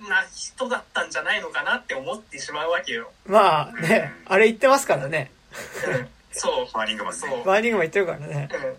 [0.00, 3.10] うな人だったんじゃないのかなって思ってしまうわけよ。
[3.26, 5.30] まあねあれ言ってますからね。
[5.86, 6.68] うん、そう。
[6.74, 7.18] バーニングマンね。
[7.18, 8.48] そう、バーニングも言ってるからね。
[8.52, 8.76] うん、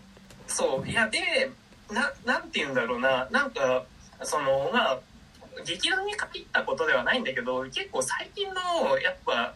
[0.47, 0.88] そう。
[0.88, 1.49] いやで
[1.91, 3.27] ななんて言うんだろうな。
[3.31, 3.84] なんか
[4.23, 4.99] そのまあ
[5.65, 9.53] 激怒に限ったことではないんだけど結構最近のやっぱ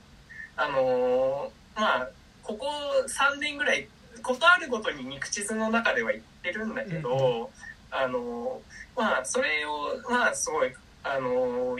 [0.56, 2.10] あのーまあ
[2.44, 2.68] ここ
[3.08, 3.88] 3年ぐらい
[4.22, 7.50] ことあるごとに肉地図の中では言ってるんだけど、
[7.92, 10.72] あのーまあそれをまあすごい
[11.04, 11.76] あの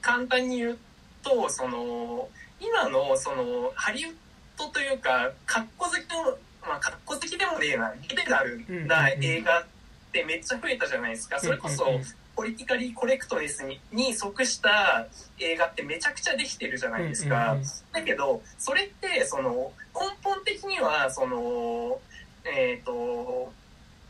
[0.00, 0.78] 簡単に言う
[1.22, 2.28] とその
[2.60, 4.14] 今のそのハリウッ
[4.58, 9.64] ドというか格好好きのまあ格好好きでもねえなリベラルな映画っ
[10.12, 11.38] てめっちゃ増えたじゃないですか。
[11.38, 12.04] それこそうんうんうん
[12.36, 15.06] ポリティカリーコレクトネスにに即した
[15.38, 17.56] 映画ってめちゃくちゃできてるじゃないですか。
[17.92, 21.98] だけどそれってその根本的にはその
[22.44, 23.52] えっ、と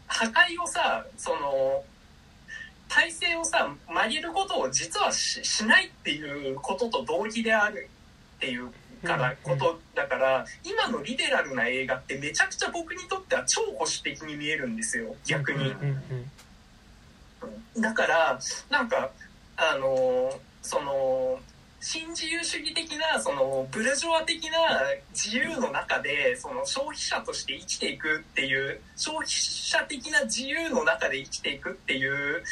[0.09, 1.85] 破壊をさその
[2.89, 7.89] 体制をさ曲げることを実はししないっていうことと同義である
[8.37, 8.71] っていう
[9.05, 15.75] からうんことだから今のリベラルな映画ってめちゃくちゃ僕にとっては超保守的に見えるんですよ逆に。
[17.79, 18.39] だから
[18.71, 19.11] なんか
[19.57, 20.33] あの
[20.63, 21.39] その
[21.81, 24.59] 新自由主義的なそのブルジョワ的な
[25.13, 32.43] 自由の中でその消費者として生きていくっていう消費者的な自由の中で生きていくっていう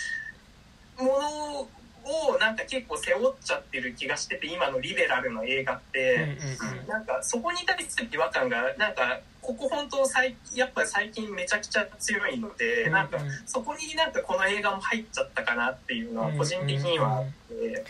[0.98, 1.68] もの
[2.04, 6.14] をなんか結構背負っちゃってる気がしてて今のリベラルの映画って。
[6.14, 6.86] うんうんうん。
[6.86, 17.84] なんかそこに対する違和感がなんかここ本当最やっぱ最近めちゃくちゃ強いので、なんかそこになんかこの映画も入っちゃったかなっていうのは個人的にはあって、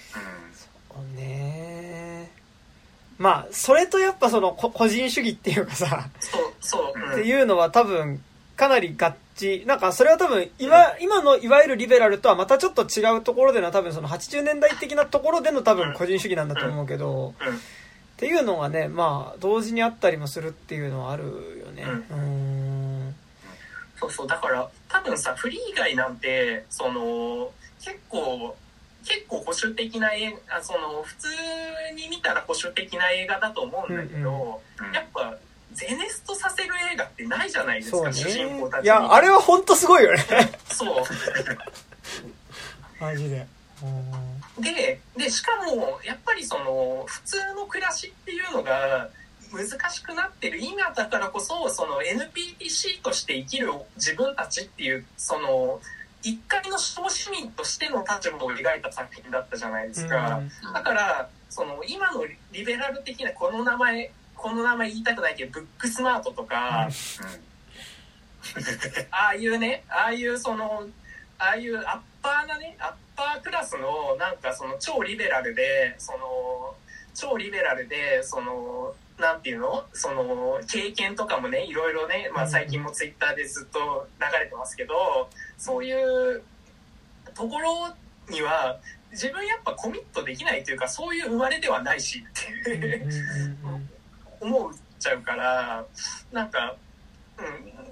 [0.53, 2.31] そうね。
[3.19, 6.09] まあそれとやっぱそのこ個人主義っていうかさ。
[6.19, 7.13] そうそう、うん。
[7.13, 8.21] っていうのは多分
[8.57, 17.57] かなり合致、なんかそれは多分今、今のいわゆるリベラルとはまたちょっと違うところでの多分その80年代的なところでの多分個人主義なんだと思うけど、うん。
[17.57, 17.59] っ
[18.17, 21.83] ていうのがね、まあ同時にあったりもするっていうのはあるよね。
[21.83, 23.15] うーん。
[23.97, 27.51] そうそうだから多分さフリー以外なんてその
[27.81, 28.57] 結構
[29.05, 31.29] 結構保守的な映画その普通
[31.95, 34.93] に見たら保守的な映画だと思うんだけど、うん。
[34.93, 35.37] やっぱ
[35.75, 38.81] ゼネストさせる映画ってないじゃないですか、ね主人公たち。
[38.81, 40.21] にいや、あれは本当すごいよね。
[40.71, 41.05] そう
[43.01, 43.47] マジで。
[43.83, 49.09] うんででしかもやっぱりその普通の暮らしっていうのが
[49.53, 55.81] 難しくなってる今だからこそその NPC として生きる自分たちっていうその
[56.23, 60.41] 一回の小市民としての立場を描いた作品だったじゃないですか、
[60.73, 64.11] だからその今のリベラル的なこの名前
[64.45, 66.91] この名前言いたくないけどブックスマートとか、
[69.11, 70.87] ああいうね、ああいうその、
[71.39, 76.75] ああいうアッパーなね、アッパークラスのなんかその超リベラルで、その、
[77.15, 79.87] 超リベラルで、その、なんていうの？
[79.95, 84.95] その、経験とかもね、いろいろね、まあ最近もツイッターでずっと流れてますけど、
[85.57, 86.43] そういう
[87.35, 87.95] ところ
[88.29, 88.79] には、
[89.11, 93.07] 自分やっぱコミットできないというか、そういう生まれではないしって
[94.45, 95.85] 思っちゃうから
[96.33, 96.77] なんか、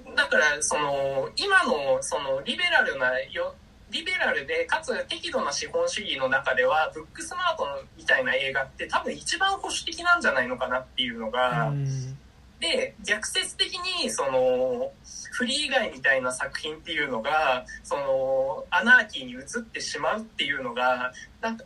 [0.06, 3.54] うん、だからその今のそのリベラルなよ
[3.90, 7.66] リベラルでかつ適度な資本主義の中ではブックスマート
[7.96, 12.16] みたいな映画って多分一番保守的なんじゃないのかなっていうのが、うん。
[12.58, 14.92] で逆説的にその
[15.32, 21.64] フリー以外みたいな作品っていうのがそのアナーキーに移ってしまうっていうのがなんか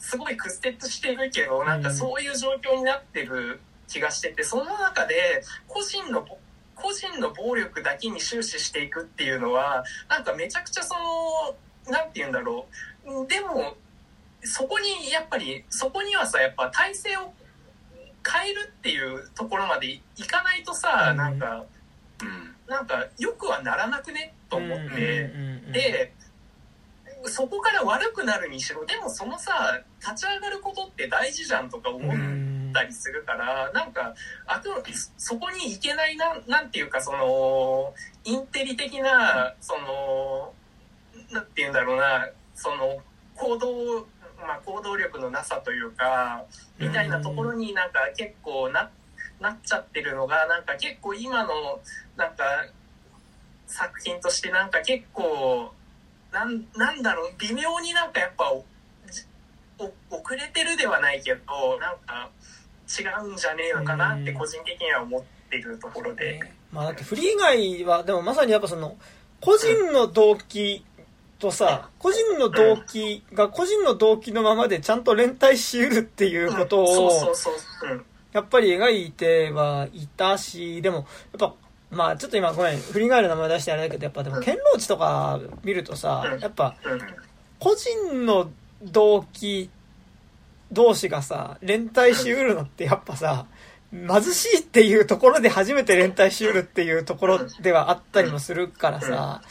[0.00, 3.60] すごい屈折してるけどなんかそういう状況になってる
[3.90, 6.24] 気がしててその中で個人の
[6.74, 10.94] 個人の暴力だけに終始していくっていうのはなんかめちゃくちゃそ
[11.86, 12.66] のなんて言うんだろ
[13.04, 13.26] う。
[13.26, 13.74] でも
[14.42, 17.34] そこにやっぱりそこにはさやっぱ体制を
[18.26, 21.16] 変えるっていうところまでいかないとさ、うん。
[21.16, 21.64] なんか
[22.22, 24.32] うんなんかよくはならなくね？
[24.48, 25.30] と思って、
[25.72, 26.14] で
[27.24, 34.14] そこから悪くなるにしろでもそのさ立ち上がることって大事じゃんとか思っうんたりするから、なんか
[34.46, 34.70] あく
[35.16, 37.94] そこに行けないななんていうかその
[38.24, 40.52] インテリ的なその
[41.30, 42.98] なんていうんだろうなその
[43.34, 44.00] 行動
[44.40, 46.44] まあ行動力のなさというか
[46.78, 48.90] みたいなところになんか結構な
[49.40, 51.80] なっちゃってるのがなんか結構今の
[52.16, 52.44] なんか
[53.66, 55.72] 作品としてなんか結構
[56.32, 58.52] なんなんだろう微妙になんかやっぱ
[60.10, 62.30] 遅れてるではないけどなんか
[63.22, 66.40] うんじゃねえのかなって個人的には思ってるところで。
[66.72, 68.96] まあだってフリー以外は、でもまさにやっぱその、
[69.40, 70.84] 個人の動機
[71.38, 77.10] とさ、個人の動機が個人の動機のままでちゃんと連帯し得るっていうことを
[78.32, 81.06] やっぱり描いてはいたし、でも、やっ
[81.38, 81.54] ぱ、
[81.90, 86.40] まあちょっと今ごめん、フリー以外の名前出してあれだけど、やっぱでも、剣老地とか見るとさう、ん。
[86.40, 87.00] やっぱ、うん。
[87.58, 88.50] 個人の
[88.82, 89.70] 動機
[90.72, 93.46] 同士がさ、連帯しうるのってやっぱさ、
[93.92, 99.42] 貧しいっていうところで初めて連帯しうるっていうところではあったりもするからさ、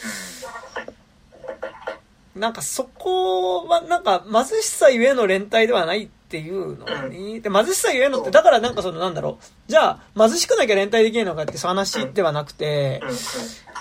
[2.35, 13.01] なんかそこはなんか貧しさゆえの連帯ではないっていうのに、で貧しさゆえのって、だからなんかそのなんだろう、じゃあ貧しくなきゃ連帯できないのかってそういう話ではなくて、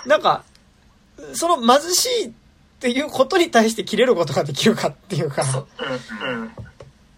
[0.05, 0.43] なんか、
[1.33, 2.31] その貧しいっ
[2.79, 5.43] ていうことに対して切れることができるかっていうか、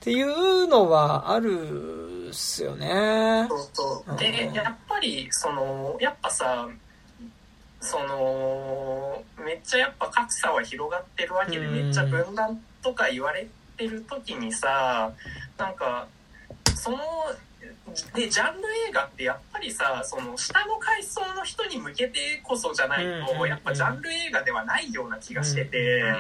[0.02, 3.46] っうんうんていうのはあるっすよね。
[3.50, 4.18] そうそう。
[4.18, 6.68] でやっぱりそのやっぱさ
[7.80, 11.74] そのめっちゃやっぱ格差は広がってるわけでうん。
[11.74, 13.48] めっちゃ分断とか言われ
[13.78, 15.12] てる時にさ
[15.58, 16.08] なんか
[16.76, 16.98] その
[18.16, 26.16] でジャンル映画ってやっぱりさその下の階層の人に向けてこそじゃないうんとやっぱジャンル映画ではないような気がしてて。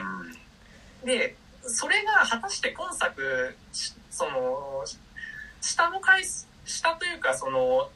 [1.05, 4.83] でそれが果たして今作しその
[5.61, 6.23] 下の階
[6.65, 7.89] 下というかその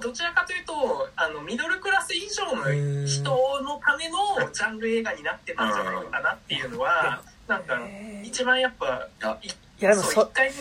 [0.00, 3.30] どちらかというとあのミドルクラス以上の人
[3.62, 7.80] のためのジャンル映画になってたんじゃないかなっていうのはなんか
[8.22, 10.54] 一番やっぱあいいやでもそそう一、回の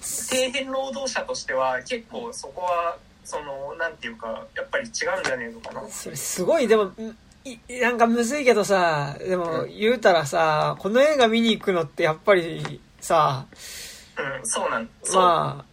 [0.00, 4.90] 底辺労働者としては結構そこはそのなんていうかやっぱり違う
[5.20, 5.86] んじゃねえのかな。
[5.88, 7.14] それすごい、でも、い
[7.82, 13.46] なんかむずいけどさ、でも言うたらさ、この映画見に行くのってやっぱりさ、
[14.16, 15.66] うん、そうなんま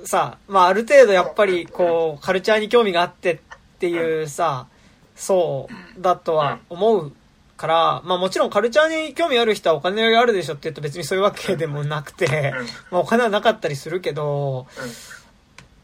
[0.00, 3.38] あ、さ、まあある程度やっぱりこう、カルチャーに興味があってっ
[3.78, 4.68] ていうさ、
[5.16, 7.12] そうだとは思う
[7.58, 12.54] から、まあもちろんカルチャーに興味ある人はお金があるでしょって言うと別にそういうわけでもなくて、
[12.90, 14.66] まあお金はなかったりするけど、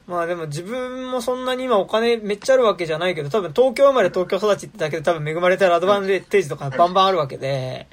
[0.06, 7.86] まあでも自分もそんなに今お金めっちゃあるわけじゃないけど、多分東京生まれ東京育ちってだけで多分恵まれてるアドバンテージとかバンバンあるわけで、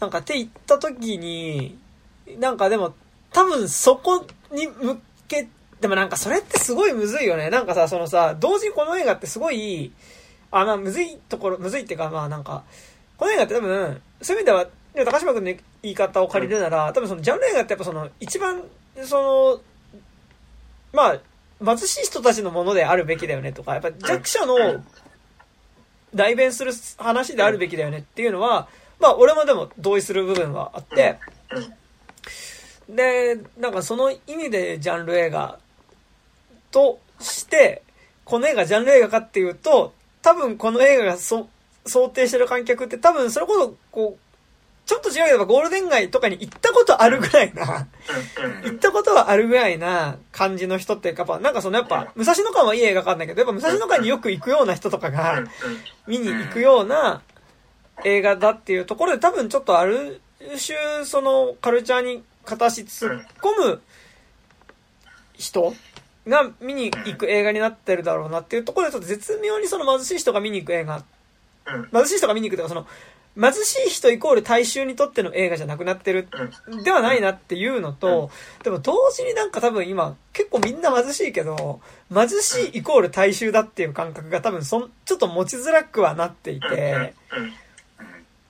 [0.00, 1.78] なんかって言った時に、
[2.38, 2.94] なんかでも
[3.32, 5.48] 多分そこに向け、
[5.80, 7.50] でもなんかそれってすごいむずいよね。
[7.50, 9.92] なんかさ、そのさ、同時にこの映画ってすごい、
[10.50, 12.64] あ、まあむずいところ、むずいっていうかまあなんか、
[13.18, 14.66] この映画って多分、そういう意味では、
[15.04, 18.62] 高島君の言い方を借りるなら、多分そのジャンル映画ってやっぱその一番、
[19.02, 19.60] その、
[20.94, 21.20] まあ、
[21.64, 24.82] 貧しい人たちのものであるべきだよねとか、やっぱ弱者の
[26.14, 28.68] 代弁する話であるべきだよねっていうのは、
[29.00, 31.18] まあ俺もでも同意する部分はあって、
[32.88, 35.58] で、なんかその意味でジャンル映画
[36.70, 37.82] として、
[38.24, 39.92] この映画ジャンル映画かっていうと、
[40.22, 41.48] 多分この映画がそ
[41.86, 44.23] 想定してる観客って多分それこそ、こう、
[44.86, 47.86] ちょっと違うけどゴールデン街とかに行ったことあるぐらいな、
[48.64, 55.42] 行ったことはあるぐらいな感じの人っていうか、やっぱなんかそのやっぱ、武蔵野館はいい映画館だけど、やっぱ武蔵野館によく行くような人とかが、
[56.06, 57.22] 見に行くような
[58.04, 63.82] 映画だっていうところで多分ちょっとある種そのカルチャーに片足突っ込む
[65.34, 65.74] 人
[66.26, 71.04] が見に行く映画になってるだろうなっていうところでちょっと絶妙にその貧しい人が見に行く映画。
[71.92, 72.86] 貧しい人が見に行くというかその
[73.40, 76.28] 貧しい人イコール大衆にとっての映画じゃなくなってる
[76.84, 78.30] ではないなっていうのと、
[78.62, 81.80] でも同時になんか多分今結構みんな貧しいけど、
[82.12, 87.14] 貧しいイコール大衆だっていう感覚が多分そん、ちょっと持ちづらくはなっていて、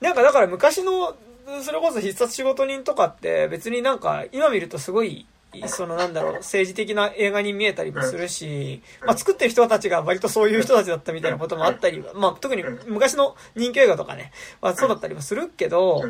[0.01, 1.15] なんかだから昔の、
[1.63, 5.25] それこそ必殺仕事人とかって別になんか今見るとすごい、
[5.67, 16.03] そのなんだろう、政治的な映画に見えたりもするし、まあ作ってる人たちが割とそういう人たちだったみたいなこともあったり、まあ特に昔の人気映画とかね、まあそうだったりもするけど、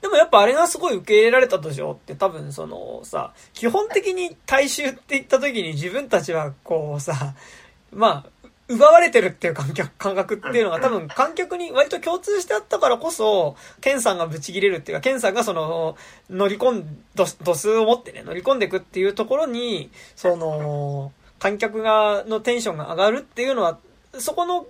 [0.00, 7.34] でもやっぱあれがすごい受け入れられたでしょって多分そのさ、基本的に大衆って言った時に自分たちはこうさ、
[7.92, 8.30] まあ、
[8.66, 15.96] 奪われてるっていう感覚感覚っていうのが多分観客に割と共通してあったからこそ、ケンさんがブチ切れるっていうか、ケンさんがその、
[16.30, 23.78] 乗り込ん、度度数を持ってね、乗り込んでいくっていうところに、その、観客が、のテンションが上がるっていうのは、
[24.18, 24.66] そこの、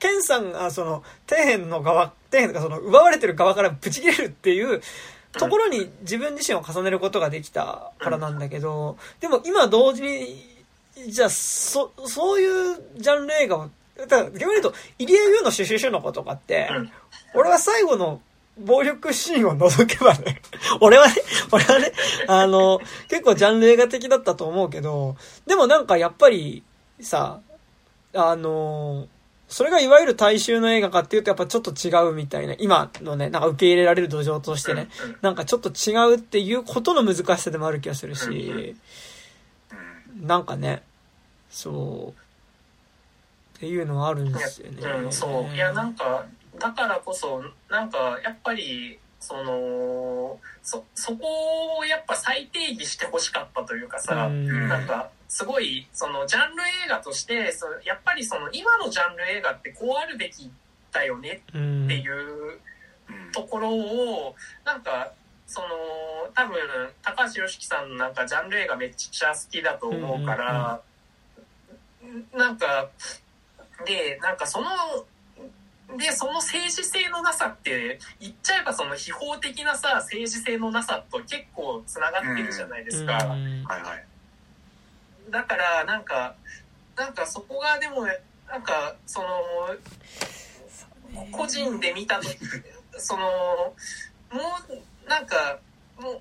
[0.00, 4.82] ケンさんがその、底辺の側、底辺とかその、奪われてる側からブチ切れるっていう、
[5.38, 10.55] ところに自分自身を重ねることができたからなんだけど、でも今同時に、
[11.08, 16.68] じゃあ、そ、そういうジャンル映画を、だから逆に言うと、入江優のシュシュシュの子とかって、
[17.34, 18.20] 俺は最後の
[18.58, 20.40] 暴力シーンを除けばね、
[20.80, 21.14] 俺はね、
[21.52, 21.92] 俺はね、
[22.26, 25.16] あの、結構ジャンル映画的だったと思うけど、
[25.46, 26.62] でもなんかやっぱり
[27.00, 27.40] さ、
[28.14, 29.08] あの、
[29.48, 34.88] それがいわゆる大衆の映画かっていうとやっぱちょっと違うみたいな、今のね、なんか受け入れられる土壌としてね、
[35.20, 38.74] なんかちょっと違うっていうことの難しさでもある気がするし、
[40.20, 40.82] なんかね、
[41.50, 44.82] そう、っていうのはあるんですよね。
[44.82, 45.54] うん、そう。
[45.54, 46.26] いやなんか
[46.58, 54.68] だからこそなんかやっぱりそのそそこをやっぱ再定義してほしかったというかさ、うん。
[54.68, 60.50] なんかすごいそのジャンル映画としてそやっぱりその今のジャンル映画ってこうあるべき
[60.92, 62.60] だよねうんっていう
[63.32, 64.34] ところを
[64.64, 65.12] なんか
[65.46, 65.68] その
[66.34, 66.58] 多分
[67.02, 70.80] 高橋良樹さんなんかジャンル映画めっちゃ好きだと思うから、
[72.34, 72.88] なんか
[73.84, 74.66] でなんかその
[75.96, 83.18] でその政治性のなさって言っちゃえばその秘宝的なさ政治性のなさと結構つながってるじゃないですか。
[83.24, 84.04] うんはいはい。
[85.30, 86.34] だからなんか
[86.96, 88.06] なんかそこがでも
[88.48, 89.28] なんかその
[91.30, 92.36] 個人で見た時
[92.98, 95.58] そのもうなんか
[95.98, 96.20] もう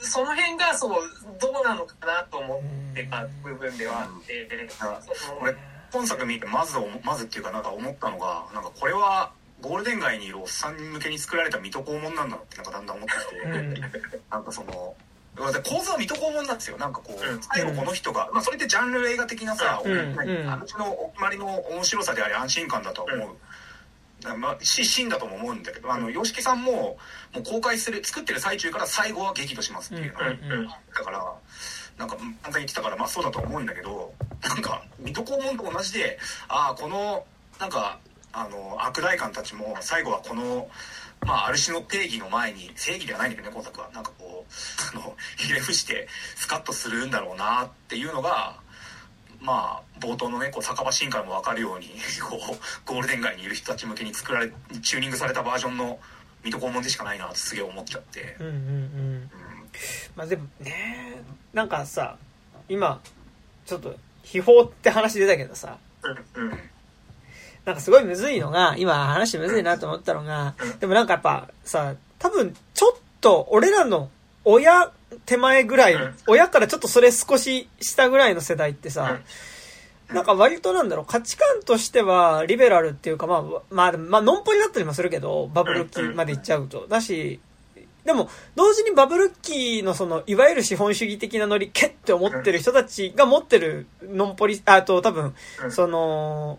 [0.00, 0.92] その辺がそう
[1.40, 2.62] どうなのかなと思
[2.92, 4.48] ってた部分ではあって
[5.40, 5.56] 俺
[5.92, 13.74] 本作見てまず思まずっていうかなんか思ったのがなんかこれはゴールデン街にいるおっさん向けに作られた水戸黄門なんだなってなんかだんだん思ってきて、うん。
[14.30, 14.94] なんかその
[15.36, 16.76] 構図は水戸黄門なんですよ。
[16.76, 19.92] なんかこう、うん最後この人が、まあ、それってジャンル映画的なさ、うん。
[19.92, 20.14] おうん。
[20.46, 23.36] 話のお決まりの面白さであり安心感だとは思う。
[24.36, 30.18] まあ、し、シーンだとも思うんだけど、あの、洋式さんも、もう公開する、作ってる最中から最後は激怒しますっていうの。
[30.18, 30.68] がうんうん。
[30.68, 30.74] だ
[31.04, 31.34] から、
[31.98, 36.18] なんか、簡単に言ってたから、まあそうだと思うんだけど、なんか、水戸黄門と同じで、
[36.48, 37.24] ああ、この、
[37.60, 37.98] なんか、
[38.32, 40.68] あの、悪大官たちも、最後はこの、
[41.24, 43.90] まあ、ある種の定義の前に、正義ではないんだけどね、今作は。
[43.92, 48.60] なんかこう、あの、ひれ伏して、スカッとするんだろうなっていうのが、
[49.44, 51.88] まあ冒頭のねこう酒場新海も分かるように
[52.28, 52.56] こう
[52.86, 54.50] ゴールデン街にいる人たち向けに作られ
[54.82, 56.00] チューニングされたバージョンの
[56.42, 58.58] 水戸黄門でしかないなってすげえ思っちゃって、うんうんうん。
[58.58, 58.66] う
[59.26, 59.30] ん。
[60.16, 61.22] まあでもね
[61.52, 62.16] なんかさ
[62.68, 63.00] 今
[63.66, 65.78] ちょっと秘宝って話出たけどさ。
[66.34, 66.70] うんうん。
[67.64, 74.10] なんかすごいむずいのが、今話むずいなと思ったのがうん、でもなんかやっぱさ、多分ちょっと俺らの
[74.44, 74.92] 親
[75.26, 79.20] 手前ぐらいうん、親からちょっとそれ少し下ぐらいの世代ってさ、
[80.08, 86.86] なんか割となんだろう、価値観としてはリベラルっていうか、まあ、まあ、まあ、ノンポリだったりもするけど、バブル期まで行っちゃうと。
[86.88, 87.40] だし、
[88.04, 95.72] でも、同時にバブル期のその、いわゆる資本主義的なノリ、けって思ってる人たちが持ってるノンポリ、あと多分、うん。
[95.72, 96.58] その、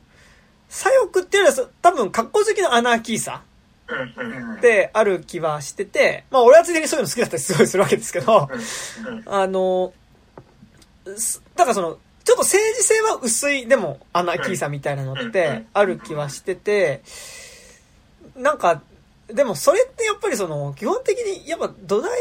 [0.70, 3.32] 左翼っていうのは多分格好好きのアナーキーさ。
[3.32, 3.55] うんうんうん
[4.62, 8.50] である気はしてて、まあ俺はついでにそういうの好きだったりすごいするわけですけど、
[9.08, 9.94] うんあの、
[11.18, 17.04] すだからその、ちょっと政治性は薄い、でもアナーキーさみたいなのっうんてある気はしてて、
[18.36, 18.82] なんか、
[19.28, 22.12] でもそれってやっぱりその、基本的にやっぱ土台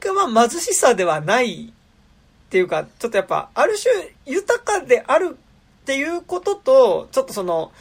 [0.00, 1.72] がまあ貧しさではないっ
[2.50, 5.36] ていうか、ちょっとやっぱある種豊かである
[5.82, 7.72] っていうことと、ちょっとその、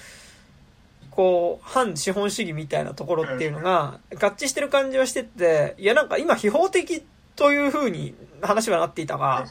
[1.12, 7.04] こう、反資本主義みたいなところっていうのが合致してる感じはしてて、いやなんか今秘宝的
[7.36, 9.46] という風に話はなっていたが、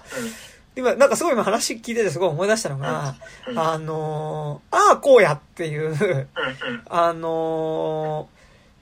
[0.76, 3.16] 今、なんかすごい今話聞いててすごい思い出したのが、
[3.48, 3.58] うん。
[3.58, 6.28] あのー、ああこうやっていう、
[6.88, 8.28] あの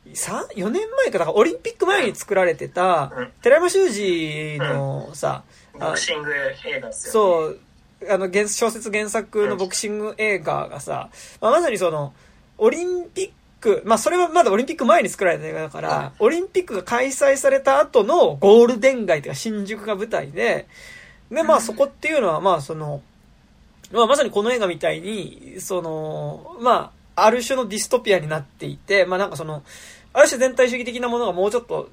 [0.06, 5.42] ー、3、4年前か、だからオリンピック前に作られてたうん、寺山修司のさ、
[5.72, 7.60] ボクシング映画ですよそう、
[8.09, 11.10] あの、原小説原作のボクシング映画がさ、
[11.40, 12.14] まあ、まさにその、
[12.59, 13.30] オリンピッ
[13.60, 20.66] ク、まあそれはまだオリンピック前に作られた映画だから、オリンピックが開催された後のゴールデン街というか新宿が舞台で、
[21.30, 23.02] で、まあそこっていうのはまあその、
[23.93, 29.62] まあまさにこの映画みたいに、その、まあ、ある種のディストピアになっていて、まあなんかその、
[30.12, 31.90] ある種全体主義的なものがもうちょっと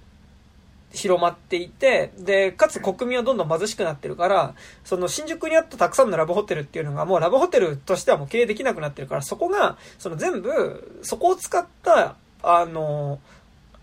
[0.96, 13.20] 広まっていて、で、かつ国民はどんどん貧しくなってるから、その新宿にあったたくさんのラブホテルっていうのがもうラブホテルとしてはもう経営できなくなってるから、そこが、その全部、そこを使った、あの、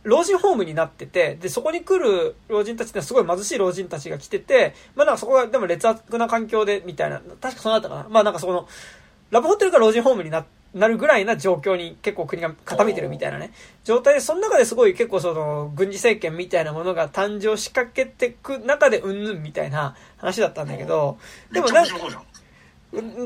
[0.05, 8.07] 老人ホームになってて、で、そこに来る老人たちってのはすごい貧しい老人たちが来てて、まあなんかそこがでも劣悪な環境で、みたいな、確かそうだったかな。
[8.09, 8.67] まあなんかそこの、
[9.31, 13.53] ラブホテルが老人ホームになってなるぐらいな状況に結構国が傾いてるみたいなね、
[13.85, 21.19] 状態で、その中ですごい結構その、軍事政権みたいなものが誕生しかけてく中でうんぬんみたいな話だったんだけど、
[21.53, 21.97] でもなんか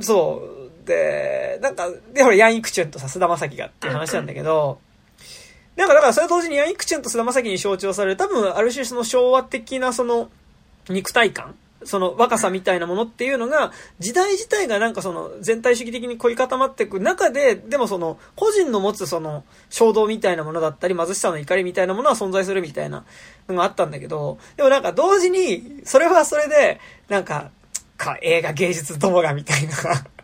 [0.00, 0.42] そ
[0.84, 0.86] う。
[0.86, 4.78] で、なんか、で、ほら、ヤン・イクチュンとさ、菅田将暉がっていう話なんだけど、
[5.74, 10.30] なんか、だから、それと同時にヤン・イクチュンと菅田将暉に象徴される、多分、ある種その昭和的なその、
[10.88, 11.56] 肉体感
[11.86, 23.04] その若さみたいなものっていうのが、時代自体がなんかその全体主義的に凝り固まっていく中で、でもその個人の持つその衝動みたいなものだったり、貧しさの怒りみたいなものは存在するみたいな
[23.48, 27.50] のがあったんだけど、でもなんか同時に、それはそれで、なんか、
[27.96, 29.72] か、映画芸術どもがみたいな、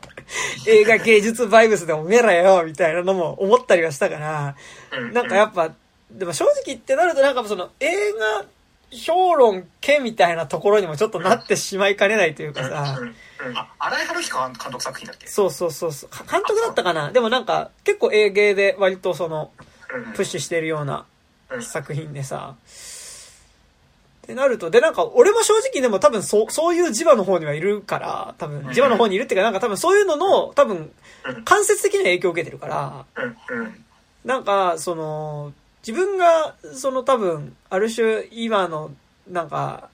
[0.66, 4.56] 映画芸術バイブスでおめえらよ、みたいなのも思ったりはしたから、
[5.12, 5.72] なんかやっぱ、
[6.10, 8.44] でも正直ってなるとなんかその映画
[8.92, 12.98] 評論家みたいなところにもちょっとなってしまいかねないというかさ、
[13.54, 15.26] あ新井春樹監督作品だっけ？
[15.26, 17.10] そうそうそうそう、か監督だったかな？
[17.10, 19.50] でもなんか結構映芸で割とその
[20.14, 21.06] プッシュしてるような
[21.60, 22.54] 作品でさ、
[24.24, 28.60] ってなると、でなんか俺も正直でも多分そう、そういう磁場の方にはいるから、多分。
[28.68, 30.92] 磁場の方にいるっていうかなんか多分そういうのの多分
[31.44, 33.04] 間接的には影響を受けてるから、
[34.24, 35.52] なんか、その、
[35.86, 38.90] 自分が、その多分、ある種、今の、
[39.28, 39.88] なんか、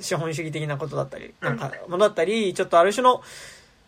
[0.00, 3.22] 資本主義的なことだったり、なんか、ものだったり、ちょっとある種の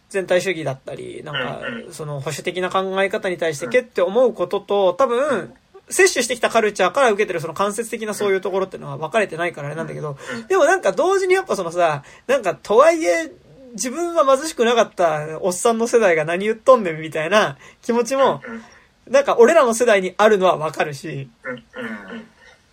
[0.09, 1.61] 全体主義だったり、なんか、
[1.91, 5.53] その保守的な考え方に対して、けって思うことと、多分、
[5.89, 10.17] 摂取してきたカルチャーから受けてるその間接的なそういうところっていうのは分かれてないからあれなんだけど、
[10.49, 13.31] でもなんか同時にやっぱそのさ、なんかとはいえ、
[13.73, 18.43] 自分は貧しくなかったおっさんの世代が何言っとんねんみたいな気持ちも、
[19.09, 21.29] なんか俺らの世代にあるのはわかるし、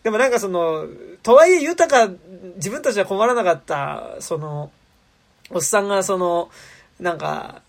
[0.04, 0.86] でもなんかその、
[1.24, 2.14] とはいえ豊か、
[2.56, 4.72] 自分たちは困らなかった、その、
[5.50, 6.50] おっさんがその、
[7.00, 7.62] なんか、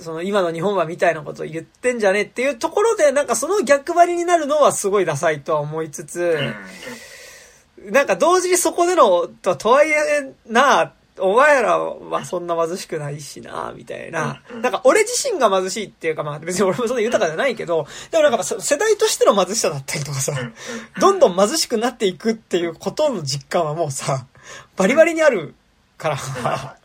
[0.00, 6.38] その今の日本はみたいなことを言ってんじゃねっていうところで、なんかその逆張りになるのはすごいダサいとは思いつつ、
[7.84, 14.42] なんか同時にそこでの、ととはいえな、お前らはそんな貧しくないしな、みたいな。
[14.60, 20.32] なんか俺自身が貧しいっていうか、まあ別に俺もそんな豊かじゃないけど、でもなんか世代としての貧しさだったりとかさ、
[21.00, 24.26] どんどん貧しくなっていくっていうことの実感はもうさ、
[24.76, 25.54] バリバリにある
[25.98, 26.18] から、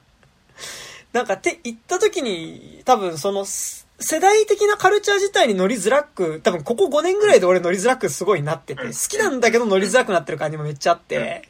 [1.12, 11.50] なんかって言った時に、多分その、世代的なカルチャー自体に乗りづらく、多分ここ5年ぐらいで俺乗りづらくすごいなってて、好きなんだけど乗りづらくなってる感じもめっちゃあって、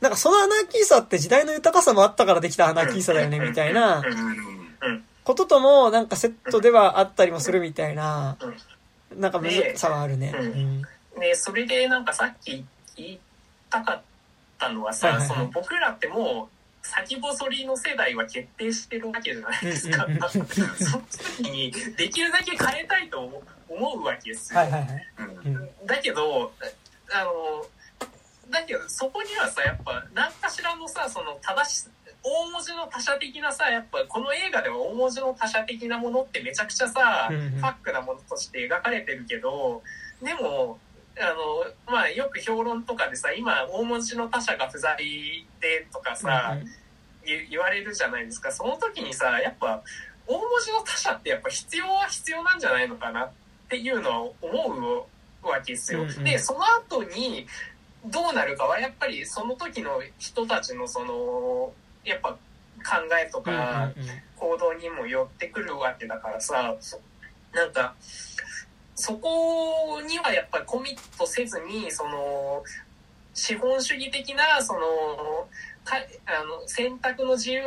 [0.00, 8.36] なんかそのアナーキーさって時代の豊かさもあったからできたアナーキーさだよね、みたいなうんことともなんかセットではあったりもするみたいな、
[9.16, 10.34] なんかむずさはあるね。
[10.36, 10.82] うんうん
[11.18, 12.64] でそれでなんかさっき
[12.96, 13.20] 言い
[13.70, 14.02] たかっ
[14.58, 20.06] たのはさ、はいはいはいその僕らってもう先細りの世代は決定してるわけじゃないですか。
[20.28, 20.44] その
[21.38, 24.60] 時にできるだけ変えたいと思思うわけですよ。
[24.60, 25.06] はいはいはい。
[25.44, 26.52] うんうんだけど
[27.12, 27.64] あの
[28.54, 31.88] だけどそこにはさやっぱ何かしらのさその正し
[32.22, 37.50] 大文字の他者的なさやっぱこの映画では大文字の他者的なものってめちゃくちゃさ、うんうん。
[37.50, 39.82] ファックなものとして描かれてるけど
[40.22, 40.78] でも
[41.18, 41.34] あ
[41.86, 44.96] のまあよく評論とかでさ今大文字の他者が不在
[45.60, 46.56] でとかさ、
[47.24, 48.50] 言言われるじゃないですか。
[48.50, 49.82] その時にさやっぱ
[50.26, 53.30] 大文字の他者ってやっぱ必要は必要なんじゃないのかなっ
[53.68, 55.06] ていうのを思
[55.42, 56.02] うわけですよ。
[56.02, 56.24] うんうん。
[56.24, 57.46] でその後に
[58.06, 61.72] どうなるかはやっぱりその時の人たちのその
[62.04, 62.38] やっぱ考
[63.22, 63.90] えとうんか
[64.36, 66.74] 行動にも寄ってくるわけだからさ
[67.54, 67.94] なんか
[68.94, 72.62] そこにはやっぱりコミットせずにその
[73.32, 74.80] 資本主義的なその
[75.84, 77.62] かあの選択の自由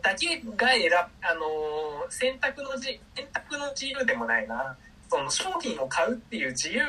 [0.00, 4.76] だけが選ぶあの選択のじ選択の自由でもないな。
[5.12, 6.82] その商品を買うっていう自由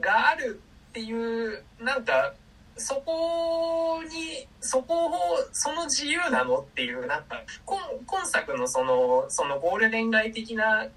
[0.00, 0.60] がある
[0.90, 2.34] っていうなんか
[2.76, 5.10] そこにそこを
[5.52, 10.88] その自由なのっていうなんか今今作のそのそのゴールデン街的なっ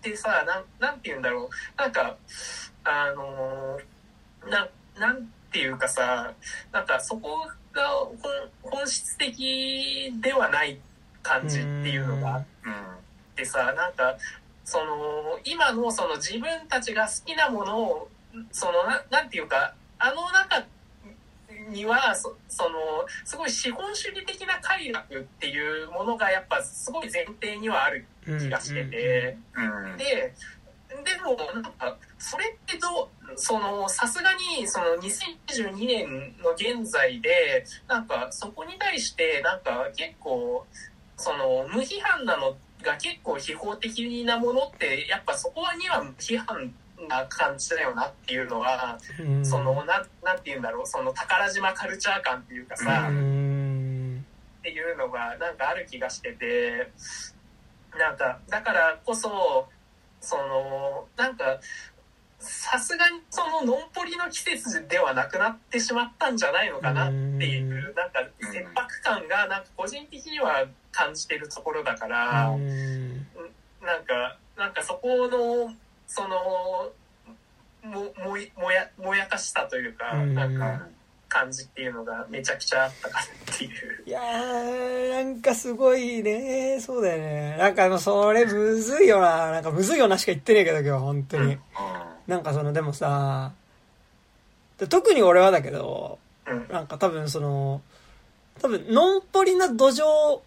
[0.00, 1.48] てさなんなんて言うんだろう。
[1.76, 2.16] なんか
[2.84, 3.78] あの
[4.48, 6.32] ななんていうかさ
[6.72, 8.16] なんかそこが本
[8.62, 10.78] 本質的ではない
[11.22, 12.44] 感じっていうのがあっ
[13.36, 14.16] てさなんか
[14.64, 18.08] その今のその自分たちが好きなものを
[18.50, 20.66] そのななんていうかあの中
[21.70, 22.78] にはそその
[23.24, 29.36] すごい資本主義的な快楽っていうものがやっぱすごい前提にはあるうん気がしてて。
[29.54, 30.32] うんで、
[30.88, 40.66] でも、なんか、それってどう、その、さすがに、その、2022年の現在で、なんか、そこに対して、なんか、結構、
[41.16, 46.72] その、無批判なのが結構批評的なものって、やっぱそこには無批判
[47.06, 49.46] な感じだよなっていうのは、うん。
[49.46, 53.48] その、なん、なんて言うんだろう、その、宝島カルチャー感っていうかさ、うん。
[54.68, 56.90] っていうのがなんかある気がしてて
[57.96, 59.66] なんかだからこそ
[60.20, 61.58] そのなんか
[62.38, 67.14] さすがにそののんぽりの季節ではなくなってしまったんじゃないのかなって
[67.46, 73.26] いうなんか切迫感がなんか個人的には感じてるところだからうん。
[73.80, 75.74] なんかなんかそこの
[76.08, 76.90] その
[77.84, 80.88] ももいもやもやかしさというかうんなんか
[81.28, 83.24] 感じっていうのがめちゃくちゃあったかな
[83.54, 84.02] っていう。
[84.06, 86.80] いやー、なんかすごいね。
[86.80, 87.56] そうだよね。
[87.58, 89.50] なんかもうそれむずいよな。
[89.50, 91.58] なんかむずいよなしか言ってねえけど今日、本当に。
[92.26, 93.52] なんかその、でもさ、
[94.78, 97.82] で特に俺はだけど、うんなんか多分その、
[98.62, 100.40] 多分、のんぽりな土壌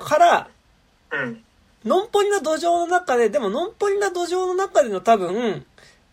[0.00, 0.48] から、
[1.12, 1.44] うん
[1.84, 5.64] のんぽりな土壌の中で、でものんぽりな土壌の中での多分、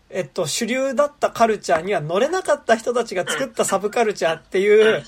[0.08, 5.02] えっと、主流だったカルチャーには乗れなかった人たちが作ったサブカルチャーっていう、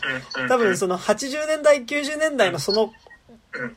[0.49, 2.93] 多分その80年代、90年代のその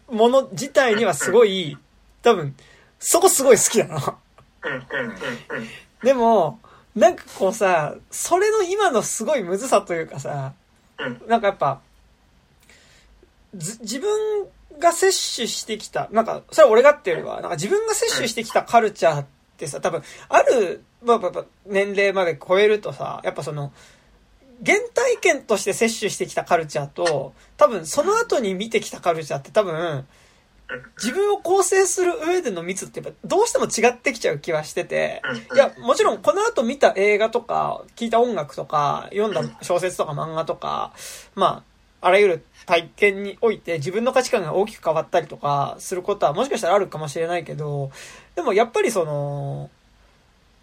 [0.10, 1.78] もの自体にはすごい、
[2.24, 2.56] 多分、
[3.00, 4.18] そこすごい好きだな。
[4.64, 4.72] うん。
[4.72, 4.80] うん。
[4.80, 5.60] うん。
[5.60, 5.70] うん。
[6.02, 6.60] でも、
[6.96, 10.54] なんかこうさ、それの今のすごいむずさというかさ、
[11.00, 11.22] うん。
[11.28, 11.82] なんかやっぱ、
[13.56, 14.48] ず自分
[14.82, 19.26] が摂取してきた、なんか、それは俺がっていうよりは、なんか自分が摂取してきたカルチャーっ
[19.56, 23.72] てさ、多分、ある、まあ、年齢まで超えるとさ、やっぱその、
[24.66, 30.06] 原体験として摂取してきたカルチャーと、多分その後に見てきたカルチャーって多分、
[31.02, 35.22] 自分を構成する上での密ってやっぱどうしても違ってきちゃう気はしてて、
[35.54, 40.94] いや、もちろんこの後見た映画とか、聞いた音楽とか、読んだ小説とか漫画とか、
[41.36, 41.64] ま
[42.02, 47.92] あ、らゆる体験において自分の価値観が大きく変わったりとかすることはもしかしたらあるかもしれないけど、
[48.36, 49.70] でもやっぱりその、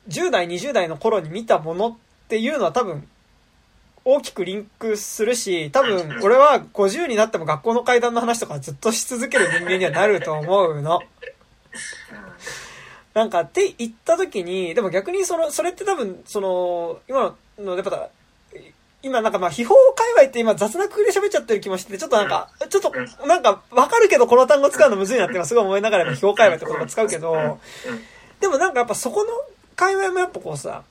[0.08, 1.96] 10代、20代の頃に見たものっ
[2.28, 3.06] ていうのは多分、
[4.04, 11.00] 大きくリンクするし、多分俺は50になっても学校の階段の話とかずっとし続ける人間にはなると思うの。
[13.14, 18.08] なんかって言った時に、でも逆にその、それって多分、その、今の、やっぱ、
[19.08, 27.58] 今なんかまあ、秘宝界隈って今雑なくくりで喋っちゃってる気もしてて、ちょっとなんか、ちょっと、なんか、わかるけどこの単語使うのむずいなって今すごい思いながら今秘宝界隈って言葉使うけど、
[28.40, 29.30] でもなんかやっぱそこの
[29.74, 30.84] 界隈もやっぱこうさ、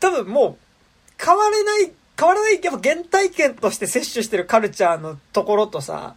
[0.00, 0.56] 多分もう、
[1.22, 6.14] 変われない、変わらない、やっぱ原体験として摂取してるカルチャーのところとさ、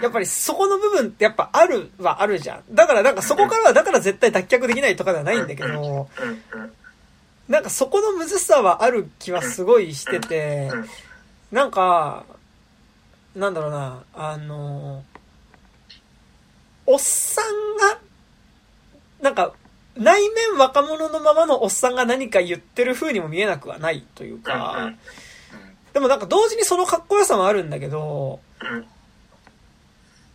[0.00, 2.74] やっぱりそこの部分ってやっぱあるはあるじゃん。
[2.74, 6.08] だからなんかそこからはだから絶対脱却できないとかではないんだけど、
[7.48, 10.70] なんかそこのむずさはある気はすごいしてて、
[11.52, 12.24] なんか、
[13.34, 15.04] なんだろうな、あの、
[16.86, 17.98] おっさんが、
[19.20, 19.52] なんか、
[19.96, 24.92] 内面若者のままのおっさんが何か言ってる風にも見えなくはないというか、
[25.92, 28.40] でもなんか同時にそのかっこよさもあるんだけど、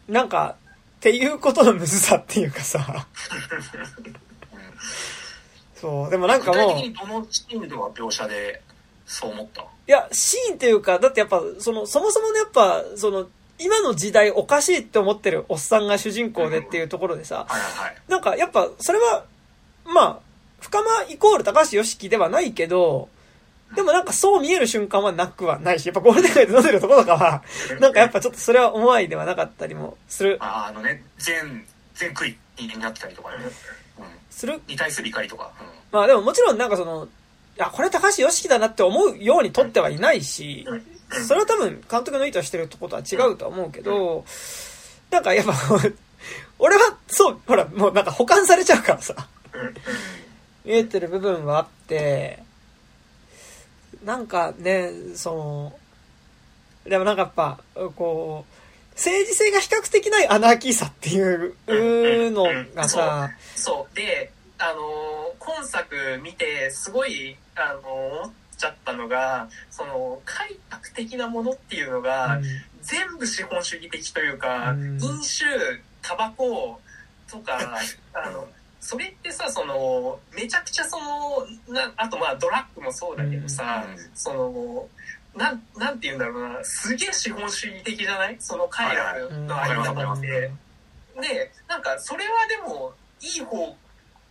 [0.08, 0.56] なんか、
[0.98, 3.08] っていうことのむずさっていうかさ、
[5.82, 8.62] そう、でもなんかもう具体的、にどのシーンでは描写で
[9.06, 9.62] そう思った？
[9.62, 13.28] いや、シーンっていうか、だってやっぱ、その、そもそもね、やっぱ、その、
[13.60, 17.98] 今の時代おかしいって思ってるおっさんが主人公でっていうところでさ、はいはいはい。
[18.08, 19.26] なんかやっぱ、それは、
[19.86, 20.20] まあ、
[20.60, 23.10] 深間イコール高橋良樹ではないけど、
[23.76, 27.44] でもなんかそう見える瞬間はなくはないし、やっぱゴールデン街で飲んでるところとかは、
[27.80, 33.52] なんかやっぱちょっとそれは思いではなかったりもする、ああのね全全クリになってたりとかね、うん、
[34.42, 34.62] する？
[34.68, 35.52] に対する怒りとか、
[35.92, 37.08] まあでももちろんなんかその、
[37.60, 40.66] あ、これ高橋良樹だなって思うように撮ってはいないし、
[41.28, 44.26] それは多分監督の意図してることは違うとは思うけど、
[45.10, 45.54] なんかやっぱ、
[46.60, 49.28] 俺はそう、ほら、もうなんか保管されちゃうからさ、
[50.66, 52.44] 見えてる部分はあって、
[54.04, 55.74] なんかね、そ
[56.86, 57.60] の、でもなんかやっぱ、
[57.96, 58.61] こう、
[58.96, 62.46] 政治性が比較的ないアナーキーさっていうの
[62.76, 63.96] がさ、そう。
[63.96, 72.40] であのー今作見てすごいあのー思っちゃったのがその開拓的なものっていうのが、
[72.84, 75.02] 全部資本主義的というか、うん。
[75.02, 75.46] 飲酒
[76.04, 76.80] タバコ
[77.30, 77.80] とか
[78.14, 78.48] あの
[78.80, 84.10] それってさそのめちゃくちゃそのなあとまあドラッグもそうだけどさ、うん。
[84.14, 84.88] その
[85.36, 86.64] なんなんて言うんだろうな。
[86.64, 88.36] すげえ資本主義的じゃない？
[88.40, 90.52] その快楽のあり方って。
[91.20, 93.76] でなんかそれはでもいい方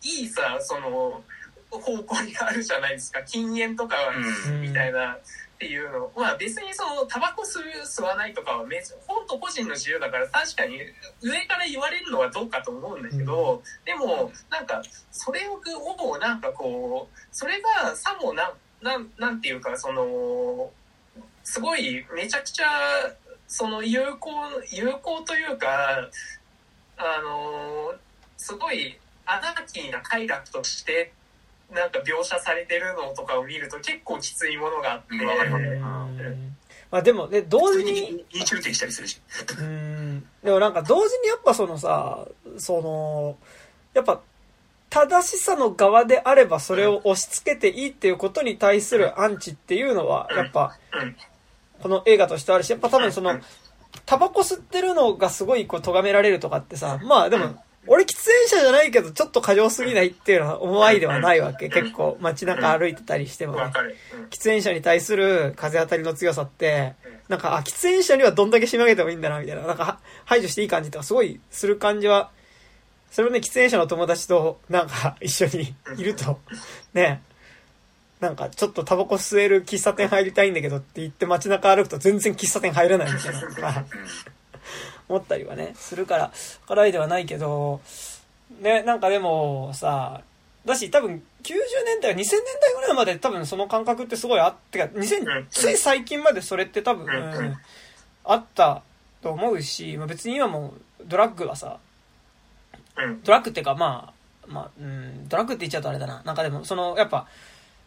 [0.03, 1.23] いいさその
[1.71, 3.23] 方向にあるじゃないですか。
[3.23, 3.97] 禁煙とか
[4.61, 5.19] みたいなっ
[5.59, 6.11] ていうの。
[6.17, 10.79] まあ別にそのタバコ吸う吸わないとかはめ本当個人の自由だから確かに
[11.23, 14.83] 上から言われるのはどうかと思うんだけど、でもなんか
[15.13, 15.61] それを
[16.19, 18.53] なんかこうそれがさもなん
[18.83, 20.71] なんなんていうかその
[21.45, 22.67] すごいめちゃくちゃ
[23.49, 24.31] その有効
[24.71, 26.09] 有効というか
[26.97, 27.95] あの
[28.37, 31.13] すごいアナーキーな快楽として
[31.73, 35.15] なんか描写されてるのとかを見ると結構きついものがあって、
[36.91, 39.21] まあでもね、同時に、に飲酒運転したりするし。
[39.61, 40.27] うん。
[40.43, 42.27] でもなんか同時にやっぱそのさ、
[42.59, 43.39] その、
[43.95, 44.21] やっぱ、
[44.89, 51.17] 正しさの側であればそれを押し付けていいっていうことに対するアンチっていうのは、やっぱ、うん
[51.83, 53.39] この映画としてあるし、やっぱ多分その、
[54.07, 61.71] タバコ吸ってるのがすごいこう咎められるとかってさ、まあでも、俺喫煙者じゃないけどちょっと過剰すぎないっていうのは思いではないわけ。
[61.71, 63.55] 結構街中歩いてたりしても。
[63.55, 63.73] ね
[64.31, 66.95] 喫煙者に対する風当たりの強さって、
[67.29, 69.63] なんか、あ、喫煙者にはどんだけ締め上げてもいいんだな、みたいな。
[69.63, 72.31] なんかは、排除していい感じとか、すごいする感じは、
[73.11, 76.39] それをね、喫煙者の友達と、なんか、一緒にいると、
[76.93, 77.23] ね、
[78.21, 83.85] なんか、ちょっとタバコ吸える喫茶店入りたいんだけどって言って街中歩くと全然喫茶店入れないみたいな、まあ
[85.09, 86.33] 思ったりはね、するから、
[86.67, 87.81] からいではないけど、
[88.61, 90.23] ね、なんかでもさ、
[90.65, 91.55] だし多分90
[91.87, 92.27] 年代、2000年
[92.61, 97.57] 代ぐらいまで多分その感覚ってすごいあってか、2000、つい最近までそれって多分、うん。
[98.25, 98.83] あった
[99.23, 100.75] と思うし、まあ、別に今も
[101.05, 101.79] ドラッグはさ、
[102.97, 103.23] うん。
[103.23, 104.13] ドラッグっていうかま
[104.47, 106.23] あ、まあ、うん、ドラッグって言っちゃうとあれだな。
[106.25, 107.27] なんかでも、その、やっぱ、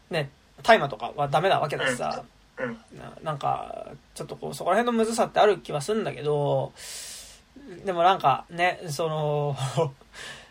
[0.09, 0.29] ね、
[0.61, 2.23] 大麻とかはダメなわけだしさ、
[2.57, 2.77] うん。
[2.97, 6.73] ななんか、ちょっとこう、そこら辺のむずさってある気はするんだけど、
[7.85, 9.55] でもなんかね、その、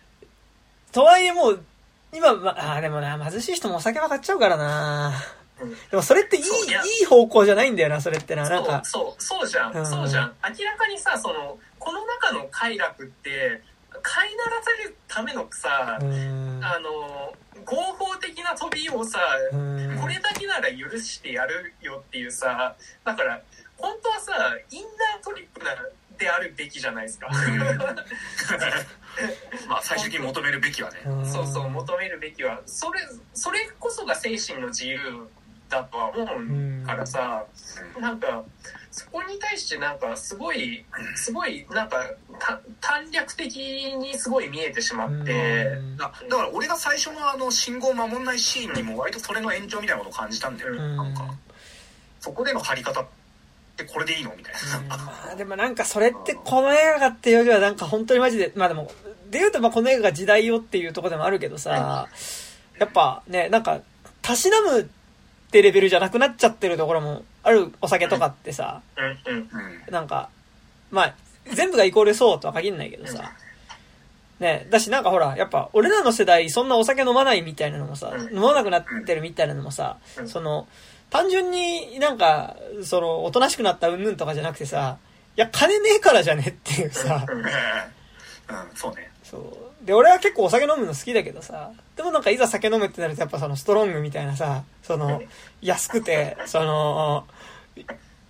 [0.93, 1.65] とはいえもう、
[2.13, 5.13] 今、まあー、でもな、貧しい人もお酒は買っちゃうからな。
[5.61, 5.71] うん。
[5.91, 6.83] でもそれっていい、いや。
[6.83, 8.49] いい方向じゃないんだよな、それってな。
[8.49, 9.87] なんか、そうそうじゃん、うん。
[9.87, 10.35] そうじゃん。
[10.43, 13.63] 明らかにさそのこの中の快楽って
[14.03, 15.99] 飼いならせるためのさ。
[15.99, 17.35] あの
[17.65, 17.92] 合
[18.53, 19.19] な飛びをさ、
[20.01, 23.43] これだけなら許してやるよっていうさだから
[23.77, 24.33] 本当はさ
[24.71, 25.75] インナートリップな
[26.19, 27.29] であるべきじゃないですか、
[29.69, 31.01] まあ最終的に求めるべきはね。
[31.07, 31.27] うん。
[31.27, 32.61] そうそう求めるべきは。
[32.67, 33.01] それ
[33.35, 34.99] それこそが精神の自由
[35.73, 37.45] だとは思うからさ、
[37.99, 38.45] なんか
[38.91, 40.85] そこに対してなんかすごい
[41.17, 41.97] すごいなんか
[42.39, 43.57] た短絡的
[43.97, 45.97] にすごい見えてしまって、うん。
[45.97, 50.75] だだから俺が最初のあの信号を守んないシーンにも割とそれの延長みたいなことを感じたんだよ。
[50.75, 50.97] ね、うん。
[50.97, 51.35] なんか
[52.21, 53.07] そこでの張り方っ
[53.77, 54.55] てこれでいいのみたい
[54.89, 58.93] な、まあでもなんかそれってこの映画がっていうよりはなんか本当にマジで、まあでも、
[59.31, 62.09] で言うとまあこの映画が時代よっていうところでもあるけどさ、
[62.79, 63.81] やっぱね、なんか、
[64.21, 64.91] たしなむ
[65.53, 68.81] ってレベルじゃなくなっちゃってるところもあるお酒とかってさ、
[69.91, 70.31] なんか、
[70.91, 71.15] まあ、
[71.53, 73.35] 全部がイコールそうとは限んないけどさ、
[74.41, 78.35] ね、だしなんかほら、やっぱ俺らの世代そんなお酒飲まないみたいなのもさ、うん。
[78.35, 80.29] 飲まなくなってるみたいなのもさ、うん。
[80.29, 80.67] その、
[81.11, 84.97] 単純になんか、その、おとなしくなったうんぬんとかじゃなくてさ、
[85.37, 87.27] いや、金ねえからじゃねっていうさ、
[88.75, 89.11] そうね。
[89.23, 89.87] そう。
[89.87, 95.23] で、俺は結構お酒飲むの好きだけどさ、でもなんかいざ酒飲むってなるとやっぱそのストロングみたいなさ、その、
[95.61, 97.27] 安くて、その、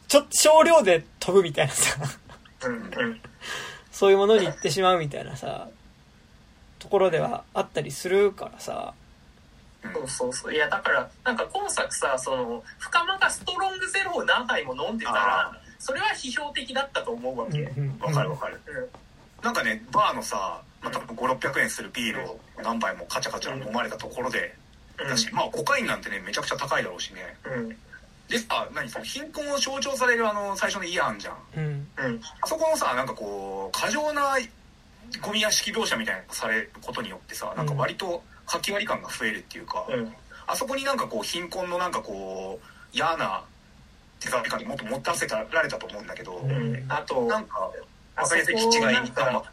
[0.09, 1.97] ちょっと少量で飛ぶみたいなさ、
[2.65, 3.21] うんうん。
[3.91, 5.69] そういうものに行ってしまうみたいなさ、
[6.79, 8.95] ところではあったりするからさ、
[9.95, 10.55] そうそうそう。
[10.55, 18.61] いやだからなんか今作さその深間がストロングゼロを何杯も飲んでたあらそれは批評的だったと思うわけ、うんわかるわかる、
[19.43, 24.55] なんかねバーのさ、まあ、多分5600円するビールを何杯もカチャカチャ飲まれたところで、
[24.99, 27.37] だしまあコカインなんてねめちゃくちゃ高いだろうしね。
[27.45, 27.77] うん。
[28.29, 28.89] でさ何？
[28.89, 31.37] その貧困を象徴されるあの最初の家あんじゃん。
[31.57, 31.89] うん。
[31.97, 32.21] うん。
[32.41, 34.39] あそこのさなんかこう過剰な
[35.21, 40.13] ゴミ屋敷描写みたいなのがされることによってさなんか割と書き割り感が増えるっていうか、うん。
[40.47, 43.43] あそこになんかこう貧困のなんかこう嫌な
[44.21, 46.85] 手紙感にもっと持たせたられたと思うんだけど、うん。
[46.89, 47.71] あとなんか
[48.17, 49.45] あそ分かりやすいこ気違いなんかに頑張っ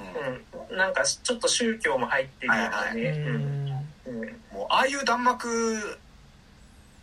[0.00, 0.76] うんうん。
[0.76, 2.62] なんかちょっと宗教も入ってるよ
[2.92, 3.02] うね。
[3.26, 3.68] うんん。
[3.68, 3.83] うん
[4.52, 5.98] もうああいう弾幕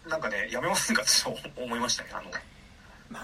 [0.07, 1.03] なんかねやめませんか？
[1.03, 2.31] って思いましたねあの。
[3.09, 3.19] ま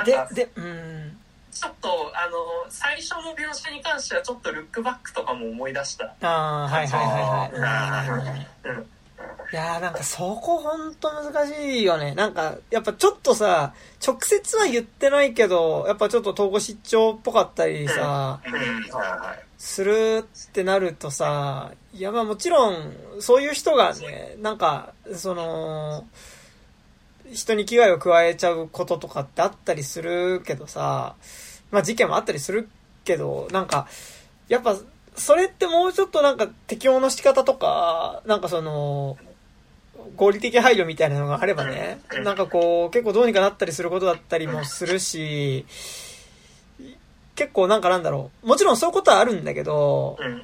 [0.00, 1.18] あ、で、で、うん。
[1.50, 2.36] ちょっとあの
[2.70, 6.06] 最初の描写に関してはちょっとルックバックとかも思い出した。
[6.22, 8.70] ああ、はいはいはいはい。
[8.70, 8.82] うんうん。
[8.82, 12.14] いやーなんかそこほんと難しいよね。
[12.14, 18.52] なんか、やっぱちょっとさ、直接は言ってないけど、やっぱちょっと統合失調っぽかったりさ、うん。
[18.54, 26.04] はいはいするってなるとさ、いやまあもちろん、そういう人がね、なんか、その、
[27.32, 31.14] 人に危害を加えちゃうこととかってあったりするけどさ、
[31.70, 32.68] まあ事件もあったりする
[33.04, 33.86] けど、なんか、
[34.48, 34.76] やっぱ、
[35.14, 39.16] それってもうちょっとなんか適応の仕方とか、なんかその、
[40.16, 45.66] 合理的配慮みたいなのがあればね、なんかこう、結構どうにかなったりすることだったりもするし、
[47.34, 48.46] 結構なんかなんだろう。
[48.46, 50.42] もちろんそういうことはあるんだけど、うん。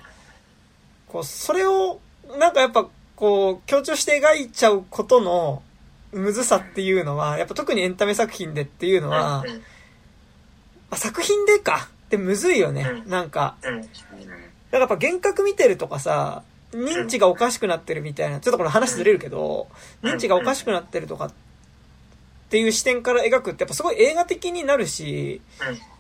[1.09, 2.01] こう、それを、
[2.39, 2.87] なんかやっぱ、
[3.17, 5.63] こう、強調して描いちゃうことの、
[6.13, 9.63] むずさっていうのは、やっぱ特にエンタメ作品でっていうのは、うん。
[10.91, 11.89] あ作品でか。
[12.07, 12.89] ってむずいよね。
[13.05, 13.11] うん。
[13.11, 13.57] なんか。
[13.63, 13.83] うん。
[13.83, 13.93] だか
[14.73, 16.43] らやっぱ幻覚見てるとかさ、
[16.73, 19.69] 認知がおかしくなってるみたいな、ちょっとこれ話ずれるけど、
[20.03, 20.15] うん。
[20.15, 21.33] 認知がおかしくなってるとかっ
[22.49, 25.98] ていう視点から描くってやっぱすごい映画的になるし、うん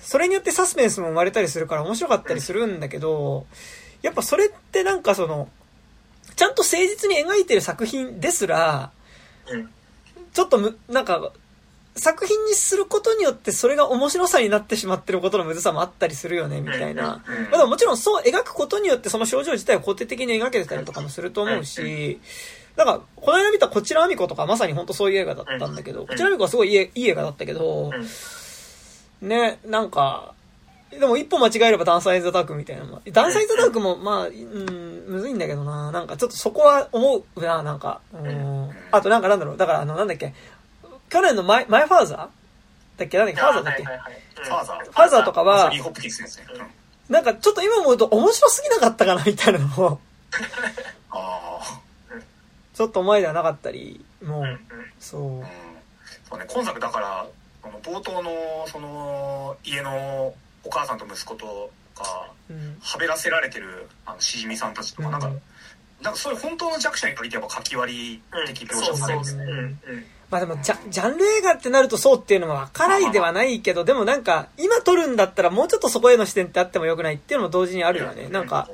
[0.00, 3.46] それによってサスペンスも生まれたりするから面白かったりするんだけど、
[4.02, 5.48] やっぱそれってなんかその、
[6.36, 8.90] ちゃんと誠実に描いてる作品ですら、
[10.32, 11.32] ちょっとむ、なんか、
[11.96, 17.02] 作品にすることによってそれが面白さになってしまってることのむずさもあったりするよね、みたいな。
[17.02, 17.22] ま
[17.52, 22.20] あ、でももちろんそう描くことによってその症状自体を肯定的に描けてたりとかもすると思うし、
[22.76, 27.90] だか、この間見たこちらあみことかまさに本当そういう映画だったんだけど、こちらあみこはすごいいいいい映画だったけど、
[29.22, 30.34] ね、なんか、
[30.90, 33.02] でも一歩間違えればダンサーインザダークみたいなのも。
[33.12, 35.92] ダンサーインザダークも、まあ、うん、むずいんだけどな。
[35.92, 38.00] なんかちょっとそこは思うな、なんか。
[38.12, 38.70] うん。
[38.90, 39.56] あとなんかなんだろう。
[39.56, 40.34] だからあの、なんだっけ。
[41.08, 42.98] 去年のマイ、マイファーザー？
[42.98, 43.18] だっけ？
[43.18, 43.40] なんだっけ？
[43.40, 43.82] ファーザーだっけ？
[43.84, 45.70] はいはいはいうんファーザーファーザーとかは
[47.08, 50.00] なんかちょっと今思うと面白すぎなかったかな、みたいなのも、
[51.10, 51.80] ああ
[52.74, 54.58] ちょっと思いではなかったり、もう
[54.98, 55.46] そううん。
[56.28, 57.26] そうね今作だから
[57.62, 58.30] この冒頭の
[58.66, 60.34] その家の
[60.64, 62.76] お母さんと息子とかうん。
[62.80, 65.42] はべらせられてるあのしじみさんたちとか、なんかうん
[66.02, 69.44] なんかそういう本当の弱者に限ってやっぱ書き割り的描写されるんですね、
[70.30, 78.28] まあでもジャ、ジャンル映画ってなるとそうっていうのも分からないではないけど、でもなんか、今撮るんだったらもうちょっとそこへの視点ってあってもよくないっていうのも同時にあるよね。
[78.28, 78.68] なんか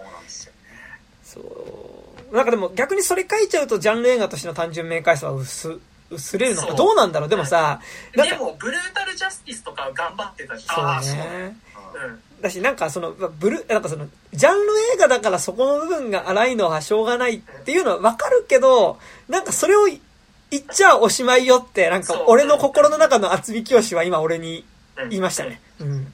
[1.24, 2.34] そう。
[2.34, 5.80] なんかでも逆にそれ書いちゃうとジャンル映画としての単純明快さは薄、
[6.10, 6.74] 薄れるのか。
[6.74, 7.28] どうなんだろう？
[7.28, 7.80] でもさ、
[8.14, 11.56] でもブルータルジャスティスとか頑張ってたしそうあーそうね。
[11.94, 20.02] うんだし、なんかその、まあブル、なんかその、ジャンル映画だからそこの部分が荒いのはしょうがないっていうのはわかるけど、なんかそれを一
[20.50, 24.64] 言っちゃおしまいよって、なんか俺の心の中の厚み清は今俺に
[24.96, 25.60] うん言いましたね。
[25.80, 26.12] うん。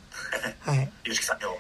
[0.60, 0.90] はい。
[1.04, 1.56] ゆうしきさんよ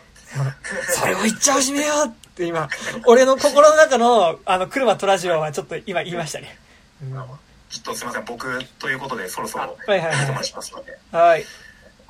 [0.88, 2.68] それを言っちゃおしめよって今、
[3.04, 6.56] 俺の心の中の、あの、車とラジオはちょっと今言いましたね。
[7.02, 7.26] うんは
[7.72, 10.08] ちょっとすいません僕ということでそろそろいはいはい。
[10.08, 10.98] お邪魔しますので。
[11.10, 11.44] はい。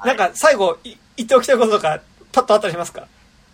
[0.04, 2.00] なんか最後、い言っておきたいこととか、
[2.32, 3.06] パッとあったりしますか？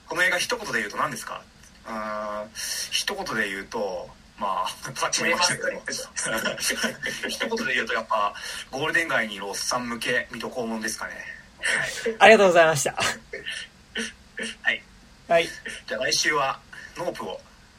[0.06, 1.42] この映画一言で言うと何ですか？
[1.86, 2.48] うーん
[2.90, 4.08] 一言で言うと
[4.40, 5.68] まあさっきも言いましたけど。
[7.28, 8.32] 一言で言うとやっぱ
[8.70, 11.12] ゴールデン街にいるおっさん向け水戸黄門ですかね。
[12.18, 12.94] ありがとうございました。
[14.62, 14.82] はい。
[15.28, 15.48] はい。
[15.86, 16.58] じゃあ来週は
[16.96, 17.38] ノープを。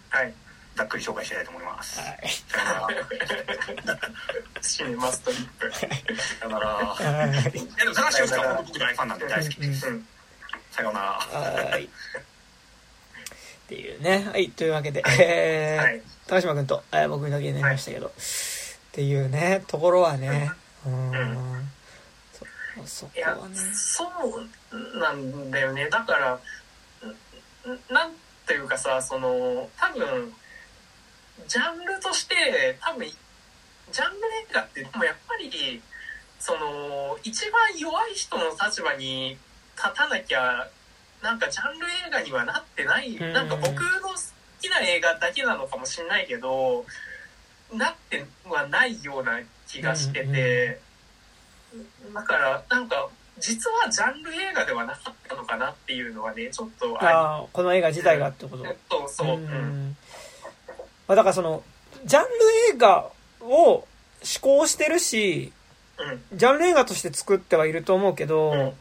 [0.09, 0.33] はい。
[0.79, 2.29] ざっくり紹介したいと思いますはい。
[2.47, 2.65] さよ
[3.85, 3.99] なら
[4.61, 5.71] シネマストリップ。
[5.75, 7.47] さよならはい。
[7.47, 7.63] えでも
[8.63, 10.07] 僕大ファンなんで大好きうんうん。
[10.71, 11.83] さよならはい。
[11.83, 11.89] っ
[13.67, 14.25] ていうね。
[14.31, 14.49] はい。
[14.51, 16.01] というわけで、えーはい。
[16.27, 18.11] 高島君と、えー僕にだけになりましたけど、っ
[18.93, 20.49] ていうね、ところはね、
[20.85, 20.91] うー
[21.25, 21.69] ん。
[22.31, 25.89] そ、そこいやはね。、そうなんだよね。
[25.89, 26.39] だから、
[27.89, 28.11] なん
[28.47, 30.33] ていうかさ、その、多分、
[31.47, 35.81] ジャンルとして、多分、ジャンル映画って、でもやっぱり、
[36.39, 39.37] その、一番弱い人の立場に
[39.75, 40.67] 立たなきゃ、
[41.21, 43.33] なんかジャンル映画にはなってない、うん。
[43.33, 44.15] なんか僕の好
[44.61, 46.85] きな映画だけなのかもしれないけど、
[47.73, 50.79] なってはないような気がしてて、
[52.13, 58.63] だからなんか実はジャンル映画ではなかったのかなっていうのはねちょっとあこの映画自体がってこと？
[58.65, 59.89] りそうそう、うん。
[59.89, 59.97] ん
[61.09, 61.63] まあ、だからその、
[62.05, 62.29] ジャンル
[62.75, 63.09] 映画
[63.41, 63.85] を思
[64.41, 65.51] 考してるし、
[65.97, 66.37] うん。
[66.37, 68.73] ジャンル映画として作ってはいると思うけど、うん。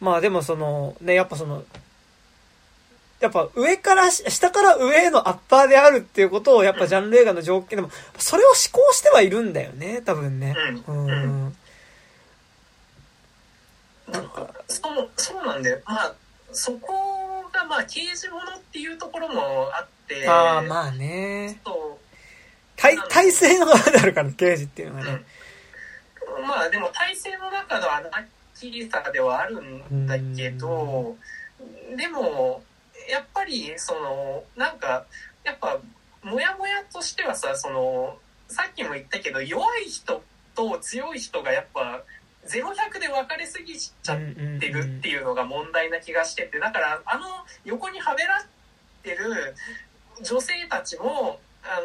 [0.00, 1.64] まあでもその、ね、やっぱその、
[3.20, 10.56] やっぱ上から、下から上へのアッパーであるっていうことを、やっぱジャンル映画の条件でも、それを思考してはいるんだよね、多分ね。
[10.88, 11.08] ううん。
[11.08, 11.56] うん。
[14.10, 15.80] なんか、そうそうなんだよ。
[15.84, 16.14] まあ
[16.52, 17.19] そこが
[17.70, 21.60] まあ刑事物っていうところもあってああ、まあね。
[21.64, 21.98] そ
[22.76, 25.24] 体、体制の側であるから、刑事っていうのはう、ね。
[26.40, 28.10] うん、まあでも体制の中のアナ
[28.58, 31.16] キリさではあるんだけど
[31.96, 32.62] でも
[33.08, 35.06] やっぱりそのなんか
[35.44, 35.78] やっぱ
[36.22, 38.18] モヤモヤとしてはさその
[38.48, 40.22] さっきも言ったけど弱い人
[40.54, 42.02] と強い人がやっぱ
[42.50, 44.18] 0100で分かれすぎちゃっ
[44.58, 47.24] てるっていうのが問題な気がしててだからあの
[47.64, 48.46] 横にはべらっ
[49.02, 49.54] てる
[50.22, 51.80] 女性たちもあ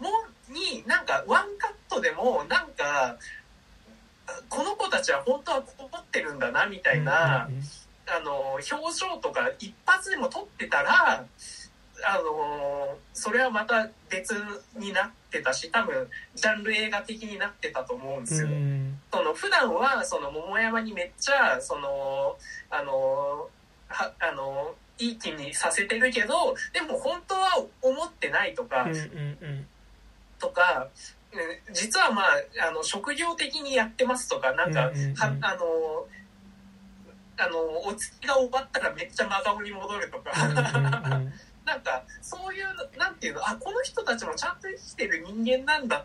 [0.00, 0.14] のも
[0.48, 3.16] うになんかワンカットでもなんか
[4.48, 7.48] この子たちは本当はこう思ってるんだなみたいな、
[8.06, 11.24] あの表情とか一発でも撮ってたら
[12.06, 14.32] あのそれはまた別
[14.76, 18.48] になってたし多分ジャンル映画的になってたと思うんですよ。
[18.48, 18.98] うん。
[19.12, 22.36] その普段はその桃山にめっちゃその
[22.70, 23.48] あの
[23.88, 29.66] はあのいい気にさせてるけどでも本当は思ってないとか、うんうんうん。
[30.38, 30.86] とか、
[31.32, 35.14] うん実はまあ、あの、職業的にやってますとか、なんか、うんうんうん。
[35.14, 36.06] はあの、
[37.36, 41.32] あの、お付きが終わったらめっちゃ真顔に戻るとか、うんうんうん
[41.68, 42.66] なんか、そういう、
[42.98, 46.04] なんていうの、あ、この人たちもちゃんと生きてる人間なんだっ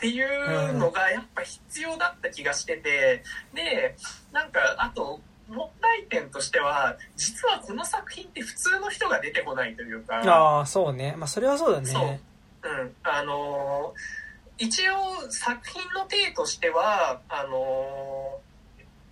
[0.00, 3.22] ていうのがやっぱ必要だった気がしてて、
[3.54, 3.94] で、
[4.32, 11.14] なんか、あと、問題点としては、実はこの作品って普通の人が出てこないというか、ああ、そうね。
[11.18, 11.86] まあ、それはそうだね。
[11.86, 12.20] そう
[12.64, 14.22] うん、あのー
[14.58, 14.94] 一応
[15.30, 18.38] 作品の体としてはあの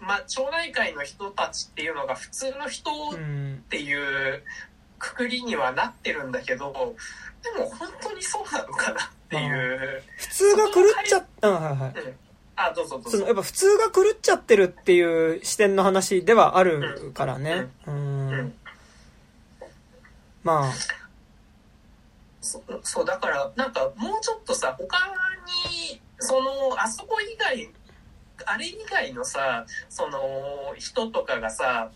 [0.01, 3.65] ーまあ町内会の人たちっていうのが普通の人っうん。
[3.69, 4.43] ていう
[5.01, 6.95] くくりにはなってるんだけど
[7.43, 10.73] でも本当にそうなのかなっていう、普通が狂っ
[11.05, 12.01] ちゃっ、うん、はいはい。
[12.01, 12.17] うん、
[12.57, 13.11] あどうぞどうぞ。
[13.11, 17.71] そのやっぱ普通が狂っちゃってるっていう視点の話ではあるからね。
[17.87, 18.31] ううん。
[18.33, 18.55] ん。
[20.43, 20.73] まあ、
[22.41, 24.99] そそうだからなんかもうちょっとさ他
[25.69, 27.71] にそのあそこ以外
[28.47, 31.91] あれ以外のさその人とかがさ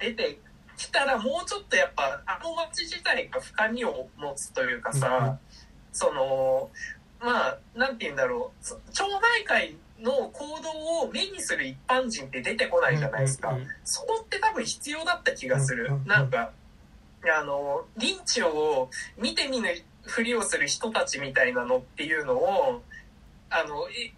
[0.00, 0.38] 出て
[0.76, 5.38] きたらもうちょっとやっぱあの街自体が深みを持つというかさ、
[5.92, 6.70] その
[7.20, 13.56] まあなんて言うんだろうそ町内会の行動を目にする一般人って出てこないじゃないですか。
[13.84, 15.90] そこって多分必要だった気がする。
[16.04, 16.52] なんか、
[17.22, 19.70] あの、リンチを見て見ぬ
[20.02, 22.82] ふりをする人たちみたいなのっていうのを、
[23.48, 24.12] あの、い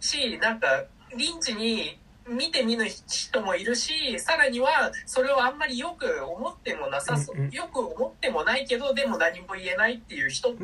[0.00, 1.98] し、なんか、リンチに
[2.30, 7.50] 見て見ぬ人もいるし、さらには、それをあんまりよく思ってもなさそう、うんうん。
[7.50, 10.54] よく思ってもないけど、でも何も言えないっていう人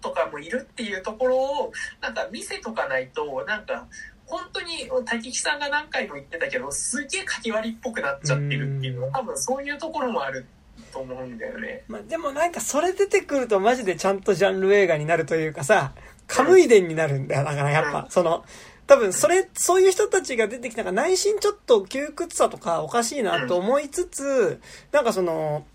[0.00, 3.86] とかもいるっていうところをなんか見せとかないとなんか
[4.26, 10.46] 本当に滝木さんが何回も言ってたけどすげえかき割りっぽくなっちゃってるっていうのは多分そういうところもある
[10.92, 11.82] と思うんだよね。
[11.88, 15.92] まあ、でもなんかそれ出てくるとマジでちゃんとジャンル映画になるというかさ、
[16.26, 17.44] カムイ伝になるんだよ。
[17.44, 18.44] だからやっぱ、その、
[18.88, 24.60] 多分それ、そういう人たちが出てきたから内心ちょっと窮屈さとかおかしいなと思いつつ、
[24.92, 25.66] なんかその、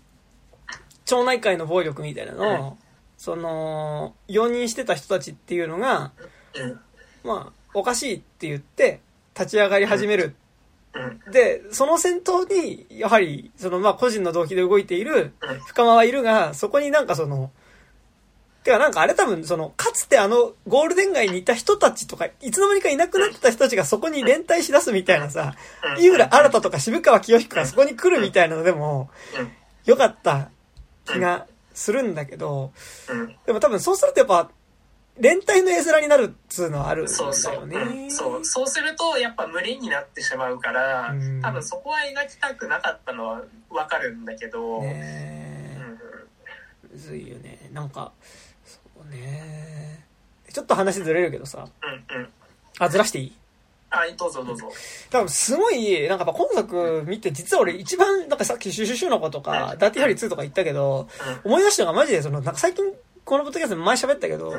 [1.04, 2.78] 町内会の暴力みたいなのを、
[3.16, 6.10] その、容認してた人たちっていうのが、
[6.54, 6.80] うん。
[7.22, 9.00] まあ、おかしいって言って、
[9.38, 10.34] 立ち上がり始める。
[10.94, 11.32] うん。
[11.32, 15.60] で、その先頭に、やはり、その、まあ、個人の動機で動いているうん。
[15.60, 17.52] 深間はいるが、そこになんかその、
[18.64, 25.54] てかなんかあれ多分、その、かつてあの、ゴールデン街にいた人たちとか、いつの間にかいなくなってた人たちがそこに連帯しだすみたいなさ、
[26.00, 29.52] 井浦新とか渋川清彦がそこに来るみたいなのでも、うん。
[29.84, 30.48] よかった
[31.04, 32.72] 気がするんだけど、
[33.10, 33.36] うん。
[33.44, 34.50] でも多分そうするとやっぱ、
[35.18, 37.76] 連帯の絵面になるっつうのはあるんだそうそう、よね。
[37.76, 38.10] うん。
[38.10, 38.44] そう。
[38.46, 41.42] そうするとやっぱ群れになってしまうから、うん。
[41.42, 46.14] 多分そこは描きたくなかったのはわかるんだけど、ねえうん
[46.94, 47.58] むずいよね。
[47.72, 48.43] なんか、そう
[49.14, 50.04] ね。
[50.52, 51.66] ちょっと話ずれるけどさ。
[51.82, 52.28] うんうん。
[52.78, 53.32] あ、ずらしていい？
[53.90, 54.72] あどうぞどうぞ。
[55.10, 61.08] 多分すごい、なんかやっぱ今作見て、実は俺一番、なんかさっきシュシュシュの子とか、ダーティハリー2とか言ったけど、
[61.44, 62.84] 思い出したのがマジでその、なんか最近、
[63.24, 64.52] このポッドキャストで前喋ったけど、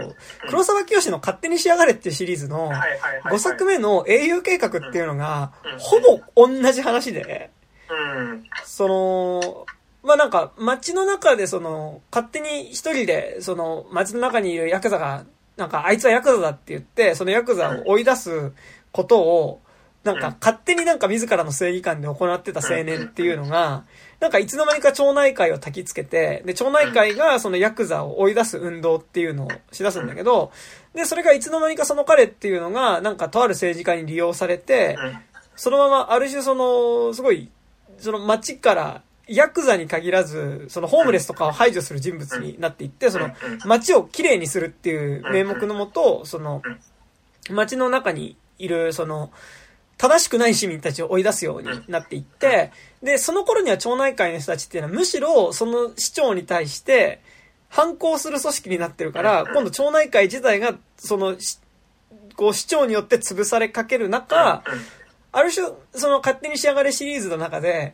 [0.48, 3.34] 黒沢清の勝手に仕上がれっていうシリーズのはいはいはいはい。
[3.36, 6.00] 5作目の英雄計画っていうのがうん、ほ
[6.36, 7.52] ぼ同じ話で、
[7.90, 8.44] うん。
[8.64, 9.66] その、
[10.06, 15.26] まあなんか街の中でその、勝手に一人でその街の中にいるヤクザが、
[15.58, 18.52] なんかあいつはヤクザだって言って、そのヤクザを追い出す
[18.92, 19.62] ことを、
[20.04, 23.86] なんか勝手になんか自らの正義感で行ってた青年っていうのが、
[24.20, 30.52] なんかいつの間にか町内会を焚きつけて、で、町内会がそのヤクザを追い出す運動っていうのをしだすんだけど、
[30.94, 35.20] で、それがいつの間にかその彼っていうのが、なんかとある政治家に利用されて、うん。
[35.56, 37.50] そのままある種その、すごい、
[37.98, 43.32] その街から、ヤクザに限らず、そのホームレスとかを排除する人物になっていって、その
[43.66, 46.62] 街をきれいにするっていう名目のもと、その、
[47.50, 49.32] 街の中にいる、その、
[49.98, 52.72] 正しくない市民たちを追い出すようになっていって、
[53.02, 57.22] で、その頃には町内会の人たちっていうのはむしろその市長に対して
[57.70, 61.60] 反抗する組織になってるから、今度町内会自体がそのし、
[62.36, 64.64] こう市長によって潰されかける中、
[65.36, 67.94] ある種、その勝手に仕上がれシリーズの中で、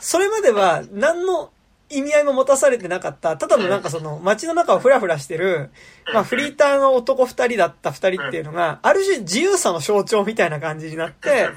[0.00, 1.50] それまでは何の
[1.88, 5.70] 意味合いも持たされてなかった、ただのなんかその街の中をフラフラしてる、
[6.12, 11.48] まあフリーターの男二人だった二人っていうのが、ある種自由さの象徴みたいな感じになって、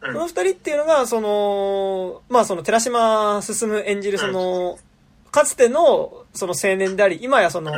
[0.00, 4.78] その二人っていうのが、その、まあその寺島進演じるその、
[5.30, 7.72] かつてのその青年であり、今やその、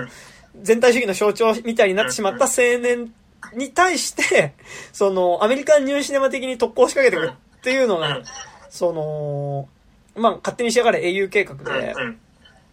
[0.63, 3.13] 全体主義の象徴みたいになってしまった青年
[3.53, 4.55] に対して、
[4.93, 8.23] その、アメリカンニューシネマ的に特攻しかけてくるっていうのが、
[8.71, 9.69] その、
[10.21, 11.95] まあ、勝手に仕上がれ英雄計画で、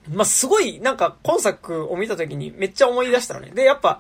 [0.10, 3.52] まあ、すごい、なんか、今作を見た時にめっちゃ思い出したのね。
[3.54, 4.00] で、やっぱ、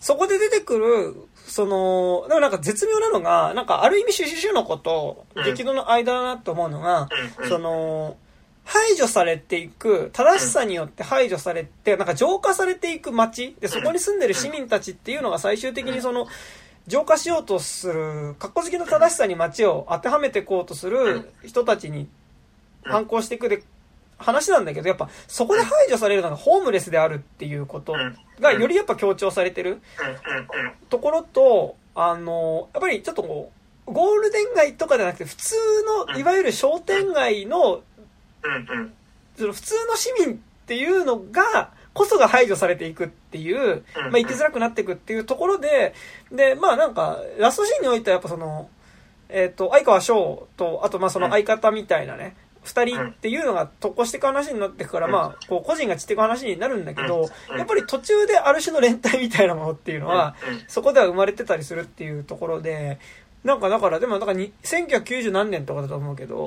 [0.00, 1.14] そこで出てくる、
[1.46, 7.08] その、でもなんか絶妙なのが、なんかある意味シュシュシュの子と激怒の間だなと思うのが、
[7.48, 8.16] その、
[8.64, 13.56] 排除されていく、正しさによって排除されて、なんか浄化されていく街。
[13.60, 16.26] で、そこに住んでる市民たちっていうのが最終的にその、
[16.86, 22.08] 浄化しようとする、格好好きの正しさに街を当てはめていこうとする人たちに
[22.84, 23.62] 反抗していくで、
[24.18, 27.94] 話なんだけど、やっぱそこで排除されるのがホームレスであるっていうこと
[28.40, 29.80] がよりやっぱ強調されてる
[30.88, 33.52] ところと、あの、やっぱりちょっとこ
[33.86, 35.56] う、ゴールデン街とかじゃなくて普通
[36.08, 37.82] の、いわゆる商店街の
[39.36, 45.94] その普通の市民っていうのが、こそが排除されていくっていう、まあ生きづらくなっていくっていうところで、
[46.30, 48.68] で、まあなんか、ラストシーンにおいてはやっぱその、
[49.28, 60.36] えっ、と、相川翔と、あとまあその相方みたいなね、二人っていうのが特攻していく話になっていくから、まあ、こう個人が散っていく話になるんだけど、やっぱり途中である種の連帯みたいなものっていうのは、
[60.68, 62.98] そこでは生まれてたりするっていうところで、
[63.42, 66.46] なんかだから、でもなんかに1990何年とかだと思うけど、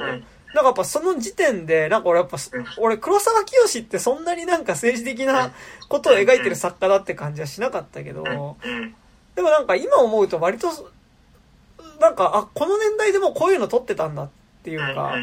[0.55, 2.37] なんかやっぱその時点で、なんか俺やっぱ、
[2.79, 5.51] 俺黒沢清ってそんなになんか政治的な
[5.89, 8.23] ことを描いてる作家だって感じはしなかったけど、
[9.35, 10.69] でもなんか今思うと割と、
[11.99, 14.29] なんか、あ、この年代でもこういうの撮ってたんだっ
[14.63, 15.13] ていうか、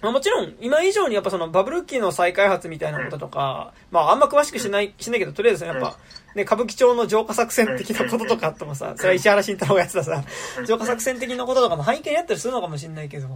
[0.00, 5.98] まあ、もちろん今以上にやっぱそのバブル期の再開発みたいなこととか、まああんま詳しくしない、しないけど、とりあえずやっぱ、
[6.36, 10.22] ね、歌舞伎町の浄化作戦的なこととかあってもさ、それは石原慎太郎がやってたさ、
[10.66, 13.26] 浄化作戦的なこととかも背景にあったりするのかもしれないけど、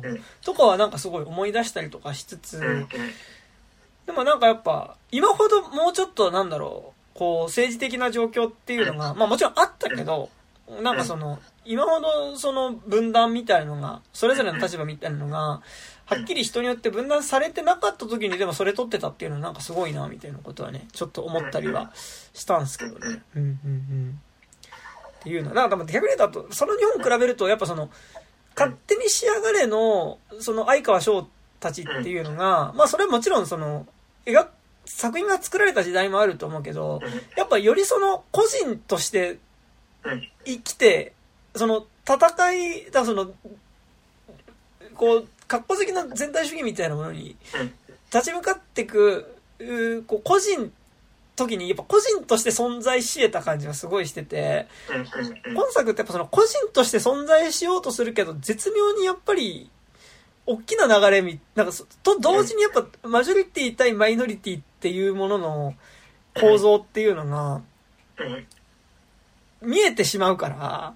[0.45, 2.61] とかはなんかすごい思い出したりとかしつつ、
[4.05, 10.29] でもなんかやっぱ、今ほどもうちょっとなんだろう、こう、政治的な状況っていうのが、まあもちろんあったけど、
[10.83, 15.63] なんかその、今ほどその分断みたいなのが、それぞれの立場みたいなのが、
[16.11, 23.23] はっきり人によって分断されてなかった時にでもそれ取ってたっていうのはなんかすごいな、みたいなことはね、ちょっと思ったりはしたんですけどね。
[23.37, 24.21] うんうんうん。
[25.21, 27.91] っていうのは、なんか逆に言うと、その日本比べると、やっぱその、
[28.57, 31.29] 勝手に仕上がれの、その相川翔
[31.61, 33.87] たちっていうのが、まあそれはもちろんその、
[34.27, 34.49] 描
[34.87, 37.01] 作品が作られた時代もあると思うけど、
[37.37, 39.39] やっぱよりその個人として
[40.45, 41.13] 生きて、
[41.55, 43.31] その戦い、だその、
[44.97, 47.37] こう、格好好きな全体主義みたいなものに
[48.13, 50.73] 立ち向かっていく、うこう個人
[51.35, 54.69] 時にやっぱ個人として存在し得た感じがすごいしてて、
[55.51, 59.71] 今作ってやっぱその個人として存在しようとするけど、絶妙にやっぱり、
[60.47, 65.75] 大きな流れみ、なんかそ、と同時にやっぱマジョリティ対マイノリティっていうものの
[66.35, 67.63] 構造っていうのが、
[69.63, 70.95] 見えてしまうから、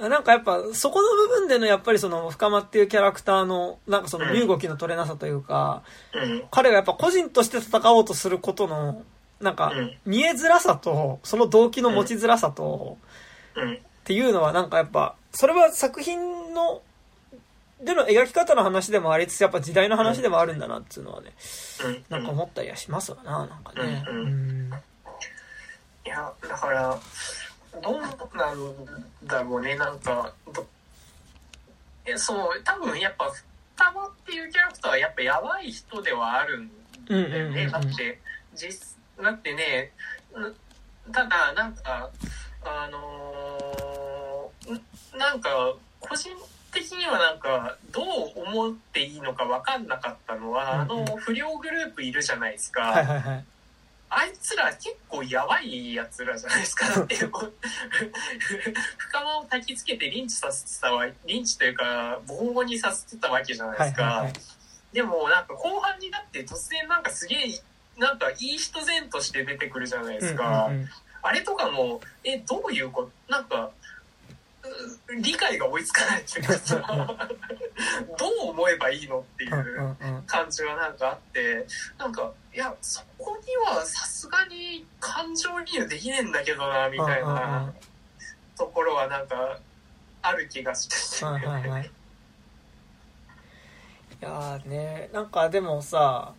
[0.00, 5.82] なんかやっぱそこの部分でのやっぱりその深間っていうキャラクターのなんかその身動きの取れなさというか、
[6.50, 9.02] 彼がやっぱ個人として戦おうとすることの
[9.40, 9.72] なんか
[10.04, 12.98] 見えづらさとその動機の持ちづらさと
[13.56, 16.82] っていうのはなんかやっぱそれは作品の
[17.82, 21.32] での描き方の話でもありつつやっぱ時代の話でもあるんだなっていうのはね
[22.08, 24.04] なんか思ったりはしますわななんかね。
[24.08, 24.70] うん。
[26.06, 26.98] いや、だから、
[27.82, 28.16] どうなん
[29.26, 30.66] だろうね、なんか、ど
[32.06, 33.30] えそう、多分やっぱ、
[33.76, 36.70] 双葉っていうキャラクターはやっぱやばい人ではあるん
[37.08, 37.68] だよね。
[37.68, 38.20] だって、
[38.54, 39.92] 実、だってね、
[41.12, 42.10] ただ、なんか、
[42.64, 44.80] あのー
[45.18, 46.30] なんか、個人
[46.72, 48.04] 的にはなんか、どう
[48.48, 52.82] 思っていいのか分かんなかったのは、あの、不良グループいるじゃないですか。
[52.82, 53.44] はいはいはい。
[54.16, 56.88] あいつら結構やばいやつらじゃないですか。
[56.88, 57.52] だって、こう
[58.98, 64.02] 深間を焚きつけてリンチさせてたわ、リンチというか、ボコボコにさせてたわけじゃないですか。
[64.02, 64.32] はいはいはい
[64.94, 67.48] でも、なんか後半になって突然なんかすげえ、
[67.98, 70.66] なんかいい人然として出てくるじゃないですか。
[70.66, 70.88] うんうんうん
[71.26, 73.72] あれとかも、え、どういうことなんか、う
[75.22, 77.16] 理解が追いつかないっていうかさ、
[78.18, 79.96] どう思えばいいのっていう。
[80.26, 81.66] 感じはなんかあって
[81.98, 87.72] なんかいやそこにはさすがに感情移入できねえんだけどなみたいな
[88.56, 89.58] ところはなんか
[90.22, 91.38] ある気がしては
[91.80, 91.90] い。
[94.24, 96.32] やーね、なんかでもさ、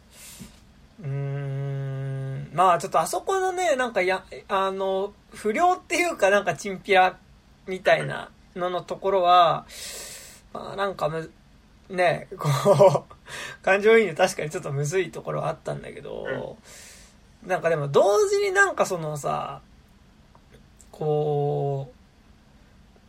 [1.00, 7.18] うーん、まあちょっとあそこのね、なんかや、あの、不良っていうかなんかチンピラ
[7.68, 9.66] みたいなののところは、
[10.54, 11.32] まあなんかむ、
[11.90, 13.16] ね、こう、
[13.64, 16.58] 感情移入確かにちょっとむずいところはあったんだけど、
[17.46, 19.62] なんかでも同時になんかそのさ、
[20.92, 21.92] こ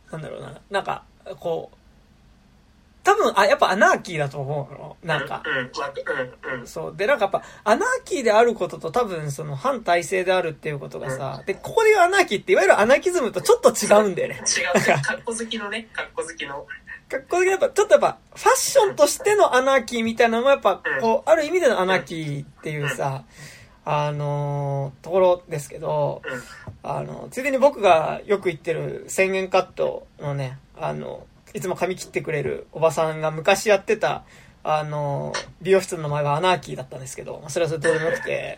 [0.09, 1.03] う、なんだろうな、なんか、
[1.39, 1.76] こう、
[3.07, 4.97] 多分、あ、やっぱアナーキーだと思うの。
[5.01, 5.41] なんか。
[6.65, 6.93] そう。
[6.97, 14.41] で、なんかやっぱ、アナーキーであることと多分、その、反体制であるっていうことがさ、で、ここで言うアナーキーって、いわゆるアナキズムとちょっと違うんだよね。
[14.45, 16.67] 違うかっこ好きのねかっこ好きの
[17.07, 23.23] かっこいいやっぱ、ちょっとやっぱ、ファッションとしてのアナーキーみたいなのもやっぱ、こう、ある意味でのアナーキーっていうさ、
[23.85, 26.43] あのーところですけど、うん
[26.83, 31.25] あの、ついでに僕がよく言ってる宣言カットのね、あの、
[31.57, 34.23] いつも髪切ってくれるおばさんが昔やってた、
[34.63, 38.57] あの、美容室の名前はアナーキーだったんですけど、まあそれはそれどうでもよくて、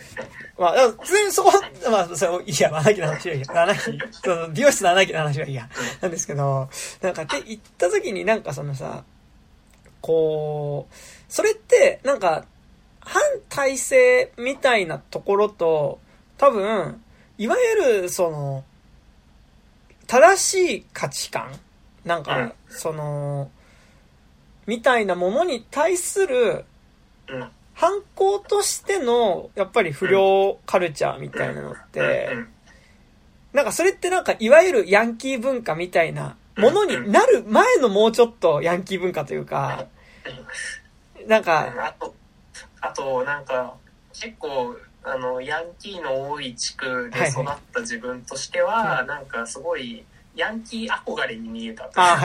[0.56, 1.52] まあ、だから普通にそこ、
[1.90, 5.68] まあ、それ、いや、アナーキーの話はいいや、アナーキー、その美容室のアナーキーの話はいいや、
[6.00, 6.70] なんですけど、
[7.02, 9.04] なんか、って言った時になんかそのさ、
[10.00, 10.94] こう、
[11.28, 12.46] それって、なんか、
[13.00, 13.20] 反
[13.50, 15.98] 体制みたいなところと、
[16.38, 17.04] 多分、
[17.36, 18.64] いわゆる、その、
[20.06, 21.52] 正しい価値観
[22.08, 22.52] なんか、うん。
[22.68, 23.50] その、
[24.66, 26.64] みたいなものに対する
[27.28, 27.48] うん。
[27.74, 32.48] 反抗としての、やっぱり不良カルチャーみたいなのって、うん。
[33.52, 39.86] なんかそれってなんか、いわゆるヤンキー文化みたいなものになる前のもうちょっとヤンキー文化というか、
[41.28, 42.14] なんか、あと
[42.80, 43.74] あとなんか
[44.12, 49.06] 結構あのヤンキーの多い地区で育った自分としては、はい。
[49.06, 50.04] なんかすごい
[50.38, 52.16] ヤンキー憧れに見えたというか。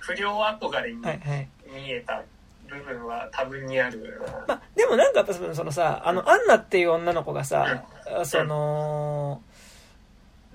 [0.00, 1.00] 不良憧れに。
[1.00, 2.22] 見えた
[2.68, 7.84] 部分は多分にあるまあ、でもなんかやっぱそのさ、あの、アンナっていう女の子がさ、
[8.24, 9.42] その、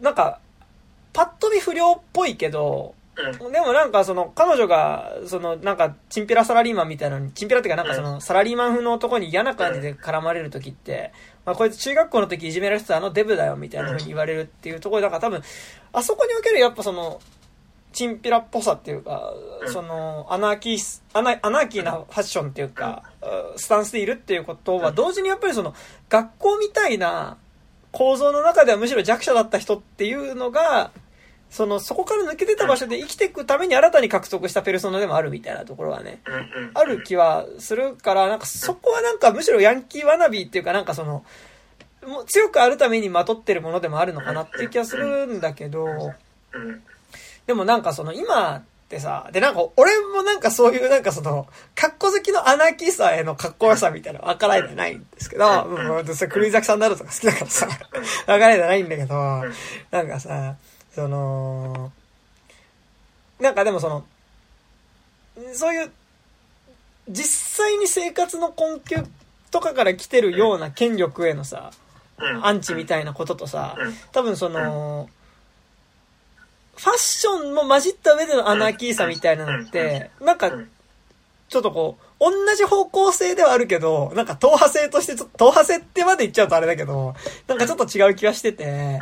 [0.01, 0.39] なんか、
[1.13, 3.51] パッと見不良っぽいけど、うん。
[3.51, 11.11] でもなんかその、彼女が、その、なんか、チンピラサラリーマンみたいなのに、チンピラっていうかなんかその、サラリーマン風の男に嫌な感じで絡まれる時って、
[11.45, 15.41] まあこいつ中学校の時いじめられてたあのデブだよみたいな風に言われるっていうところだから多分、
[15.93, 17.19] あそこにおけるやっぱその、
[17.93, 19.73] チンピラっぽさっていうか、うん。
[19.73, 23.03] その、アナーキース、アナアナーキーなファッションっていうか、
[23.57, 24.95] スタンスでいるっていうことは、うん。
[24.95, 25.75] 同時にやっぱりその、
[26.09, 27.37] 学校みたいな
[27.91, 30.91] 構造の中ではむしろ弱者だった人っていうのが、
[31.51, 36.21] その、そこから抜け出た場所で生きていくために新たに獲得したペルソナでもあるみたいなところはね。
[36.73, 41.25] ある気はするから、なんかそこはなんかむしろヤンキーワナビーっていうかなんかその、
[42.07, 46.83] もう強くあるためにまとってるものでもあるのかなっていう気がするんだけど、うん。
[47.45, 59.43] でもなんかその今ってさ、でなんか俺もなんかそういうなんかその、格好好きのアナーキーさへの格好良さみたいなの分からないじゃないんですけど、うんそれクルイザキさんなどとか好きだからさ、分からないじゃないんだけど、
[59.91, 60.55] なんかさ、
[60.93, 61.91] その、
[63.39, 64.05] なんかでもその、
[65.53, 65.91] そういう、
[67.09, 69.03] 実際に生活の困窮
[69.49, 71.71] とかから来てるような権力へのさ、
[72.19, 72.45] うん。
[72.45, 75.09] アンチみたいなこととさうん、多分その、
[76.75, 80.51] ファッションも混じった上でのアナーキーさみたいなのって、なんか、
[81.49, 87.15] ちょっとこう、同じ方向性ではあるけど、なんか党派性としてちょっと、党派性ってまで言っちゃうとあれだけど、
[87.47, 88.99] なんかちょっと違う気がしてて。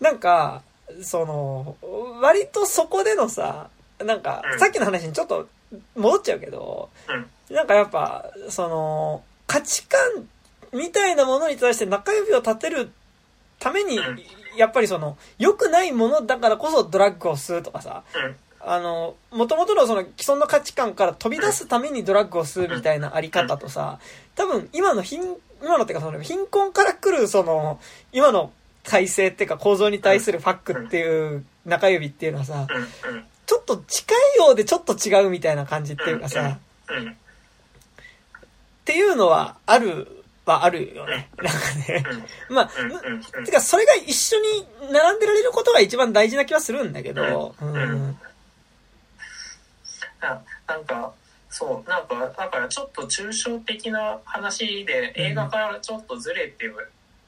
[0.00, 0.62] なんか、
[1.02, 1.76] その、
[2.20, 3.68] 割とそこでのさ、
[4.04, 5.48] なんかう、んさっきの話にちょっと
[5.96, 7.54] 戻っちゃうけど、うん。
[7.54, 10.00] なんかやっぱ、その、価値観
[10.72, 12.90] みたいなものに対して中指を立てる
[13.58, 14.20] ためにうん、
[14.56, 18.36] やっぱりその、良くないものだからこそドラッグを吸うとかさ、うん。
[18.60, 24.00] あの、元々のその既存の価値観から飛び出すためにドラッグを吸うみたいなあり方とさ、
[24.34, 25.22] 多分今の貧、
[25.62, 27.78] 今のってかその貧困から来るその、
[28.12, 28.50] 今の
[28.86, 32.66] 体制っていうか構造に対するファックっていう中指っていうのはさ。
[33.46, 36.58] ちょっと近いようでちょっと違うみたいな感じっていうかさ、
[36.88, 37.10] うん。
[37.10, 37.14] っ
[38.84, 41.28] ていうのはあるはあるよね。
[41.36, 42.04] なんかね。
[42.48, 42.70] まあ。
[43.44, 48.18] てかそれが一緒に並んでられることが一番大事な気はするんだけど、ううん
[50.66, 51.12] なんか
[51.48, 56.66] そうなんかだからちょっと抽象的な話で映画からちょっとずれて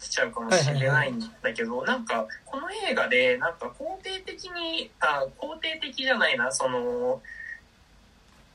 [0.00, 7.20] きちゃうかもしれないんだけどなんかこの映画でなんか肯定的にあ肯定的じゃないなその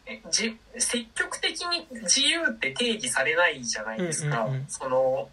[0.05, 4.49] えじ積極的に自由って定義されないじゃないですか。
[4.67, 5.29] その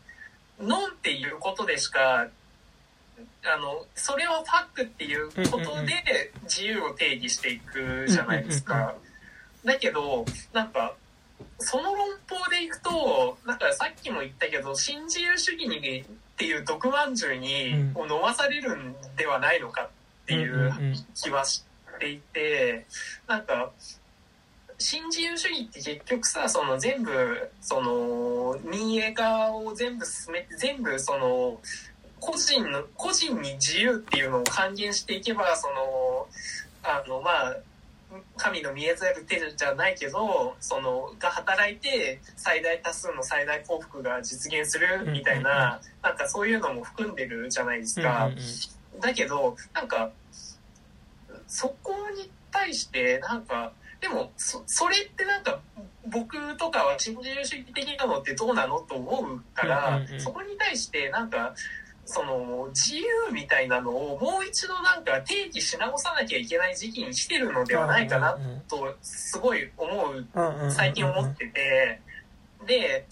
[0.60, 2.28] ノンっていうことでしか
[3.44, 8.94] あのそれをファックっていうことで自由を定義していくじゃないですか。
[9.64, 10.94] だけどなんか
[11.60, 16.04] その論法でいくとなんかさっきも言ったけど新自由主義にっ
[16.36, 17.96] ていう毒まんじゅうに、うん。
[17.96, 19.88] を飲まされるんではないのかっ
[20.26, 21.64] ていんう気はし
[21.98, 22.86] ていて
[23.28, 23.70] なんか
[24.78, 31.60] 新自由主義って結局さその全部その民営化を全部進めて全部その
[32.18, 36.26] 個人の個人に自由っていうのを還元していけばその
[36.82, 37.56] あのまあ
[38.36, 48.30] 神の見えざる手じゃないけどそのが働いて最大多数の最大幸福が実現するみたいな、なんかそういうのも含んでるじゃないですか。
[49.00, 50.10] だけどなんか
[51.46, 55.60] そこに対してなんかでもそそれってなんか
[56.06, 60.20] 僕とかは新自由主義的なのってどうなのと思うから、うんうんうん。
[60.20, 61.54] そこに対してなんか
[62.10, 68.36] その自由みたいなのをもう一度なんか定義し直さなきゃいけない時期に来てるのではないかな
[68.68, 70.26] とすごい思う
[70.70, 72.00] 最近思ってて、
[72.66, 73.06] で、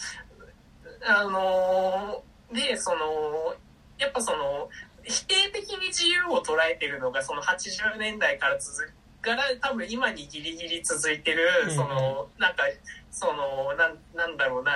[1.07, 3.55] あのーで、その、
[3.99, 4.69] やっぱその、
[5.03, 12.63] 否定的に自由を捉えてるのが、その80年代から続から多分今にギリギリ続いてるうん、その、なんか、
[13.11, 14.73] その、なん、なんだろうな、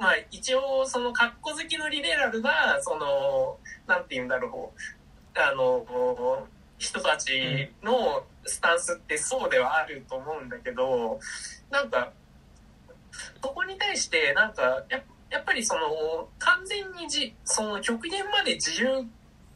[0.00, 6.46] まあ一応その格好好きのリベラルな、その、なんて言うんだろう、あの、
[6.78, 11.20] 人たちのスタンスってそうではあると思うんだけど、
[11.70, 12.12] なんか、
[13.42, 19.06] そこに対して、なんか、ややっぱりその、完全にじ、その極限まで自由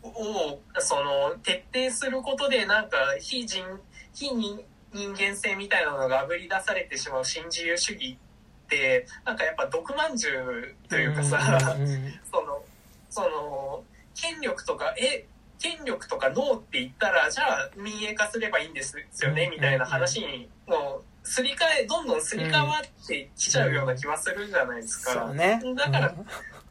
[0.03, 3.65] を、その、徹底することで、なんか、非人、
[4.13, 4.63] 非人
[4.95, 8.17] 人間性みたいなのがあぶり出されてしまう新自由主義
[8.65, 11.39] って、なんかやっぱ毒まんじゅうというかさ、
[12.31, 12.65] その、
[13.11, 13.85] その、
[14.15, 15.27] 権力とか、え、
[15.61, 25.33] 権力とかノーって言ったら、じゃあ民営化すればいいんですよね、みたいな話に、もう、すり替え、どんどんすり替わってきちゃうような気はするじゃないですか。
[25.33, 25.61] ね。
[25.77, 26.15] だから、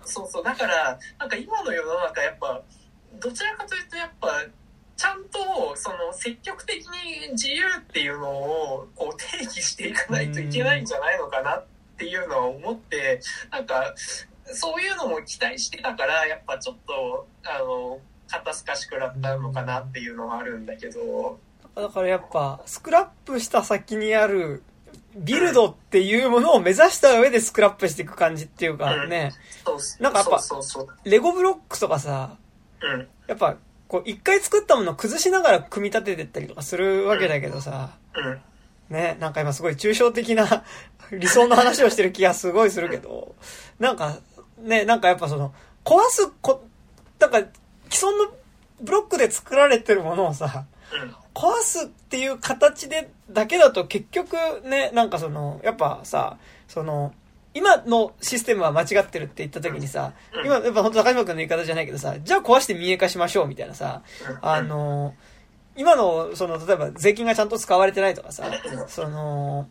[0.06, 2.62] そうそう、だから、なんか今の世の中やっぱ、
[3.14, 4.46] どちらかというとやっぱ、
[4.96, 11.73] ちゃんとその積極的に自由っていうのをこう定義していかないといけないんじゃないのかなって
[12.06, 13.94] いうのは思ってなんか
[14.46, 21.40] そういうのも期待してたからやっぱちょっとあの肩透かしくらったのかなっていうのはあるんだけど。
[21.76, 24.64] だからやっぱ、スクラップした先にある、
[25.16, 29.32] ビルドっていうものを目指した上でスクラップしていく感じっていうかね、
[30.00, 30.42] なんかやっぱ
[31.04, 32.38] レゴブロックとかさ、
[33.28, 33.58] やっぱ、
[33.88, 38.42] こう、一回作ったものを崩しながら組み立ててったりとかするわけだけどさ、うん。
[38.90, 40.64] ね、なんか今すごい抽象的な
[41.20, 43.36] 理想の話をしてる気がすごいするけど、
[43.80, 44.18] なんか、
[44.58, 46.64] ね、なんかやっぱその、壊すこ、
[47.20, 47.38] なんか、
[47.90, 48.34] 既存の
[48.82, 51.16] ブロックで作られてるものをさ、うん。
[51.34, 57.14] 壊すっていう形で、だけだと結局ね、なんかその、やっぱさ、その、
[57.56, 60.46] 今のシステムは間違ってるって言った時にさ、うん。
[60.46, 64.02] 今、やっぱ本当高島君の言い方じゃないけどさ、じゃあ壊して民営化しましょうみたいなさ、
[64.42, 65.14] あの、
[65.76, 68.46] 今の、その、例えば税金がちゃんと使われてないとかさ、
[68.88, 69.68] その、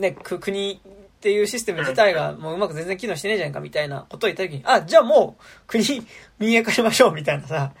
[0.00, 0.80] ね、く国
[1.20, 5.84] っていうシステム自体がもううまく全然機能してねえじゃんかみたいなことを言った時に、あ、じゃあもう国
[6.38, 7.72] 民営化しましょうみたいなさ、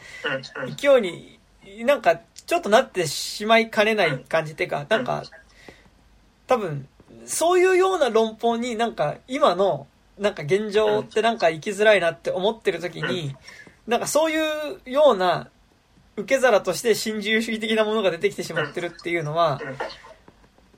[0.76, 1.38] 勢いに、
[1.84, 5.22] なんか、ちょっとなってしまいかねない感じっていうか、なんか、
[6.46, 6.86] 多分、
[7.24, 9.86] そういうような論法になんか、今の、
[10.18, 13.34] なんか現状ってなんか生きづらいなって思ってる時に、
[13.86, 15.48] なんかそういうような
[16.16, 19.76] 受け皿として新自由主義的なものが出てきてしまってるっていうのはうん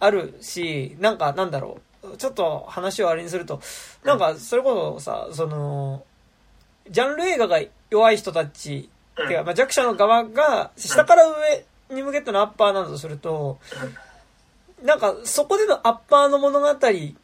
[0.02, 3.60] あるし、なんかなんだろう、ちょっと話をあれにすると、
[4.04, 6.04] なんかそれこそさ、その、
[6.90, 9.28] ジャンル映画が弱い人たちうん。
[9.28, 13.58] てか、まあ、弱者の側が下から上に向けてのアッパーなんだとすると、
[14.82, 16.66] なんかそこでのアッパーの物語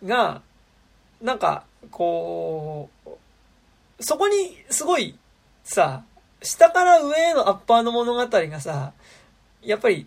[0.04, 0.42] が、
[1.20, 3.10] なんか、こう、
[4.00, 5.18] そこにすごい
[5.64, 6.04] さ、
[6.42, 8.92] 下から上へのアッパーの物語がさ、
[9.62, 10.06] やっぱり、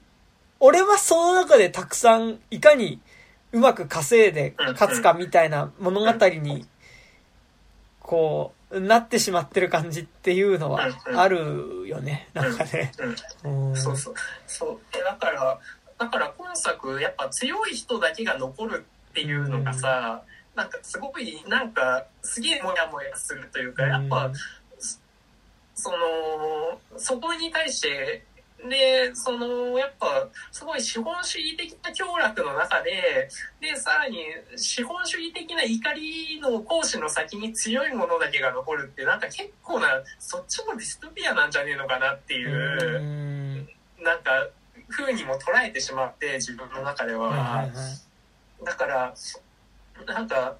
[0.62, 3.02] 俺はその中でたくさんいかに
[3.52, 6.66] うまく稼いで勝つかみたいな物語に、
[8.00, 12.30] こう、なってしまってる感じっていうのはあるよね。
[12.34, 12.94] なんかね。
[13.76, 14.14] そうそう。
[14.48, 14.80] そう。
[14.98, 15.60] えだから
[15.98, 20.24] だから今作やっぱ強い人だけが残るっていうのがさ、
[20.56, 24.32] なんかすごいなんかすげえモヤモヤするというかやっぱ、
[25.76, 28.24] そのそこに対して
[28.70, 34.20] でそのやっぱすごい資本主義的な凶楽の中ででさらに
[34.56, 39.88] 資本主義的な怒りの行使の先に強いものだけが残るってなんか結構な
[40.20, 43.00] そっちもディストピアなんじゃねえのかなっていう。
[43.00, 43.32] うん
[44.04, 44.50] なんか
[44.90, 47.70] 風にも捉えてしまって自分の中では、
[48.64, 49.14] だから
[50.06, 50.58] なんか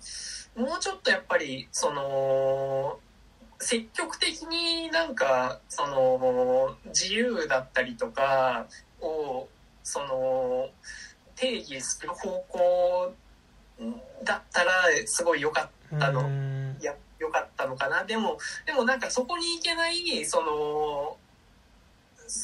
[0.56, 3.00] もうちょっとやっぱりその
[3.62, 8.66] 積極的になんかその自由だったりとか
[9.00, 9.48] を
[9.84, 10.70] その
[11.36, 13.14] 定義する方向
[14.24, 14.72] だったら
[15.06, 16.30] すごい良かったの。
[16.82, 18.04] や良かったのかな。
[18.04, 21.18] でもでもなんかそこに行けないその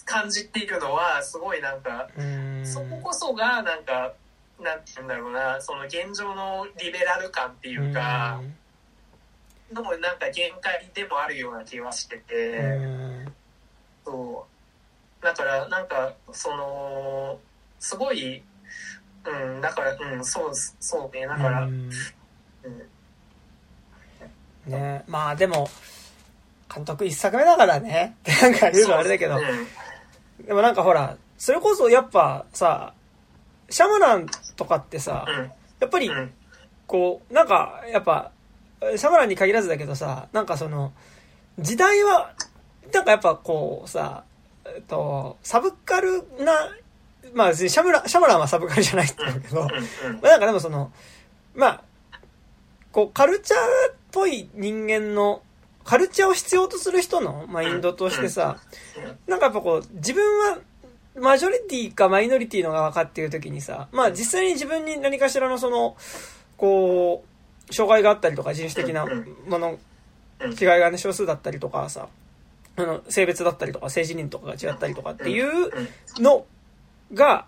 [0.05, 2.65] 感じっていうのはすごいなんかうん。
[2.65, 4.13] そここそがなんか
[4.59, 8.41] なんて言うんだろうなその現状のリベラル感っていうか
[9.73, 12.85] のもなんか限界でもあるような気はしてて、う
[13.25, 13.33] ん
[14.05, 14.45] そ
[15.21, 15.23] う。
[15.23, 17.39] だからなんかその
[17.79, 18.41] すごい
[19.25, 21.89] うんだからうんそうそうねだから、ううん。
[21.89, 21.91] ん
[24.67, 25.69] ねまあでも
[26.73, 28.15] 監督一作目だからね。
[28.19, 29.35] ってなんか言うのはあれだけど。
[29.35, 29.41] うん
[30.45, 32.93] でもなんかほらそれこそやっぱさ
[33.69, 35.51] シャマランとかってさうん。
[35.79, 36.33] やっぱりうん。
[36.85, 38.31] こうなんかやっぱ
[38.81, 40.93] シャマランに限らずだけどさなんかその
[41.59, 42.33] 時代は
[42.93, 44.23] なんかやっぱこうさ
[44.65, 46.69] えっとサブカルな
[47.33, 49.69] まあ別にシャムラシャマランはサブカルじゃないんだけど、まあ
[50.23, 50.91] なんかでもその、
[51.55, 51.83] まあ、
[52.91, 53.59] こう、カルチャー
[53.93, 55.41] っぽい人間の、
[55.83, 58.57] カルチャーを必要とする人のマインドとしてさ、
[59.27, 60.59] なんかやっぱこう、自分は、
[61.15, 65.95] マジョリティかマイノリティの側かっていう時にさ、まあ実際に自分に何かしらのその、
[66.57, 67.36] こう、
[67.71, 69.77] 障害があったりとか人種的なもの、
[70.39, 70.51] うん。
[70.51, 72.07] 違いがね、少数だったりとかさ、
[72.75, 75.71] あの、性別だったりとか、性自認とかが違ったりとかっていう
[76.19, 76.45] の
[77.13, 77.45] が、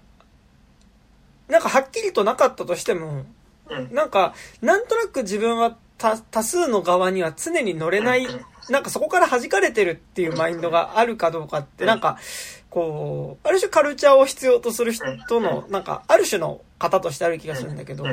[1.48, 3.26] なんかはっきりとなかったとしても、
[3.70, 3.94] うん。
[3.94, 8.28] なんか、なんとなく自分は多多数の側には常に乗れない、
[8.70, 12.18] なんかそこから弾かれてるっていうマインドがあるかどうかって、なんか、
[12.70, 15.06] こう、ある種カルチャーを必要とする人
[15.40, 18.06] の、なんか、ある種の方としてある気がするんだけど、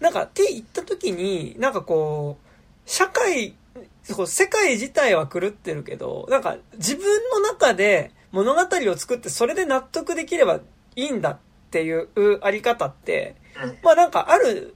[0.00, 2.48] なんか、って言った時に、なんかこう、
[2.88, 3.54] 社会、
[4.02, 10.60] 世界自体は狂ってるけど、なんか自分の中で物語を作ってそれで納得できれば
[10.96, 11.38] いいんだっ
[11.70, 12.08] ていう
[12.42, 13.78] あり方って、うん。
[13.82, 14.74] まあなんかある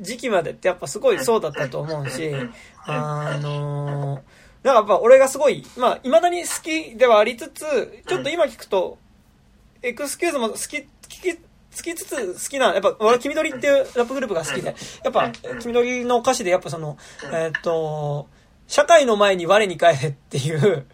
[0.00, 2.32] 時期までってやっぱすごいそうだったと思うし、
[2.86, 8.98] あのー、なんかやっぱ俺がすごい、まあ未だに好きではありつつ、ちょっと今聞くと、
[9.82, 11.38] エクスキューズも好き、聞き、
[11.76, 14.74] 好きつつ好きな、やっぱ俺は黄緑っていうラップグループが好きで、
[15.04, 16.98] やっぱ黄緑の歌詞でやっぱその、
[17.32, 18.28] えーっと、
[18.66, 20.86] 社会の前に我に返れっていう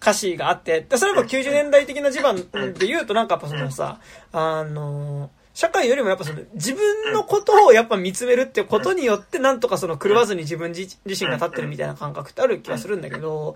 [0.00, 2.36] 歌詞があって、でそれはやっぱ90年代的な地盤
[2.74, 4.00] で言うとなんかやっぱそのさ、
[4.32, 13.54] あの、社会よりもやっぱその自分のことをやっぱ見つめるってことによってなんとかその狂わずに自分自自身が立ってるみたいな感覚ってある気はするんだけど、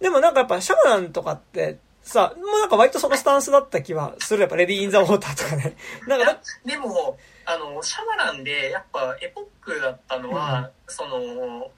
[0.00, 4.40] でもなんかやっぱシャマランとかってさ、もうなんか割とそのスタンスだった気はする。
[4.40, 5.76] やっぱレディー イン・ザ・ウォーターとかね。
[6.06, 11.70] なんかだでもあのシャマランでやっぱエポックだったのは、そのオ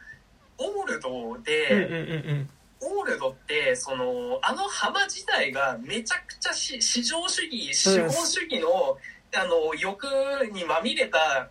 [0.59, 2.51] ールドうんうんで、うんうん。
[2.81, 8.99] オールドってそのあの浜自体がめちゃくちゃし市場主義資本主義の,、
[9.35, 10.05] あの欲
[10.53, 11.49] にまみれたあ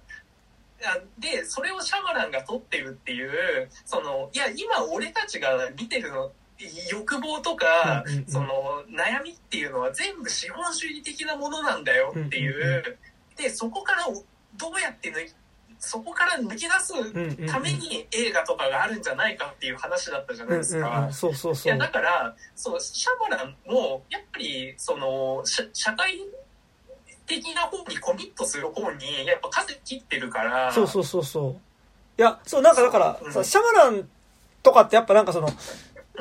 [1.17, 6.31] でそれをシャマランが取ってるっていうそのいや今俺たちが見てるの
[6.92, 8.25] 欲望とか、うんうんうん。
[8.27, 12.83] その悩みっていうのは全部資本主義的なものなんだよっていう、うんうん
[13.35, 15.33] でそこからどうやって抜き
[15.80, 21.09] そこから抜き出すために映画とかがあるんじゃないかっていう話だったじゃないですか。
[21.66, 26.19] いやだからそうシャマランもやっぱりその社社会
[27.25, 30.72] 的な方にコミットする方にやっぱ数切ってるから。
[30.72, 31.56] そうそうそうそう。
[32.17, 33.45] いやそうなんかだからさ、うん。
[33.45, 34.08] シャマラン
[34.61, 35.50] とかってやっぱなんかその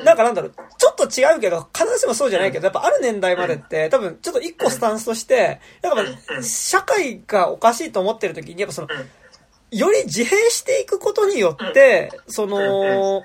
[0.01, 6.43] なんかなんだろう、ちょっと違うけど、必ずしもそうじゃないけど、やっぱある年代までって、多分ちょっと一個スタンスとして、なんかまあうん。
[6.43, 13.23] 社会がおかしいと思ってる時に、やっぱそのうん、より自閉していくことによって、その、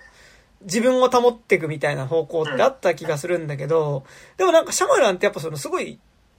[0.63, 4.05] 自分を保っていくみたいな方向ってあった気がするんだけど、
[4.37, 5.99] でもなんかシャマランってやっぱそのすごい、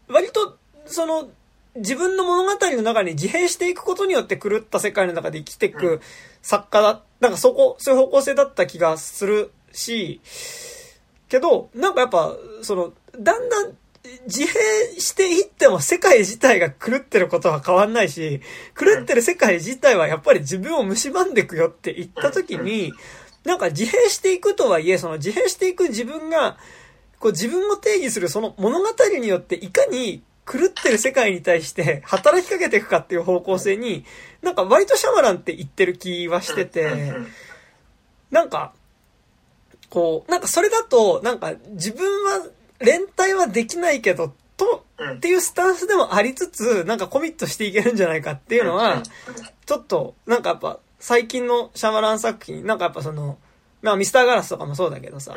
[0.09, 1.29] 割と、その、
[1.75, 6.01] 自分の物語の中に自閉していくことによって狂った世界の中で生きていく
[6.41, 10.21] 作家だ、なんかそこ、そういう方向性だった気がするし、
[11.27, 13.77] けど、なんかやっぱ、その、だんだん
[14.25, 18.41] 自閉していっても世界自体が狂ってることは変わんないし、
[18.77, 22.93] 狂ってる世界自体はやっぱり自分を蝕んでいくよって言った時に、
[23.43, 26.57] なんか自閉していくとはいえ、その自閉していく自分が、
[27.19, 28.87] こう自分を定義するその物語
[29.19, 34.05] によっていかに狂ってる世界に対して働きかけていくかっていう方向性に、
[34.41, 37.13] なんか割とシャマランって言ってる気はしてて、
[38.31, 38.73] なんか、
[39.89, 42.45] こう、なんかそれだと、なんか自分は
[42.79, 45.17] 連帯はできないけど、と、うん。
[45.17, 49.01] っていうスタンスでもありつつ、なんかコミットしていけるんじゃないかっていうのは、
[49.65, 53.37] ちょっと、なんかやっぱ、最近のシャマラン作品、なんかやっぱその、
[53.81, 55.33] まあミスターガラスとかもそうだけどさ、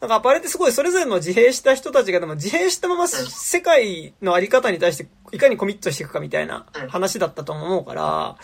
[0.00, 8.36] なんかあれってすごいそれぞれの自閉した人たちがでも自閉したまま世界のあり方に対していかにコミットしていくかみたいな話だったと思うから、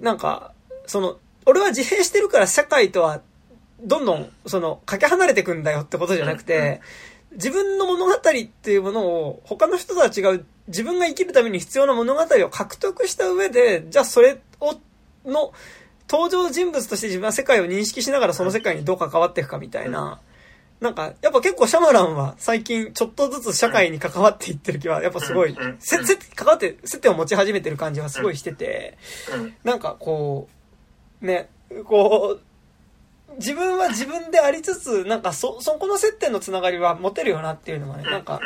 [0.00, 0.52] なんか、
[0.86, 3.22] その、俺は自閉してるから社会とは
[3.80, 6.80] どんどんその、かけ離れていくんだよってことじゃなくて、
[7.32, 14.74] 自分の物語っていうものを他の人とは違う自分が生きるために必要な物語を獲得した上で、じゃあそれを、
[15.24, 15.52] の、
[16.08, 20.20] 登場人物として自分は世界を認識しながらその世界にどう関わっていくかみたいな、
[20.80, 28.98] なんか、やっぱ結構シャマランは最近ちょっとずつ社会に関わっていってる気は、やっぱすごいせ、せ、関わって、接点を持ち始めてる感じはすごいしてて、
[29.34, 29.54] うん。
[29.64, 30.48] なんかこ
[31.22, 31.48] う、ね、
[31.84, 32.42] こう、
[33.36, 38.40] 自分は自分でありつつ、なんかそ、そこの接点のつながりは持てるよなっていうのはね、なんか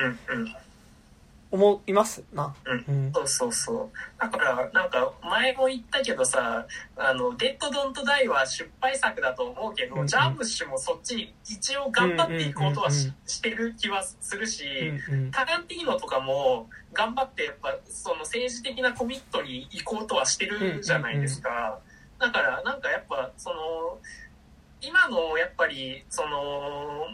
[1.50, 2.54] 思いますな。
[2.64, 3.12] うんうん。
[3.12, 4.20] そうそうそう。
[4.20, 14.64] だから、なんか、前も言ったけどさ、あの、デッド・ドント・ダイは失敗作だと思うけど、うんうんジャームッシュもそっちに一応頑張っていこうとはしてる気はするし、
[15.08, 21.78] うんうんタランティーノとかも頑張ってやっぱその政治的なコミットに行こうとはしてるじゃないですか。
[22.18, 23.98] だからなんかやっぱその
[24.80, 27.06] 今のやっぱりその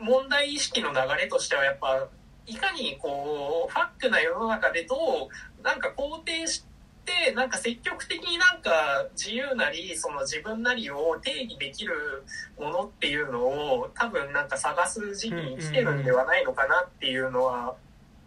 [0.00, 2.08] 問題意識の流れとしてはやっぱ
[2.46, 6.64] いかにこうファックな世の中でどうなんか肯定し
[7.04, 12.24] てなんか積極的になんか自由なりその自分なりを定義できる
[12.58, 17.74] ものっていうのを多分なんか探す時期に来てるんではないのかなっていうのは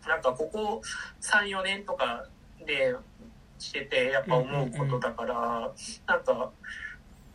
[0.08, 0.82] なんかここ
[1.22, 2.26] 34年とか
[2.66, 2.96] で
[3.60, 5.72] しててやっぱ思うことだから
[6.08, 6.52] なんか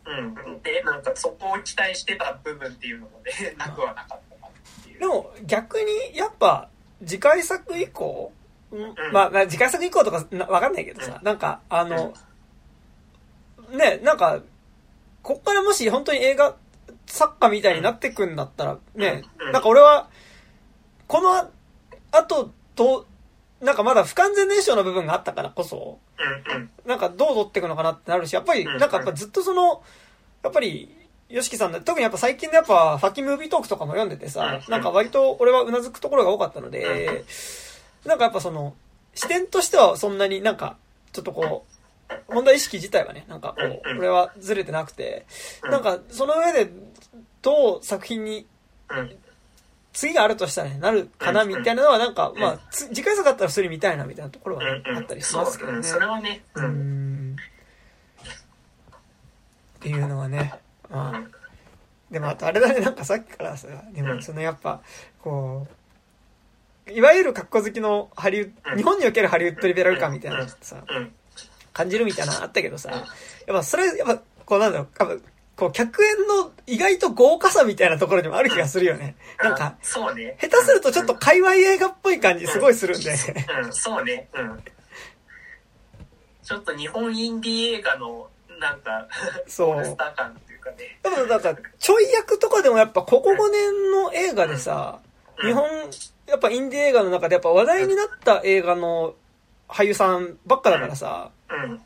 [0.05, 0.61] うん。
[0.61, 4.99] でなんかそこを期待してた部分っていうのもねなくはなかったかなっていう。
[4.99, 6.69] でも逆にやっぱ
[7.05, 8.31] 次回作以降、
[8.71, 8.79] うん。
[8.79, 12.13] んまあまあ次回作以降とかなわかんないけどさ、なんかあの、
[13.71, 14.41] ね、なんか、
[15.23, 16.55] こっからもし本当に映画
[17.05, 19.51] 作家みたいになってくんだったら、ねう、ん。
[19.51, 20.09] なんか俺は、
[21.07, 21.49] この
[22.11, 23.05] 後と、
[23.61, 25.99] なんかまだ不完全燃焼の部分があったからこそ。
[26.85, 29.83] なんかどう取っていくのかなってなるし、やっぱり、うんなんかやっぱずっとその、
[30.43, 30.95] やっぱり、
[31.29, 37.23] ヨシキさんの、特にやっぱ最近のやっぱ、ファッキームービートークとかも読んでてさ、うんなんか割と俺はうなずくところが多かったので、
[38.05, 38.73] なんかやっぱその、
[39.13, 40.77] 視点としてはそんなになんか、
[41.13, 41.65] ちょっとこ
[42.29, 45.25] う、問題意識自体はね、なんかこう、俺はずれてなくて、
[45.63, 45.71] うん。
[45.71, 46.71] なんかその上で、
[47.41, 48.47] どう作品に
[48.89, 49.15] うん。
[49.93, 54.63] 次があるとしたらね、なるかなうんみたいなのはなんか、んまあ、つ次回作だったらそれ見たいなみたいなところは。
[54.95, 55.83] あったりしますけどね。
[55.83, 56.43] そううんそれはね。
[56.55, 56.61] う。
[56.61, 57.37] うんんっ
[59.79, 60.53] ていうのはね、
[60.89, 61.21] まあ、
[62.11, 64.81] でもあとあれだね、なんかさっきからさ、でもうんそのやっぱ、
[65.21, 65.67] こ
[66.87, 71.11] う、いわゆる格好好きのハリウッド、うん日本におけるハリウッドリベラル感みたいなのさ、うん。
[71.73, 73.07] 感じるみたいなのあったけどさ、うんやっ
[73.47, 74.87] ぱそれ、やっぱ、こうなんだろう、
[75.61, 79.15] こう、客演の意外と豪華さみたいなところにもある気がするよね。
[79.43, 80.35] なんか、そうね。
[80.41, 83.11] 下手するとちょっと界隈映画っぽい感じすごいするんで。
[83.11, 84.27] うん、そうね。
[84.33, 84.63] うん。
[86.41, 88.27] ちょっと日本インディー映画の、
[88.59, 89.07] なんか、
[89.45, 90.77] そうスター感っていうかね。
[91.03, 94.99] でもなんか、ちょい役とかでもやっぱここ5年の映画でさ、
[95.43, 95.63] うん日本、
[96.27, 99.13] やっぱインディ映画の中でやっぱ話題になった映画の
[99.67, 101.77] 俳優さんばっかだからさ、うん。
[101.77, 101.83] だ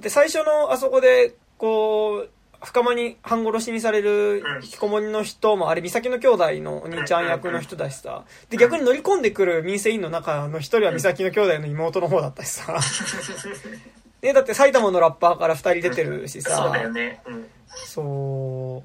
[0.00, 2.30] って最初のあそこで、こう、
[2.64, 4.62] 深間に半殺しにされるうん。
[4.62, 12.78] 引きこもりの人も、あれ、美咲の兄弟のお兄ちゃん役の人だしさ、で、逆に乗り込んでくる民生委員の中の一人は美咲の兄弟の妹の方だったしさ、
[14.22, 17.20] ね、だって埼玉のラッパーから二人出てるしさ、そうだよね。
[17.26, 17.46] うん。
[17.86, 18.84] そ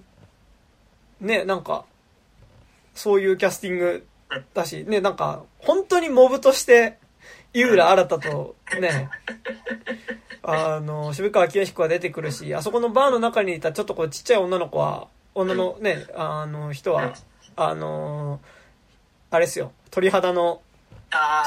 [1.22, 1.86] う、ね、なんか、
[2.96, 4.08] そういうキャスティング
[4.54, 6.98] だし、ね、なんか、本当にモブとして、
[7.58, 9.10] 井浦新と、ね、
[10.44, 17.16] あの、渋川清彦が出てくるし、あそこのバーの中にいたちょっとこうちっちゃい女の子は、女のね、あの人は、
[17.56, 18.40] あの、
[19.32, 20.62] あれですよ、鳥肌の、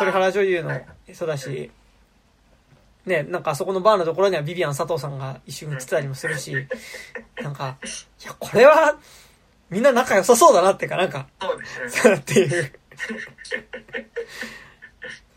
[0.01, 1.71] 鳥肌女優の人だし、
[3.07, 6.53] ね、なんかあそこのバーのところにはビビアン佐藤さんが一瞬映ってたりもするし、
[7.41, 7.77] なんか、
[8.21, 8.99] いや、これは、
[9.71, 12.15] みんな仲良さそうだなってか、なんか、そうですね。
[12.19, 12.73] っていう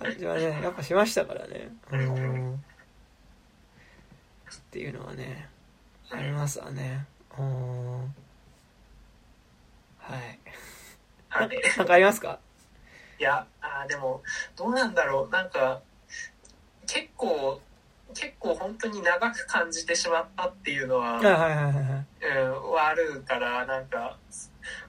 [0.03, 1.69] 感じはね、やっぱしましたからね。
[1.91, 2.53] うん。
[2.55, 2.57] っ
[4.71, 5.47] ていうのはね、
[6.11, 7.05] ありますわね。
[7.37, 8.01] うん。
[9.97, 10.39] はい。
[11.29, 11.61] はい。
[11.77, 12.39] なんかありますか？
[13.19, 14.21] いや、あーでも、
[14.55, 15.29] どうなんだろう。
[15.29, 15.81] なんか、
[16.87, 17.61] 結構、
[18.13, 22.05] 結構本当に長く感じてしまったっていうのは、は
[22.79, 24.17] あるから、なんか、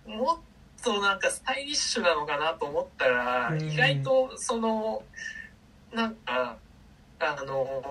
[0.06, 0.38] もっ
[0.84, 3.62] となんかスタイリッシュなのかなと思ったら、うん。
[3.62, 5.02] 意外とその、
[5.92, 6.56] なんか、
[7.18, 7.82] あの、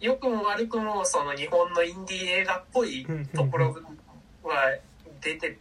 [0.00, 3.76] 良くも悪くもその日本のインディー映画っぽいところ
[4.42, 4.76] は
[5.20, 5.58] 出て、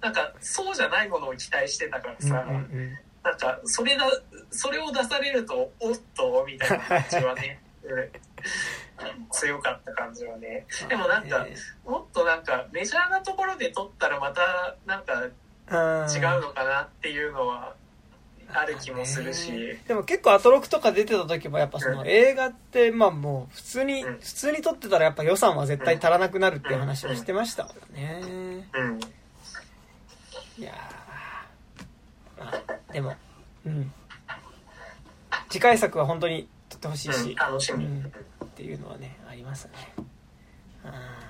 [0.00, 4.04] なんかそうじゃないものを期待してたからさ、うんなんかそれだ、
[4.50, 7.88] それを出されると、おっと、みたいな感じはね、う
[9.20, 10.64] ん強かった感じはね。
[10.88, 11.44] でもなんか、
[11.84, 15.28] もっとなんかメジャーなところで撮ったらまたなんか
[15.70, 17.74] 違うのかなっていうのは
[18.52, 28.22] ある気もするし、でも結構アトロクとか出てた時もやっぱそのうん映画ってまあもう普通に、うん普通に撮ってたらやっぱ予算は絶対足らなくなるっていう話をしてましたからね。
[28.74, 29.00] うん。
[30.58, 33.14] いやーまあでも、
[33.66, 33.92] うん。
[35.48, 37.84] 次回作は本当に撮ってほしいし、うん、楽しみ。
[37.84, 38.12] うん
[38.44, 39.72] っていうのはね、ありますね。
[40.82, 41.25] あー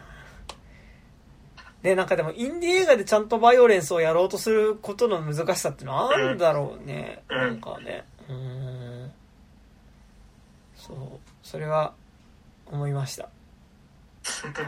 [1.86, 7.22] で、なんかでも、インディ映画でちゃんとバイオレンスをやろうとすることの難しさってのはあるんだろうね。
[7.28, 8.04] うんなんかね。
[8.28, 8.34] うー
[9.06, 9.12] ん。
[10.74, 10.96] そう。
[11.44, 11.94] それは、
[12.72, 13.28] 思いました。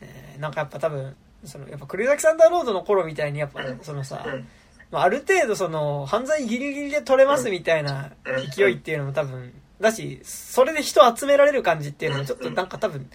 [0.00, 4.48] えーなんかやっぱ多分、その、やっぱ、栗崎サンダーロードの頃みたいに、やっぱ、そのさ、うん
[4.92, 13.08] まあ、ある程度その犯罪ギリギリで取れますみたいなうん勢いっていうのも多分だしそれで人集められる感じっていうのもちょっとなんか多分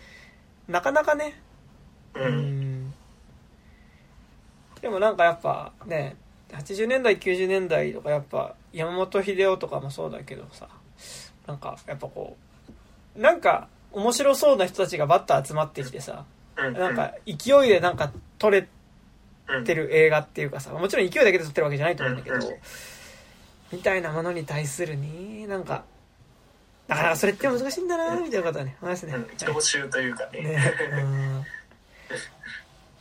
[0.68, 1.40] なかなかね。
[2.16, 2.20] う。
[2.20, 2.88] うん。
[2.88, 2.94] ん
[4.82, 6.16] でもなんかやっぱね
[6.52, 10.68] 80年代90年代とかやっぱ山本秀夫とかもそうだけどさ
[11.48, 12.38] なんかやっぱこ
[13.18, 16.26] うなんか面白そうな人たちがバッと集まってきてさ
[16.58, 16.74] うん。
[16.74, 17.34] なんか勢
[17.66, 18.68] いでなんか撮れ
[19.66, 22.38] てる映画っていうかさもちろん勢いだけで撮ってるわけじゃないと思うんだけど、
[23.72, 25.84] みたいなものに対するねなんか
[26.88, 30.42] だからそれって難しいんだなみたいなことはね思いますね、うん、教習というかね。
[30.42, 31.46] ねうん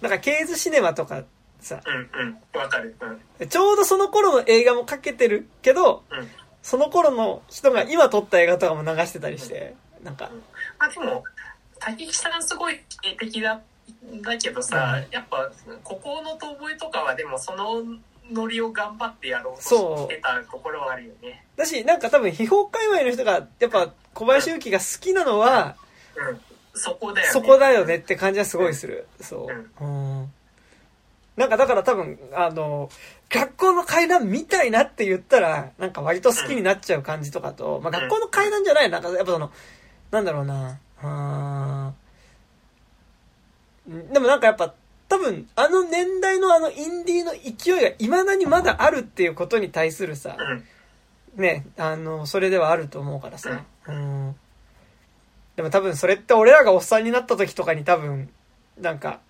[0.01, 1.25] なんかケーズシネマとか
[1.61, 2.59] さうんうん。
[2.59, 2.95] わかる。
[3.41, 3.49] うん。
[3.49, 6.29] ちょうどその頃の映画もかけてるけどうん。
[6.63, 10.31] その頃の人が今撮った映画とかも流してたりしてなんか
[10.79, 11.25] まあでも、
[11.79, 13.61] 竹木さんすごい定的だ
[14.23, 15.51] だけどさ、やっぱ
[15.83, 17.83] ここの遠吠えとかはでもその
[18.31, 21.45] ノリを頑張ってやろうとしてたところはあるよね。
[21.57, 25.77] だし、なんか多分、秘宝界隈の人が、やっぱ、小林幸が好きなのは、
[26.17, 26.41] うん。
[26.75, 27.33] そこだよね。
[27.33, 29.07] そこだよねって感じはすごいする。
[29.21, 29.49] そ
[29.81, 29.85] う。
[29.85, 30.33] うん。
[31.37, 32.91] なんかだから多分、あの、
[33.29, 39.51] 学校の階段みたいなって言ったら、なんか割と好きになっちゃう感じとかと、まあ学校の階段じゃない、なんかやっぱその、
[40.11, 44.75] なんだろうな、あーでもなんかやっぱ、
[45.09, 50.65] 多分、あの年代のあのインディーの勢いが未だにまだあるっていうことに対するさ、うん。
[51.41, 53.65] ね、あの、それではあると思うからさ。
[53.87, 54.35] うん。
[55.57, 58.31] でも多分それって俺らがおっさんになった時とかに多分、
[58.79, 59.21] なんか、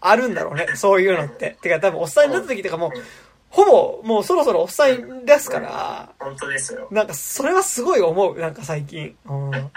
[0.00, 0.68] あるんだろうね。
[0.76, 1.56] そういうのって。
[1.62, 2.90] てか多分おっさんになった時とかもう、
[3.48, 6.88] ほぼもうそろそろおっさんですから、本当ですよ。
[6.90, 8.38] なんかそれはすごい思う。
[8.38, 9.16] なんか最近。
[9.24, 9.50] うん。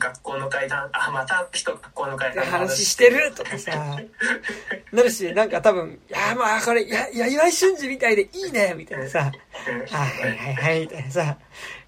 [0.00, 3.70] 学校の階段、あ、また人学校の階段の話してるとかさ、
[4.90, 9.30] なるし、なんか多分、いや、まあこれ、いや、いや、岩井俊二みたいでいいねみたいなさ、
[9.68, 9.78] うん。
[9.80, 11.36] はいはいはいはい、みたいなさ、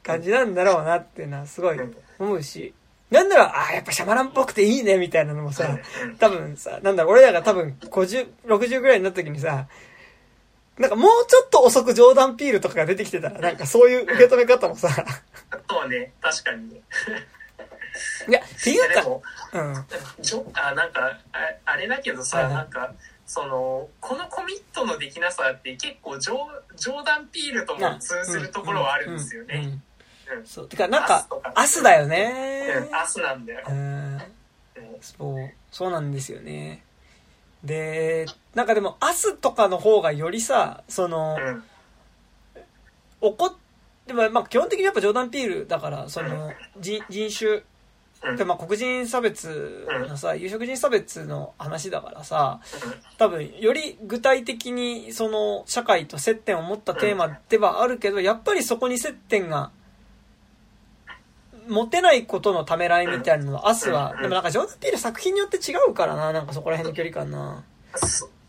[0.02, 1.80] 感じなんだろうなっていうのはすごい
[2.18, 2.74] 思うし、
[3.10, 5.78] なんなら、ああ、やっぱシャマランっぽくていいね、みたいなのもさ、
[6.18, 9.66] 多分さ、なんだろう、俺らが多分50、60ぐらいになった時にさ、
[10.78, 14.88] なんかもうちょっと遅くジョーダン・ピールとかが出てきてたら、なんかそういう受け止め方もさ、
[15.68, 16.80] そうね、確かにね。
[18.28, 19.06] いや、っていうか、
[19.52, 19.86] うん。
[20.54, 22.92] あなんかああれだけどさ、なんか
[23.26, 29.78] そのこのコミットのできなさって結構ジョーダン・ピールとも通ずるところはあるんですよね。
[30.44, 30.68] そう。
[30.68, 32.94] てか、なんかアスだようねん。
[32.94, 33.64] アスなんだよ。
[33.68, 33.74] うん。
[33.74, 34.22] うん
[35.00, 36.84] そう、そうなんですよね。
[37.64, 41.64] で、なんかでも、アスとかの方がよりさ、その、うん
[43.24, 43.52] 怒っ、
[44.04, 47.64] でも、まあ、基本的にやっぱジョーダン・ピールだから、その、人人種、うん
[48.36, 52.60] で、まあ、黒人差別のさ、有色人差別の話だからさ、
[53.18, 59.70] 多分、より具体的に、その、社会と接点を持ったテーマではあるけど、やっぱりそこに接点が、
[61.68, 67.64] 持てないことのためらいみたいなのは、アスは、でもなんかジョーダン・ピール作品によって違うからな、なんかそこら辺の距離感な。
[68.26, 68.42] う。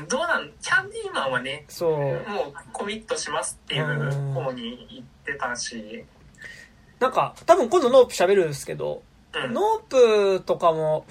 [0.00, 1.90] ん、どうなんキャンディーマンはねそう。
[1.90, 2.22] もう
[2.72, 3.84] コミットしますっていう
[4.32, 6.04] 方に言ってたし、
[7.04, 9.02] なんか、多分今度ノープ喋るんですけど、
[9.34, 9.52] うん。
[9.52, 11.04] ノープとかも、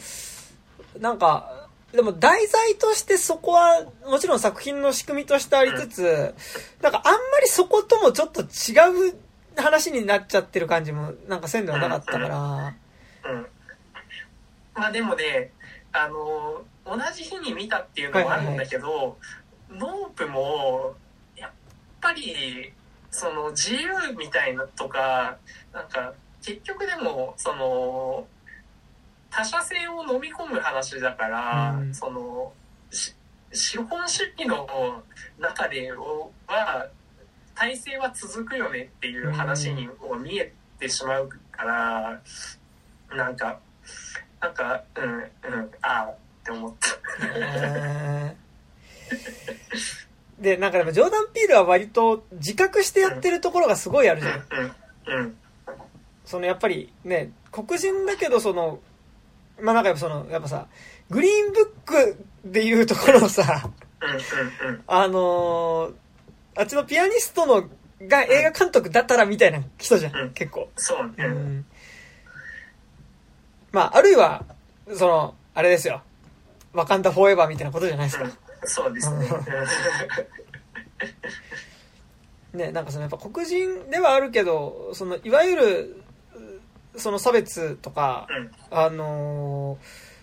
[0.99, 6.35] なんか、でも題材としてそこは、もちろん作品の仕組みとしてありつつ、
[6.81, 9.15] なんかあんまりそこともちょっと違う
[9.55, 12.75] 話になっちゃってる感じも、なんかせんではなかったから、
[13.31, 13.47] うん、
[14.73, 15.51] まあでもね
[15.91, 19.19] あの同じ日に見たっていうのもあるんだけど、
[19.69, 20.95] ノープも
[21.38, 21.51] やっ
[22.01, 22.73] ぱり
[23.14, 25.38] その自由みたいなとか
[25.72, 28.27] なんか結局でもその
[29.30, 32.51] 他者性を飲み込む話だから、うんその
[32.92, 33.14] し
[33.56, 34.67] 資本主義の
[35.40, 36.90] 中では
[37.53, 42.22] 体制は続くよねっていう話にこう見えてしまうから、
[43.16, 43.59] なんか
[44.42, 48.23] なんかうんうんああって思った。
[50.43, 54.45] えーで、なんかでもジョーダン・ピールは割と自覚してやってるところがすごいあるじゃん。
[55.07, 55.35] うんうん
[56.25, 58.80] そのやっぱりね、黒人だけどその、
[59.61, 60.67] まあなんかやっぱその、やっぱさ、
[61.09, 63.69] グリーンブックでいうところのさ、
[64.88, 65.93] あのー
[66.55, 67.63] あっちのピアニストの
[68.07, 70.69] が映画監督だったらみたいな人じゃん、うん結構。
[70.75, 71.65] そうね、うん。
[73.72, 74.45] まあ、あるいは、
[74.93, 76.03] その、あれですよ。
[76.73, 78.25] ワカンダフォーエバーみたいなことじゃないですか。
[78.66, 79.27] そうですね。
[82.53, 86.03] ね、なんかそのやっぱ黒人ではあるけど、そのいわゆる、
[86.95, 88.51] その差別とか、うん。
[88.77, 90.14] あのー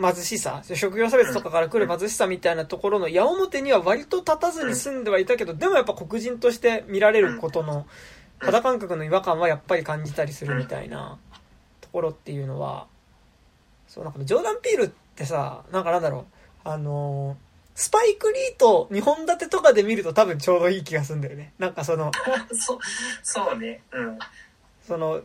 [0.00, 7.86] 貧しさ、職業差別とかから来る貧しさみたいなところの矢面には割と立たずに住んではいたけど、でもやっぱ黒人として見られることの
[8.38, 11.18] 肌感覚の違和感はやっぱり感じたりするみたいな
[11.80, 12.86] ところっていうのは、
[13.86, 16.24] そうなんかジョーダン・ピールってさ、なんかなんだろう、
[16.64, 21.52] あのースパイク・リーと2本立てとかで見ると多分ちょうどいい気がするんだよね。
[21.58, 22.10] なんかその、
[22.52, 22.78] そう
[23.22, 23.82] そうね。
[23.92, 24.18] うん。
[24.86, 25.22] その、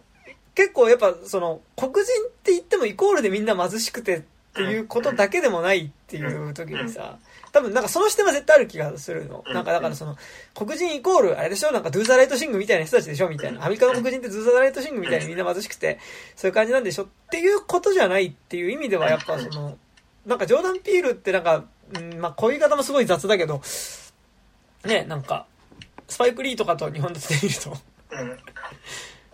[0.55, 4.21] 結構やっぱその、黒人って言ってもイコールでみんな貧しくてっ
[4.53, 7.17] ていうことだけでもないっていう時にさ、
[7.51, 9.43] 多分なんかその視点は絶対ある気がするの。
[9.47, 10.15] なんかだからその、
[10.55, 11.71] 黒人イコール、あれでしょ？
[11.71, 13.29] なんかドゥーザライトシングみたいな人たちでしょ？
[13.29, 13.63] みたいな。
[13.65, 15.99] アメリカの黒人ってドゥーザライトシングみたいにみんな貧しくて、
[16.35, 17.03] そういう感じなんでしょ？
[17.03, 19.77] っていうことじゃないっていう意味ではやっぱその、
[20.25, 23.61] なんかジョーダン・ピールってなんか、うんまあこういう言い方もすごい雑だけど、
[24.85, 25.45] ね、なんか、
[26.07, 27.71] スパイク・リーとかと日本で見ると、
[28.11, 28.37] うん。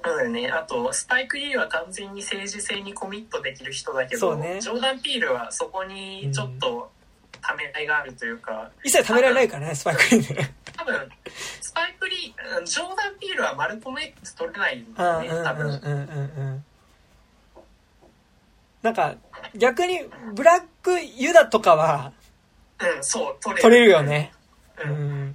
[0.04, 0.50] そうだよね。
[0.50, 6.92] あと、スパイク・リーは完全に政治性にコミットできる人だけど、ねジョーダン・ピールはそこにちょっと
[7.42, 10.54] ためらいがあるというか、一切食べられないからね、スパイクリーね。
[10.76, 11.10] 多分、
[11.62, 15.66] スパイク・リー、うんジョーダン・ピールはマルコム X 取れないんうだよね、んうんうん多分。
[15.66, 15.94] うんうんう
[16.56, 16.66] ん。
[18.82, 19.16] なんか、
[19.56, 20.02] 逆に、
[20.36, 22.12] ブラックユダとかは、
[22.90, 23.62] うん、そう、取れる。
[23.62, 24.32] 取れるよね。
[24.86, 24.90] う。
[24.90, 25.32] うんん。
[25.32, 25.34] っ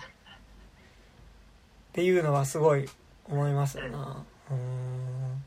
[1.92, 2.88] ていうのはすごい
[3.28, 4.24] 思いますよな。
[4.50, 5.42] うん。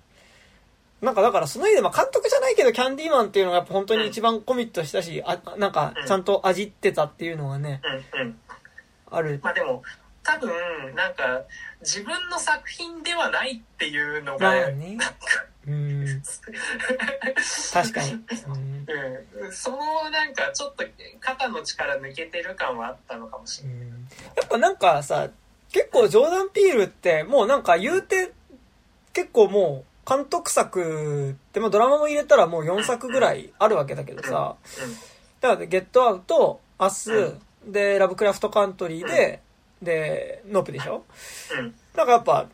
[1.01, 7.81] なんかだからその意味で、まあ監督じゃないけど、キャンディーマンっていうのがやっぱ本当に一番コミットしたし、あ、なんかちゃんと味ってたっていうのがね、
[8.13, 8.39] うん、うん。
[9.09, 9.39] ある。
[9.41, 9.81] まあでも、
[10.23, 11.41] 多分、なんか、
[11.81, 14.53] 自分の作品ではないっていうのが。
[15.67, 16.21] うん。
[17.73, 18.11] 確かに。
[18.13, 18.85] うん。
[19.45, 20.83] うん、そのなんかちょっと
[21.19, 23.79] 肩の力抜けてる感はあったのかもしれない。
[23.79, 25.29] やっぱなんかさ、
[25.71, 28.31] 結構ジョーダン・ピールってもうなんか言うて、
[29.13, 34.55] 結構もう監督作って、まあドラマも入れたらもう4作ぐらいあるわけだけどさ、
[35.41, 37.35] だからゲットアウト、アス、
[37.65, 39.41] で、ラブクラフトカントリーで、
[39.81, 41.03] で、ノープでしょ？
[41.95, 42.47] なんかやっぱ、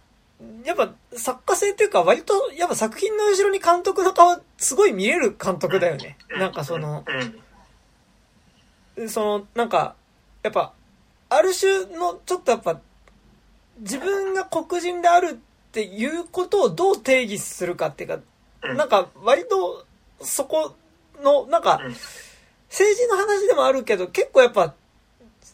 [0.64, 6.18] やっぱ作家性っていうか割とやっぱ作品の後ろに監督の顔すごい見れる監督だよね。
[6.38, 7.04] なんかその、
[8.96, 9.10] うん。
[9.10, 9.94] その、なんか、
[10.42, 10.74] やっぱ、
[11.30, 12.80] ある種の、ちょっとやっぱ、
[13.80, 18.20] 自分が黒人であるっていうことをどう定義するかっていうか、
[18.64, 18.76] うん。
[18.78, 19.86] なんか、割と、
[20.22, 20.74] そこ
[21.22, 21.92] の、なんかうん、
[22.70, 24.74] 政治の話でもあるけど、結構やっぱ、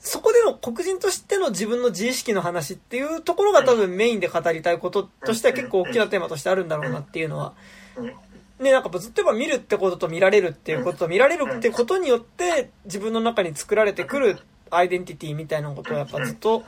[0.05, 7.53] そこでの黒人としての自分の自意識の話っていうところが多分メインで語りたいこととしては結構大きなテーマとしてあるんだろうなっていうのは。
[7.95, 8.13] うん。
[8.59, 16.63] ね、なんかずっとやっぱ見るってことと見られるっていうことと見られるってことによって自分の中に作られてくるアイデンティティみたいなことをやっぱずっと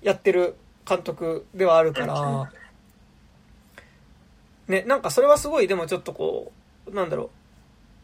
[0.00, 0.56] やってる
[0.88, 2.50] 監督ではあるから、
[4.68, 5.68] ね、なんかそれはすごい。
[5.68, 6.52] でもちょっとこ
[6.86, 7.28] う、なんだろう、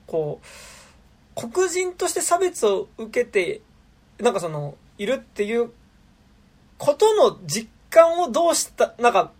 [0.07, 3.61] こう、黒人として差別を受けて、
[4.19, 5.71] なんかその、いるっていう
[6.79, 9.33] ことの実感をどうした、なんか、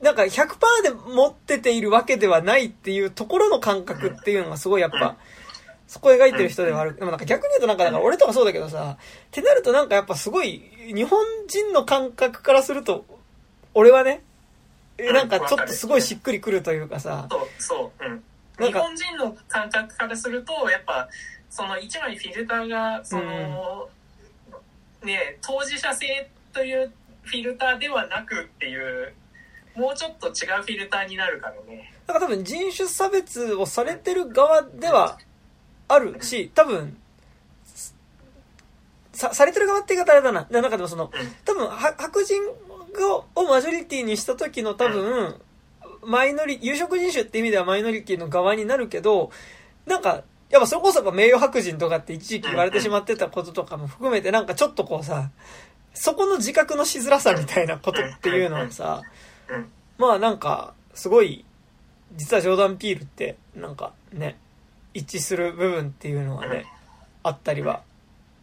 [0.00, 0.48] なんか100%
[0.82, 5.16] で持ってているわけではないっていうところの感覚っていうのがすごいやっぱ、
[5.86, 6.94] そこを描いてる人ではある。
[6.94, 10.62] でもなんか逆に言うとなんか、だから俺とかそうだけどさ、ってなるとなんかやっぱすごい、
[10.94, 13.04] 日本人の感覚からすると、
[13.74, 14.22] 俺はね、
[14.98, 18.04] えなんかちょっとすごいしっくりくるというかさ、そう、そう。
[18.04, 18.22] うん。
[18.66, 21.08] 日本人の感覚からすると、やっぱ、
[21.54, 23.88] その一枚フィルターが、その、
[25.04, 26.92] ね、当事者性という
[27.22, 29.14] フィルターではなくっていう、
[29.76, 31.92] もうちょっと違うフィルターになるからね。
[32.08, 35.16] なんか多分人種差別をされてる側では
[35.86, 36.96] あるし、多分、
[39.12, 40.48] さ、されてる側って言い方あれだな。
[40.50, 41.10] なんかでもその、うん。
[41.44, 45.40] 多分、は白人ををマジョリティにした時の多分、
[46.02, 49.30] マイノリ、有色人種って意味ではマイノリティの側になるけど、
[49.86, 55.30] なんか、やっぱそこそやっぱ名誉白人とかって一時期言われてしまってたこととかも含めてなんかちょっとこうさ、
[55.94, 59.02] そこの自覚のしづらさみたいなことっていうのはさ、
[59.98, 61.44] まあなんか、すごい、
[62.16, 64.36] 実はジョーダン・ピールって、なんかね、
[64.92, 66.66] 一致する部分っていうのはね、
[67.22, 67.82] あったりは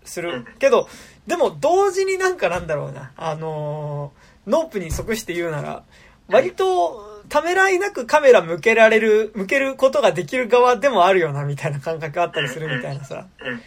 [0.04, 0.88] するけど、
[1.28, 5.84] でも同時になんかなんだろうな、あのーノープに即して言うなら、
[6.28, 13.26] 割と、ためらいなくカメラ向けられる、向けることができる側でもあるよな、みたいな感覚あったりするみたいなさ。
[13.40, 13.62] うん。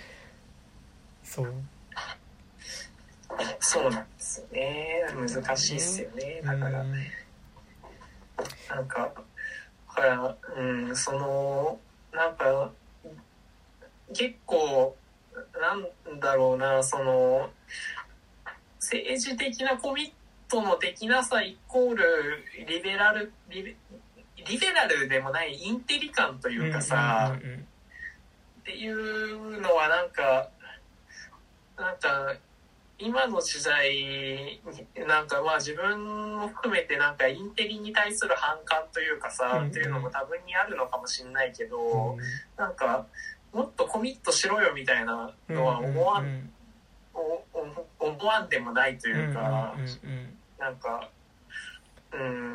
[1.22, 1.54] そう。
[3.60, 5.02] そうなんですよね。
[5.16, 6.42] 難しいっすよね。
[6.44, 6.82] だから。
[6.82, 6.94] うん
[8.68, 9.12] なんか、
[9.88, 11.78] だから、うん、その、
[12.12, 12.70] なんか、
[14.12, 14.96] 結構、
[15.60, 17.50] なんだろうな、その、
[18.80, 22.04] 政治的なコミットのできなさイコール、
[22.66, 23.76] リベラル、リベ
[24.46, 27.66] リベラルでもないインテリ感というかさ、うんうんうん
[28.64, 30.48] っていうのはなんか、
[31.76, 32.34] なんか、
[32.98, 33.90] 今の時代
[34.96, 42.18] に、なんかまあ自分も含めてなんかインテリに対する反感というかさ、うんっていうのも多分にあるのかもしれないけど、うん
[42.56, 43.04] なんか、
[43.52, 46.50] もっとコミットしろよみたいなのは思わん、うん
[47.12, 50.33] おお思わんでもないとうんうんいうか、うんうん
[50.64, 51.10] なんか、
[52.10, 52.52] うん、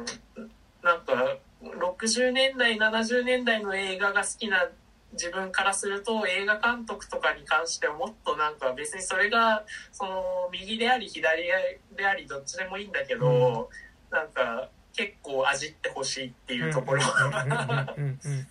[0.81, 4.67] なんか、60年代、70年代の映画が好きな
[5.13, 11.43] 自分からすると、映画監督とかに関してはもっとなんか別にそれが、その、右であり左
[11.95, 13.69] でありどっちでもいいんだけど、
[14.09, 18.47] なんか、結構味ってほしいっていうところがうんうんうんうんうん。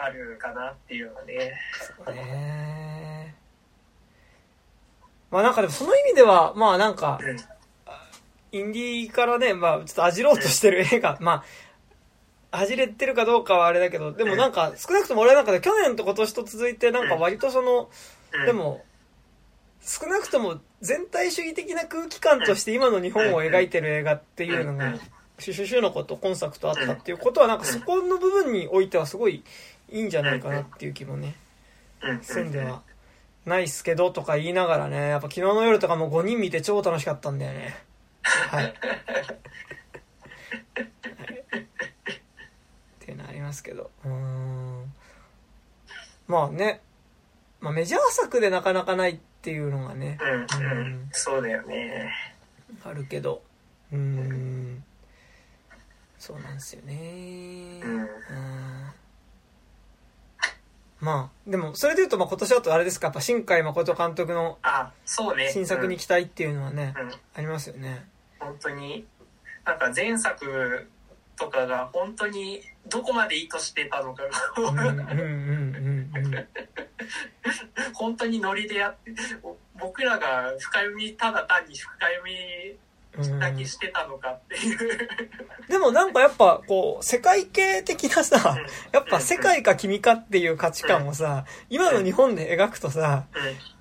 [0.00, 1.60] あるかなっていうのはね。
[2.06, 3.34] ね。
[5.30, 7.57] まあなんかでもその意味では、まあなんか、うん
[8.52, 11.44] インディーからね、まあ、ちょっとあじろうとしてる映画、ま
[12.50, 17.90] あ、あじれてるかどうかはあれだけど、でもなんか、少なくとも俺の中で去年と今年と続いて、なんか割とその、
[18.32, 18.46] うん。
[18.46, 18.84] でも、
[19.82, 24.94] 少なくとも全体主義的な空気感として今の日本を描いてる映画っていうのが、
[25.38, 29.44] シュシュシュのこと今作とあったっていうことは、なんかそこの部分においてはすごい
[29.90, 31.34] いいんじゃないかなっていう気もね、
[32.02, 32.20] うん。
[32.22, 32.50] せん。
[32.50, 32.82] では。
[33.46, 37.87] ないっすけどとか言いながらね、やっぱ昨日の夜とかも5人見て超楽しかったんだよね。
[38.50, 38.64] はい。
[38.64, 38.74] はいっ
[43.00, 43.90] ていうのありますけど。
[44.04, 44.92] うーん。
[46.26, 46.82] まあね、
[47.60, 52.12] まあメジャー作でなかなかないっていうのがね、うんうんそうだよね
[52.84, 53.42] あるけど、
[53.92, 54.84] うーん。
[56.18, 57.80] そうなんですよね。
[57.82, 58.08] うんうん
[61.00, 66.92] まあ、でも、それで言うと、まあ今年だとあれですか、やっぱ新海誠監督のあそうね新作に期待っていうのはね、
[67.34, 68.04] ありますよね。
[68.38, 69.06] 本当に
[69.64, 70.88] なんか前作
[71.36, 74.30] とかが本当にどこまで意図してたのかが。
[77.94, 82.32] 本当にノリでやってお僕らが深読みただ単に深読み
[82.70, 82.78] うん
[83.40, 85.08] だけしてたのかっていう、
[85.68, 88.56] でもなんかやっぱこう、世界系的なさ、
[88.92, 93.26] やっぱ世界か君かっていう価値観をさ、今の日本で描くとさ、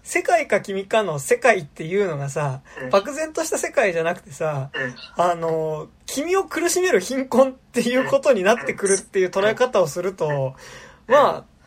[0.04, 4.72] 世界か君かの世界っていうのがさうん、漠然とした世界じゃなくてさ、
[5.18, 10.56] あの、君を苦しめる貧困っていうことになってくるっていう捉え方をすると、
[11.08, 11.58] まあ、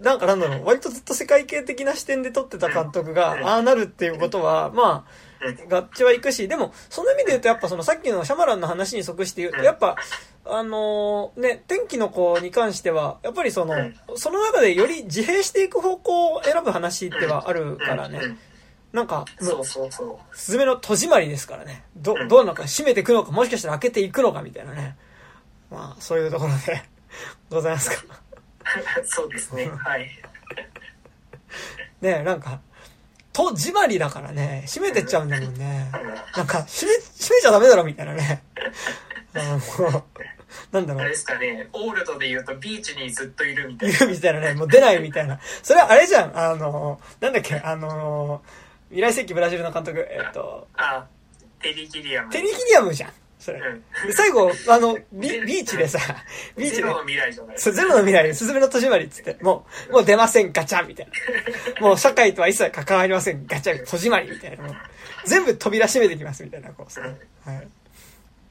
[0.00, 5.31] なんかなんだろう、割とずっと世界系的な視点で撮ってた監督が、ああなるっていうことは、まあ、
[5.68, 9.96] 合致はいくし、でも、その意味で言うと、やっぱそのさっきのシャマランの話に即して言うと、やっぱ、
[10.44, 13.74] あのーね、天気の子に関しては、やっぱりその、
[14.16, 18.20] その中でより自閉していく方向を選ぶ話ではあるからね。
[18.92, 21.84] なんか、そうそうそスズメの戸締まりですからね。
[21.96, 24.96] ど、どうなのか閉めていくのか、もしかしたら開けていくのかみたいなね。
[25.70, 26.82] まあ、そういうところで
[27.50, 28.04] ございますか？
[29.02, 29.68] う そうですね。
[29.68, 30.10] はい。
[32.02, 32.60] ねなんか、
[33.32, 35.90] 戸締まりだからね、閉めてっちゃうんだもんね。
[36.36, 38.42] なんか、閉め、閉めちゃダメだろみたいなね。
[39.34, 40.04] あの、
[40.70, 41.02] なんだろう。
[41.02, 41.10] あれ。
[41.10, 41.68] ですかね。
[41.72, 45.40] オールドで言うとビーチにずっといるみたいいなるみたいなね、もう出ないみたいな。
[45.62, 48.42] それはあれじゃん、あの、なんだっけ、あの、
[48.90, 51.06] 未来世紀ブラジルの監督、えっと、あ
[51.60, 52.30] テリー・ギリアム。
[52.30, 53.12] テリギリアムじゃん、
[53.42, 53.58] それ。
[53.58, 55.98] うんで最後、あの、ビビーチでさ、
[56.56, 61.08] ビーチでゼロ、の未来じゃないそうゼロの未来で、スズメの戸締まりっつって、もう、もう出ません、ガチャみたい
[61.74, 61.80] な。
[61.80, 64.62] もう社会とは一切関わりません、ガチャ、戸締まりみたいな。
[64.62, 64.76] もう
[65.26, 67.00] 全部扉閉めてきます、みたいな、こうさ。
[67.00, 67.06] は
[67.54, 67.68] い。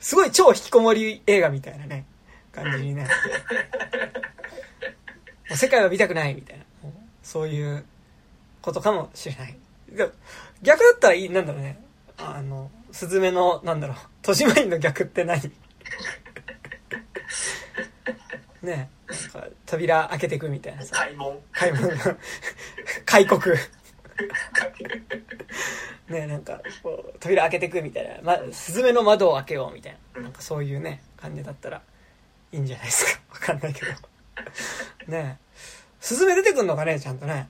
[0.02, 2.06] すごい超引きこもり映画みたいなね、
[2.52, 3.04] 感じにね。
[3.04, 3.08] も
[5.54, 6.66] う世界は見たくない、みたいな。
[7.24, 7.86] そういう
[8.62, 9.58] ことかもしれない。
[10.62, 11.82] 逆だったらいい、なんだろうね。
[12.18, 15.42] あの、スズメの、なんだろう、戸締まりの逆って何？
[18.62, 20.96] ねえ、なんか扉開けてくみたいなさ。
[20.96, 21.90] 開門開門、
[23.06, 23.42] 開国。
[26.10, 28.22] ねえ、なんか、こう、扉開けてくみたいな。
[28.22, 30.22] ま、スズメの窓を開けようみたいな。
[30.22, 31.82] なんかそういうね、感じだったら
[32.52, 33.22] いいんじゃないですか。
[33.32, 33.92] わかんないけど。
[35.08, 35.46] ねえ。
[36.00, 37.48] スズメ出てくんのかね、ちゃんとね。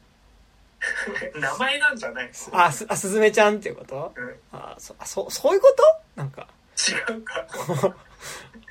[1.39, 4.13] 名前なんじゃないあ、す、あ、スズメちゃんっていうこと？
[4.15, 4.35] うん。
[4.51, 5.83] あ、そ、あそ、そういうこと？
[6.15, 6.47] なんか。
[6.89, 7.47] 違うか。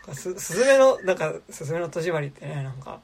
[0.14, 3.00] す、すずめの、なんか、すずめの戸締まりってね、なんか、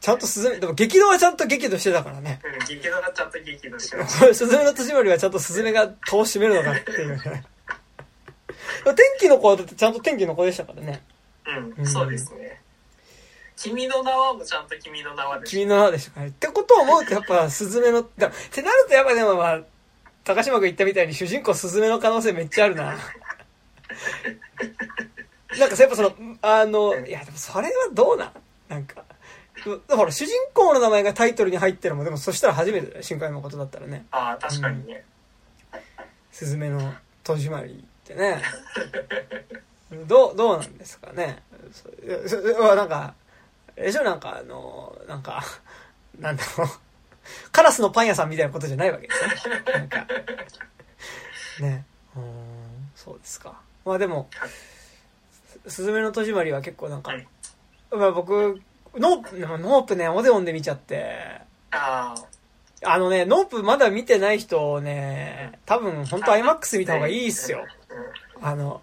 [0.00, 2.40] ちゃんとすずめ、でも激怒はちゃんと激怒してたからね。
[2.44, 4.04] うん激怒がちゃんと激怒してる。
[4.04, 7.44] こ れすずめの戸締まりはちゃんとすずめが戸を閉めるのかっていうね。
[8.84, 11.02] 天気の子はだってちゃんと天気の子でしたからね。
[11.76, 11.86] うん。
[11.86, 12.45] そうですね
[13.56, 16.32] 君の名はもちゃんと君の名はでし君の名でしたからね。
[16.32, 19.60] ってことを思うとやっぱすずめの、だってなるとやっぱでもまあ、
[20.24, 22.96] 高島君言ったみたいに主人公すずめの可能性めっちゃあるな。
[25.58, 28.32] なんかやっぱその、あの、いやでもそれはどうなん？
[28.68, 29.04] なんか、
[29.64, 34.04] うだから主人公の名前がタイトルに入ってるのも、でもそしたら初めてだよ、新海誠だったらね。
[34.10, 35.04] ああ確かにね、
[36.30, 36.92] すずめの
[37.24, 38.42] 戸締まりってね。
[40.06, 41.42] どう、どうなんですかね。
[41.72, 41.88] そ
[42.28, 43.14] そそなんか、
[43.76, 45.42] あれでしょなんかあの、なんか、
[46.18, 46.68] なんだろう。
[47.50, 49.62] カラスのパン屋さんみたいなことじゃないわけですね。
[49.74, 50.06] なんか。
[51.60, 51.84] ね。
[52.14, 53.60] うーん、そうですか。
[53.84, 54.28] まあでも、
[55.66, 57.26] すすずめの戸締まりは結構なんか、はい
[57.90, 58.60] まあ僕、
[58.96, 61.40] ノープ、ノープね、オデオンで見ちゃって、
[61.70, 62.26] ああ
[62.84, 67.64] あのね、ノープまだ見てない人ね、多分本当 IMAX 見た方がいいっすよ。
[68.40, 68.82] あの、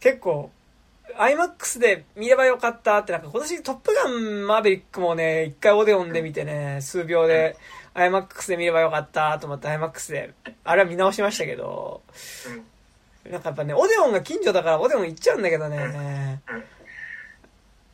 [0.00, 0.50] 結構、
[1.18, 7.56] IMAX で見ればよかったって、なんか今年トップガンマーベリックもね、一回オデオンで見てね、数秒で
[7.94, 12.02] IMAX で見ればよかったと思って IMAX で、あれは見直しましたけど、
[13.30, 16.40] なんかやっぱね、オデオンが近所だからオデオン行っちゃうんだけどね。
[16.50, 16.58] うん。
[16.58, 16.62] い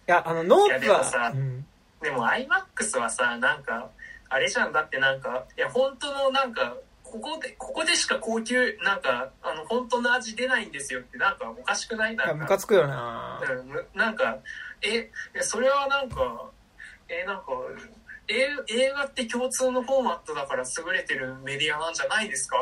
[0.07, 1.67] や、あの、ノープはでもさ、うん。
[2.01, 3.91] でも iMAX はさ、なんか、
[4.29, 6.77] あれじゃん、だってなんか、いや、本当のなんか、
[7.13, 12.17] ここで、ここでしか高級、なんか、あの、本当の味出ないんですよって、なんかおかしくない？
[12.17, 12.35] なんか。
[12.35, 13.41] ムカ、つくよな。
[13.49, 14.39] うんむなんか、
[14.83, 16.51] え、えそれはなんか、
[17.09, 17.45] え、なんか、
[18.29, 22.57] 映映画って共通のフォーマットだから優れてるメディアなんじゃないですか？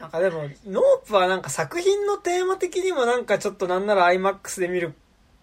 [0.00, 4.94] なんかでも、ノープはなんか作品のテーマ的にもなんかちょっとなんなら IMAX で見る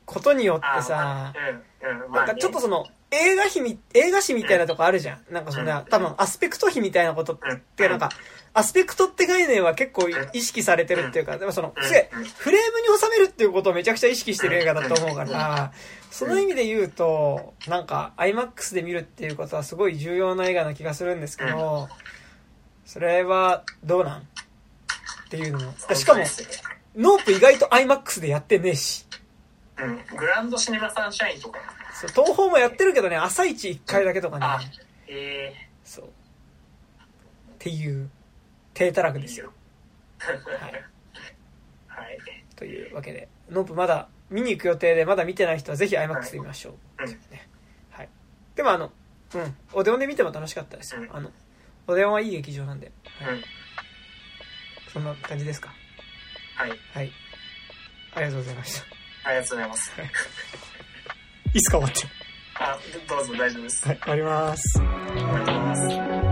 [0.06, 1.34] ことによってさ、
[1.82, 5.34] うん、うん、なんかちょっとその、映画費み、映画史みたいなとこあるじゃん。
[5.34, 5.86] なんかそんな、うん。
[5.86, 7.60] 多分アスペクト費みたいなことっうん。
[7.76, 8.10] て、なんか、
[8.54, 11.84] アスペクトって概念は結構意識されてるっていうか、でもその、うん。
[11.84, 15.72] すげえフレームに収めるっていうことをめちゃくちゃ意識してる映画だと思うから、
[16.12, 21.90] その意味で言うと、なんか、IMAX で見るっていうことはすごい重要な映画な気がするんですけど、
[22.86, 24.24] それはどうなんっ
[25.30, 25.74] ていうのも。
[25.96, 26.24] しかも、
[26.96, 29.06] ノープ意外と IMAX でやってねえし。
[29.78, 31.60] うん、グランドシネマサンシャインとか。
[32.10, 34.72] そう東宝もやってるけどね、朝一1回だけとかあね。、
[35.08, 36.06] えそう。
[36.06, 36.10] っ
[37.60, 38.10] ていう、
[38.74, 39.52] 体たらくー、ですよ。
[40.20, 40.36] はい。
[40.36, 40.84] はい。
[41.88, 42.18] はい。
[42.56, 47.04] というわけで、ノープまだ見に行く予定で、まだ見てない人はぜひ IMAX で見ましょう。
[47.04, 47.48] うんね
[47.92, 48.10] はい。
[48.56, 48.92] でもあの、
[49.36, 51.02] うん、オデオンで見ても楽しかったですよ。
[51.02, 51.32] うんあの、
[51.88, 52.92] オデオンはいい劇場なんで。
[53.20, 53.44] はいうん。
[54.92, 55.74] そんな感じですか？
[56.56, 56.70] はい。
[56.94, 57.12] はい。
[58.16, 58.86] ありがとうございました。
[59.30, 59.92] ありがとうございます。
[61.54, 62.08] いつか終わって。
[62.60, 63.88] あ、どどうぞ大丈夫です。
[63.88, 64.80] はい、終わります。
[64.80, 66.23] ありがとうございます。